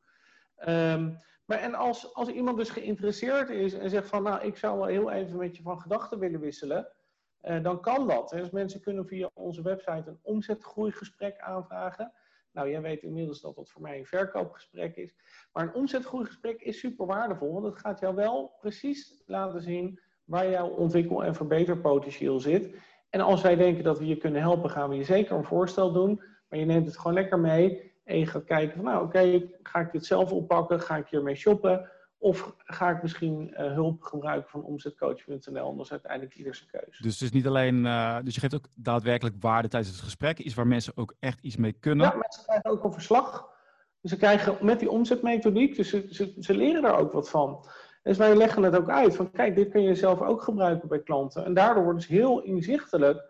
Um, 0.67 1.17
maar 1.45 1.59
en 1.59 1.75
als, 1.75 2.13
als 2.13 2.29
iemand 2.29 2.57
dus 2.57 2.69
geïnteresseerd 2.69 3.49
is 3.49 3.73
en 3.73 3.89
zegt 3.89 4.07
van, 4.07 4.23
nou, 4.23 4.45
ik 4.45 4.57
zou 4.57 4.77
wel 4.77 4.87
heel 4.87 5.11
even 5.11 5.37
met 5.37 5.57
je 5.57 5.63
van 5.63 5.81
gedachten 5.81 6.19
willen 6.19 6.39
wisselen, 6.39 6.87
uh, 7.43 7.63
dan 7.63 7.81
kan 7.81 8.07
dat. 8.07 8.29
Dus 8.29 8.49
mensen 8.49 8.81
kunnen 8.81 9.07
via 9.07 9.29
onze 9.33 9.61
website 9.61 10.03
een 10.05 10.19
omzetgroeigesprek 10.21 11.39
aanvragen. 11.39 12.11
Nou, 12.51 12.69
jij 12.69 12.81
weet 12.81 13.03
inmiddels 13.03 13.41
dat 13.41 13.55
dat 13.55 13.69
voor 13.69 13.81
mij 13.81 13.97
een 13.97 14.05
verkoopgesprek 14.05 14.95
is. 14.95 15.15
Maar 15.53 15.63
een 15.63 15.73
omzetgroeigesprek 15.73 16.61
is 16.61 16.79
super 16.79 17.05
waardevol, 17.05 17.53
want 17.53 17.65
het 17.65 17.79
gaat 17.79 17.99
jou 17.99 18.15
wel 18.15 18.55
precies 18.59 19.23
laten 19.25 19.61
zien 19.61 19.99
waar 20.23 20.49
jouw 20.49 20.67
ontwikkel- 20.67 21.23
en 21.23 21.35
verbeterpotentieel 21.35 22.39
zit. 22.39 22.75
En 23.09 23.21
als 23.21 23.41
wij 23.41 23.55
denken 23.55 23.83
dat 23.83 23.99
we 23.99 24.07
je 24.07 24.17
kunnen 24.17 24.41
helpen, 24.41 24.69
gaan 24.69 24.89
we 24.89 24.95
je 24.95 25.03
zeker 25.03 25.35
een 25.35 25.43
voorstel 25.43 25.91
doen. 25.91 26.23
Maar 26.49 26.59
je 26.59 26.65
neemt 26.65 26.87
het 26.87 26.97
gewoon 26.97 27.13
lekker 27.13 27.39
mee. 27.39 27.91
En 28.03 28.19
je 28.19 28.25
gaat 28.25 28.43
kijken 28.43 28.75
van, 28.75 28.85
nou 28.85 29.05
oké, 29.05 29.49
ga 29.63 29.79
ik 29.79 29.91
dit 29.91 30.05
zelf 30.05 30.31
oppakken? 30.31 30.79
Ga 30.79 30.97
ik 30.97 31.07
hiermee 31.07 31.35
shoppen? 31.35 31.91
Of 32.21 32.55
ga 32.57 32.89
ik 32.89 33.01
misschien 33.01 33.49
uh, 33.49 33.57
hulp 33.57 34.01
gebruiken 34.01 34.49
van 34.49 34.63
omzetcoach.nl? 34.63 35.75
Dat 35.75 35.85
is 35.85 35.91
uiteindelijk 35.91 36.35
ieder 36.35 36.55
zijn 36.55 36.69
keuze. 36.69 37.03
Dus 37.03 37.13
het 37.13 37.21
is 37.21 37.31
niet 37.31 37.47
alleen, 37.47 37.85
uh, 37.85 38.17
dus 38.23 38.33
je 38.33 38.39
geeft 38.39 38.55
ook 38.55 38.67
daadwerkelijk 38.75 39.35
waarde 39.39 39.67
tijdens 39.67 39.91
het 39.91 40.03
gesprek. 40.03 40.39
Iets 40.39 40.55
waar 40.55 40.67
mensen 40.67 40.93
ook 40.95 41.15
echt 41.19 41.39
iets 41.41 41.55
mee 41.55 41.73
kunnen. 41.73 42.05
Ja, 42.05 42.15
mensen 42.15 42.43
krijgen 42.43 42.69
ook 42.69 42.83
een 42.83 42.93
verslag. 42.93 43.49
Dus 44.01 44.11
ze 44.11 44.17
krijgen 44.17 44.57
met 44.65 44.79
die 44.79 44.89
omzetmethodiek, 44.89 45.75
dus 45.75 45.89
ze, 45.89 46.07
ze, 46.09 46.33
ze 46.39 46.55
leren 46.55 46.81
daar 46.81 46.97
ook 46.97 47.11
wat 47.11 47.29
van. 47.29 47.65
Dus 48.03 48.17
wij 48.17 48.35
leggen 48.35 48.63
het 48.63 48.75
ook 48.75 48.89
uit 48.89 49.15
van 49.15 49.31
kijk, 49.31 49.55
dit 49.55 49.69
kun 49.69 49.81
je 49.81 49.95
zelf 49.95 50.21
ook 50.21 50.41
gebruiken 50.41 50.87
bij 50.87 51.01
klanten. 51.01 51.45
En 51.45 51.53
daardoor 51.53 51.83
wordt 51.83 52.01
het 52.01 52.09
heel 52.09 52.41
inzichtelijk 52.41 53.23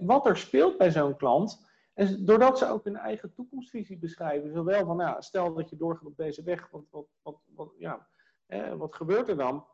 wat 0.00 0.26
er 0.26 0.36
speelt 0.36 0.78
bij 0.78 0.90
zo'n 0.90 1.16
klant. 1.16 1.66
En 1.94 2.24
doordat 2.24 2.58
ze 2.58 2.68
ook 2.68 2.84
hun 2.84 2.96
eigen 2.96 3.32
toekomstvisie 3.34 3.98
beschrijven, 3.98 4.52
zowel 4.52 4.86
van, 4.86 4.96
nou, 4.96 5.22
stel 5.22 5.54
dat 5.54 5.70
je 5.70 5.76
doorgaat 5.76 6.06
op 6.06 6.16
deze 6.16 6.42
weg, 6.42 6.68
wat, 6.70 6.84
wat, 6.90 7.06
wat, 7.22 7.36
wat, 7.54 7.72
ja, 7.78 8.06
wat 8.76 8.94
gebeurt 8.94 9.28
er 9.28 9.36
dan? 9.36 9.66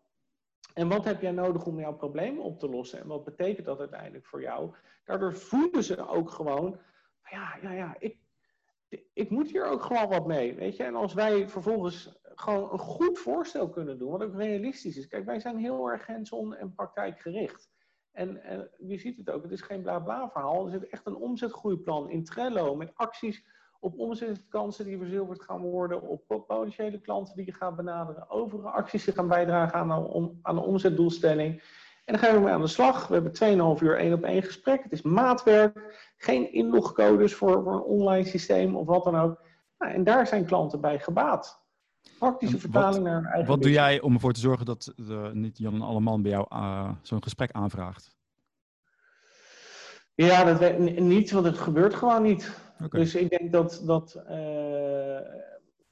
En 0.74 0.89
wat 0.89 1.05
heb 1.05 1.20
jij 1.20 1.31
nodig 1.31 1.66
om 1.66 1.81
jouw 1.81 1.97
problemen 1.97 2.43
op 2.43 2.59
te 2.59 2.68
lossen? 2.68 3.01
En 3.01 3.07
wat 3.07 3.24
betekent 3.24 3.66
dat 3.66 3.78
uiteindelijk 3.78 4.26
voor 4.26 4.41
jou? 4.41 4.74
Daardoor 5.05 5.35
voelen 5.35 5.83
ze 5.83 6.09
ook 6.09 6.31
gewoon, 6.31 6.81
ja, 7.31 7.59
ja, 7.62 7.72
ja, 7.72 7.97
ik, 7.99 8.18
ik 9.12 9.31
moet 9.31 9.51
hier 9.51 9.64
ook 9.64 9.83
gewoon 9.83 10.09
wat 10.09 10.26
mee, 10.26 10.55
weet 10.55 10.76
je? 10.76 10.83
En 10.83 10.95
als 10.95 11.14
wij 11.14 11.49
vervolgens 11.49 12.20
gewoon 12.22 12.72
een 12.72 12.78
goed 12.78 13.18
voorstel 13.18 13.68
kunnen 13.70 13.99
doen, 13.99 14.11
wat 14.11 14.22
ook 14.22 14.35
realistisch 14.35 14.97
is. 14.97 15.07
Kijk, 15.07 15.24
wij 15.24 15.41
zijn 15.41 15.57
heel 15.57 15.91
erg 15.91 16.07
hands-on 16.07 16.55
en 16.55 16.74
praktijkgericht. 16.74 17.70
En, 18.12 18.43
en 18.43 18.70
je 18.78 18.99
ziet 18.99 19.16
het 19.16 19.31
ook, 19.31 19.43
het 19.43 19.53
is 19.53 19.61
geen 19.61 19.83
bla 19.83 19.99
bla 19.99 20.31
verhaal. 20.31 20.64
Er 20.64 20.70
zit 20.70 20.89
echt 20.89 21.07
een 21.07 21.16
omzetgroeiplan 21.16 22.11
in 22.11 22.24
Trello 22.24 22.74
met 22.74 22.95
acties 22.95 23.45
op 23.81 23.99
omzetkansen 23.99 24.85
die 24.85 24.99
verzilverd 24.99 25.43
gaan 25.43 25.61
worden, 25.61 26.03
op 26.03 26.45
potentiële 26.47 27.01
klanten 27.01 27.37
die 27.37 27.47
je 27.47 27.53
gaat 27.53 27.76
benaderen, 27.76 28.31
overige 28.31 28.68
acties 28.68 29.05
die 29.05 29.14
gaan 29.14 29.28
bijdragen 29.28 29.78
aan 29.78 29.89
de, 29.89 30.31
aan 30.43 30.55
de 30.55 30.61
omzetdoelstelling. 30.61 31.62
En 32.05 32.16
dan 32.16 32.18
gaan 32.18 32.35
we 32.35 32.41
mee 32.41 32.53
aan 32.53 32.61
de 32.61 32.66
slag. 32.66 33.07
We 33.07 33.14
hebben 33.14 33.76
2,5 33.78 33.83
uur 33.83 33.99
één 33.99 34.12
op 34.12 34.22
één 34.22 34.43
gesprek. 34.43 34.83
Het 34.83 34.93
is 34.93 35.03
maatwerk, 35.03 36.12
geen 36.16 36.53
inlogcodes 36.53 37.35
voor, 37.35 37.62
voor 37.62 37.72
een 37.72 37.83
online 37.83 38.26
systeem 38.26 38.76
of 38.76 38.87
wat 38.87 39.05
dan 39.05 39.16
ook. 39.16 39.43
Nou, 39.78 39.93
en 39.93 40.05
daar 40.05 40.26
zijn 40.26 40.45
klanten 40.45 40.81
bij 40.81 40.99
gebaat. 40.99 41.61
Praktische 42.18 42.59
vertaling 42.59 43.05
naar 43.05 43.24
eigen 43.24 43.51
Wat 43.51 43.62
doe 43.62 43.70
jij 43.70 44.01
om 44.01 44.14
ervoor 44.14 44.33
te 44.33 44.41
zorgen 44.41 44.66
dat 44.66 44.93
de, 44.97 45.31
niet 45.33 45.59
Jan 45.59 45.74
en 45.74 45.83
Alleman 45.83 46.22
bij 46.22 46.31
jou 46.31 46.47
uh, 46.53 46.91
zo'n 47.03 47.22
gesprek 47.22 47.53
aanvraagt? 47.53 48.18
Ja, 50.14 50.45
dat 50.45 50.59
weet, 50.59 50.99
niet, 50.99 51.31
want 51.31 51.47
het 51.47 51.59
gebeurt 51.59 51.95
gewoon 51.95 52.22
niet. 52.22 52.70
Dus 52.89 53.14
ik 53.14 53.31
denk 53.31 53.53
dat, 53.53 53.83
dat 53.85 54.22
uh, 54.28 55.20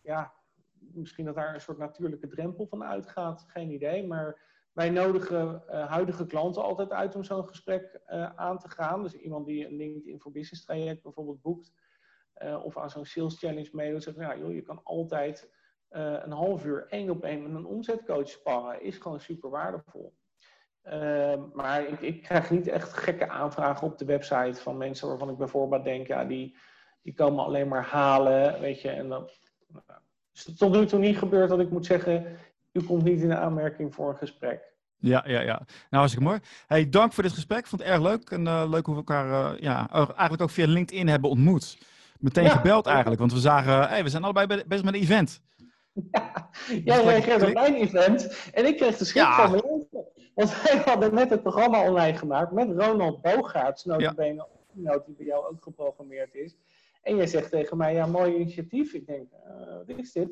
ja, 0.00 0.32
misschien 0.78 1.24
dat 1.24 1.34
daar 1.34 1.54
een 1.54 1.60
soort 1.60 1.78
natuurlijke 1.78 2.26
drempel 2.26 2.66
van 2.66 2.84
uitgaat, 2.84 3.44
geen 3.48 3.70
idee. 3.70 4.06
Maar 4.06 4.40
wij 4.72 4.90
nodigen 4.90 5.62
uh, 5.70 5.88
huidige 5.88 6.26
klanten 6.26 6.62
altijd 6.62 6.90
uit 6.90 7.14
om 7.14 7.24
zo'n 7.24 7.48
gesprek 7.48 8.00
uh, 8.06 8.30
aan 8.36 8.58
te 8.58 8.68
gaan. 8.68 9.02
Dus 9.02 9.14
iemand 9.14 9.46
die 9.46 9.66
een 9.66 9.76
LinkedIn 9.76 10.20
voor 10.20 10.32
Business 10.32 10.64
traject 10.64 11.02
bijvoorbeeld 11.02 11.42
boekt, 11.42 11.72
of 12.62 12.76
aan 12.76 12.90
zo'n 12.90 13.04
sales 13.04 13.38
challenge 13.38 13.68
meedoet, 13.72 14.02
zegt, 14.02 14.16
ja, 14.16 14.36
joh, 14.36 14.54
je 14.54 14.62
kan 14.62 14.80
altijd 14.82 15.50
een 15.88 16.32
half 16.32 16.64
uur 16.64 16.86
één 16.88 17.10
op 17.10 17.24
één 17.24 17.42
met 17.42 17.54
een 17.54 17.66
omzetcoach 17.66 18.28
sparren 18.28 18.82
is 18.82 18.96
gewoon 18.96 19.20
super 19.20 19.50
waardevol. 19.50 20.14
Uh, 20.92 21.42
maar 21.52 21.88
ik, 21.88 22.00
ik, 22.00 22.22
krijg 22.22 22.50
niet 22.50 22.68
echt 22.68 22.92
gekke 22.92 23.28
aanvragen 23.28 23.86
op 23.86 23.98
de 23.98 24.04
website 24.04 24.60
van 24.60 24.76
mensen 24.76 25.08
waarvan 25.08 25.30
ik 25.30 25.36
bijvoorbeeld 25.36 25.84
denk, 25.84 26.06
ja, 26.06 26.24
die, 26.24 26.56
die 27.02 27.14
komen 27.14 27.44
alleen 27.44 27.68
maar 27.68 27.84
halen, 27.84 28.60
weet 28.60 28.80
je. 28.80 28.88
En 28.88 29.08
dat 29.08 29.38
is 30.34 30.44
het 30.44 30.58
tot 30.58 30.72
nu 30.72 30.86
toe 30.86 30.98
niet 30.98 31.18
gebeurd 31.18 31.48
dat 31.48 31.60
ik 31.60 31.70
moet 31.70 31.86
zeggen, 31.86 32.38
u 32.72 32.82
komt 32.82 33.04
niet 33.04 33.20
in 33.20 33.28
de 33.28 33.36
aanmerking 33.36 33.94
voor 33.94 34.08
een 34.08 34.16
gesprek. 34.16 34.76
Ja, 34.96 35.24
ja, 35.26 35.40
ja. 35.40 35.56
Nou, 35.56 35.66
hartstikke 35.90 36.28
mooi. 36.28 36.40
Hey, 36.66 36.88
dank 36.88 37.12
voor 37.12 37.22
dit 37.22 37.32
gesprek. 37.32 37.58
Ik 37.58 37.66
vond 37.66 37.82
het 37.82 37.90
erg 37.90 38.00
leuk. 38.00 38.30
En 38.30 38.44
uh, 38.44 38.64
leuk 38.68 38.86
hoe 38.86 38.94
we 38.94 39.00
elkaar 39.00 39.54
uh, 39.54 39.60
ja, 39.60 39.90
eigenlijk 39.90 40.42
ook 40.42 40.50
via 40.50 40.66
LinkedIn 40.66 41.08
hebben 41.08 41.30
ontmoet. 41.30 41.78
Meteen 42.18 42.44
ja. 42.44 42.50
gebeld 42.50 42.86
eigenlijk, 42.86 43.20
want 43.20 43.32
we 43.32 43.38
zagen, 43.38 43.88
hey, 43.88 44.02
we 44.02 44.08
zijn 44.08 44.24
allebei 44.24 44.46
bezig 44.46 44.84
met 44.84 44.94
een 44.94 45.00
event. 45.00 45.42
Ja, 46.10 46.50
jij 46.84 47.04
reageerde 47.04 47.46
op 47.46 47.52
mijn 47.52 47.74
event 47.74 48.50
en 48.52 48.66
ik 48.66 48.76
kreeg 48.76 48.96
de 48.96 49.04
schrik 49.04 49.22
ja. 49.22 49.36
van 49.36 49.50
mijn 49.50 49.62
leven. 49.62 50.06
Want 50.34 50.50
wij 50.62 50.82
hadden 50.84 51.14
net 51.14 51.30
het 51.30 51.42
programma 51.42 51.88
online 51.88 52.16
gemaakt 52.16 52.52
met 52.52 52.68
Ronald 52.70 53.22
Bogaerts, 53.22 53.84
notabene, 53.84 54.46
ja. 54.72 55.02
die 55.06 55.14
bij 55.16 55.26
jou 55.26 55.46
ook 55.46 55.62
geprogrammeerd 55.62 56.34
is. 56.34 56.56
En 57.08 57.16
jij 57.16 57.26
zegt 57.26 57.50
tegen 57.50 57.76
mij, 57.76 57.94
ja, 57.94 58.06
mooi 58.06 58.34
initiatief. 58.34 58.92
Ik 58.92 59.06
denk, 59.06 59.32
uh, 59.32 59.76
wat 59.86 59.98
is 59.98 60.12
dit? 60.12 60.28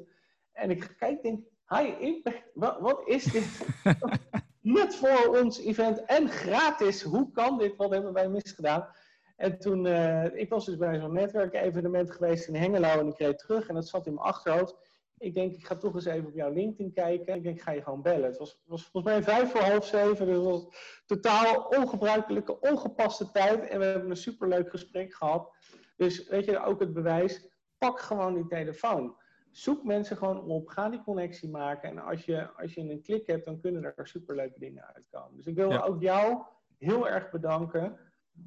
En 0.52 0.70
ik 0.70 0.94
kijk, 0.98 1.22
denk, 1.22 1.40
hi, 1.68 1.94
impact, 1.98 2.42
wat, 2.54 2.80
wat 2.80 3.02
is 3.04 3.24
dit? 3.24 3.66
net 4.78 4.94
voor 4.94 5.38
ons 5.40 5.60
event 5.60 6.04
en 6.04 6.28
gratis. 6.28 7.02
Hoe 7.02 7.30
kan 7.30 7.58
dit? 7.58 7.76
Wat 7.76 7.90
hebben 7.90 8.12
wij 8.12 8.28
misgedaan? 8.28 8.88
En 9.36 9.58
toen, 9.58 9.84
uh, 9.84 10.38
ik 10.38 10.48
was 10.48 10.64
dus 10.64 10.76
bij 10.76 10.98
zo'n 10.98 11.12
netwerkevenement 11.12 12.10
geweest 12.10 12.48
in 12.48 12.54
Hengelo 12.54 12.98
en 13.00 13.06
ik 13.06 13.18
reed 13.18 13.38
terug 13.38 13.68
en 13.68 13.74
dat 13.74 13.88
zat 13.88 14.06
in 14.06 14.14
mijn 14.14 14.26
achterhoofd 14.26 14.76
ik 15.18 15.34
denk, 15.34 15.54
ik 15.54 15.66
ga 15.66 15.76
toch 15.76 15.94
eens 15.94 16.04
even 16.04 16.26
op 16.26 16.34
jouw 16.34 16.52
LinkedIn 16.52 16.92
kijken. 16.92 17.34
Ik 17.34 17.42
denk, 17.42 17.56
ik 17.56 17.62
ga 17.62 17.70
je 17.70 17.82
gewoon 17.82 18.02
bellen. 18.02 18.28
Het 18.28 18.38
was, 18.38 18.62
was 18.66 18.82
volgens 18.82 19.12
mij 19.12 19.22
vijf 19.22 19.50
voor 19.50 19.60
half 19.60 19.86
zeven. 19.86 20.26
Dus 20.26 20.36
het 20.36 20.44
was 20.44 20.66
totaal 21.06 21.60
ongebruikelijke, 21.62 22.60
ongepaste 22.60 23.30
tijd. 23.30 23.68
En 23.68 23.78
we 23.78 23.84
hebben 23.84 24.10
een 24.10 24.16
superleuk 24.16 24.70
gesprek 24.70 25.14
gehad. 25.14 25.55
Dus 25.96 26.28
weet 26.28 26.44
je, 26.44 26.64
ook 26.64 26.80
het 26.80 26.92
bewijs, 26.92 27.48
pak 27.78 28.00
gewoon 28.00 28.34
die 28.34 28.46
telefoon. 28.46 29.16
Zoek 29.50 29.84
mensen 29.84 30.16
gewoon 30.16 30.40
op, 30.40 30.68
ga 30.68 30.88
die 30.88 31.02
connectie 31.02 31.50
maken. 31.50 31.90
En 31.90 31.98
als 31.98 32.24
je, 32.24 32.48
als 32.56 32.74
je 32.74 32.80
een 32.80 33.02
klik 33.02 33.26
hebt, 33.26 33.44
dan 33.44 33.60
kunnen 33.60 33.94
er 33.96 34.06
superleuke 34.06 34.58
dingen 34.58 34.94
uitkomen. 34.94 35.36
Dus 35.36 35.46
ik 35.46 35.54
wil 35.54 35.82
ook 35.84 36.02
jou 36.02 36.42
heel 36.78 37.08
erg 37.08 37.30
bedanken. 37.30 37.98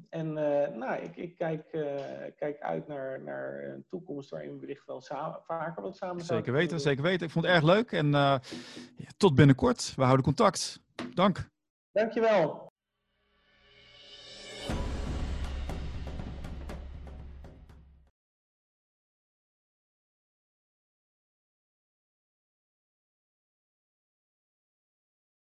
En 0.08 0.26
eh, 0.36 0.76
nou, 0.76 1.02
ik, 1.02 1.16
ik 1.16 1.36
kijk, 1.36 1.66
eh, 1.72 1.82
kijk 2.36 2.60
uit 2.60 2.86
naar, 2.86 3.22
naar 3.22 3.64
een 3.64 3.84
toekomst 3.88 4.30
waarin 4.30 4.52
we 4.52 4.60
wellicht 4.60 4.86
wel 4.86 5.00
samen, 5.00 5.42
vaker 5.42 5.82
wat 5.82 5.96
samen 5.96 6.24
zijn. 6.24 6.38
Zeker 6.38 6.52
weten, 6.52 6.80
zeker 6.80 7.02
weten. 7.02 7.26
Ik 7.26 7.32
vond 7.32 7.44
het 7.44 7.54
erg 7.54 7.64
leuk. 7.64 7.92
En 7.92 8.14
eh, 8.14 8.38
tot 9.16 9.34
binnenkort. 9.34 9.92
We 9.96 10.02
houden 10.02 10.24
contact. 10.24 10.80
Dank. 11.14 11.48
Dankjewel. 11.92 12.69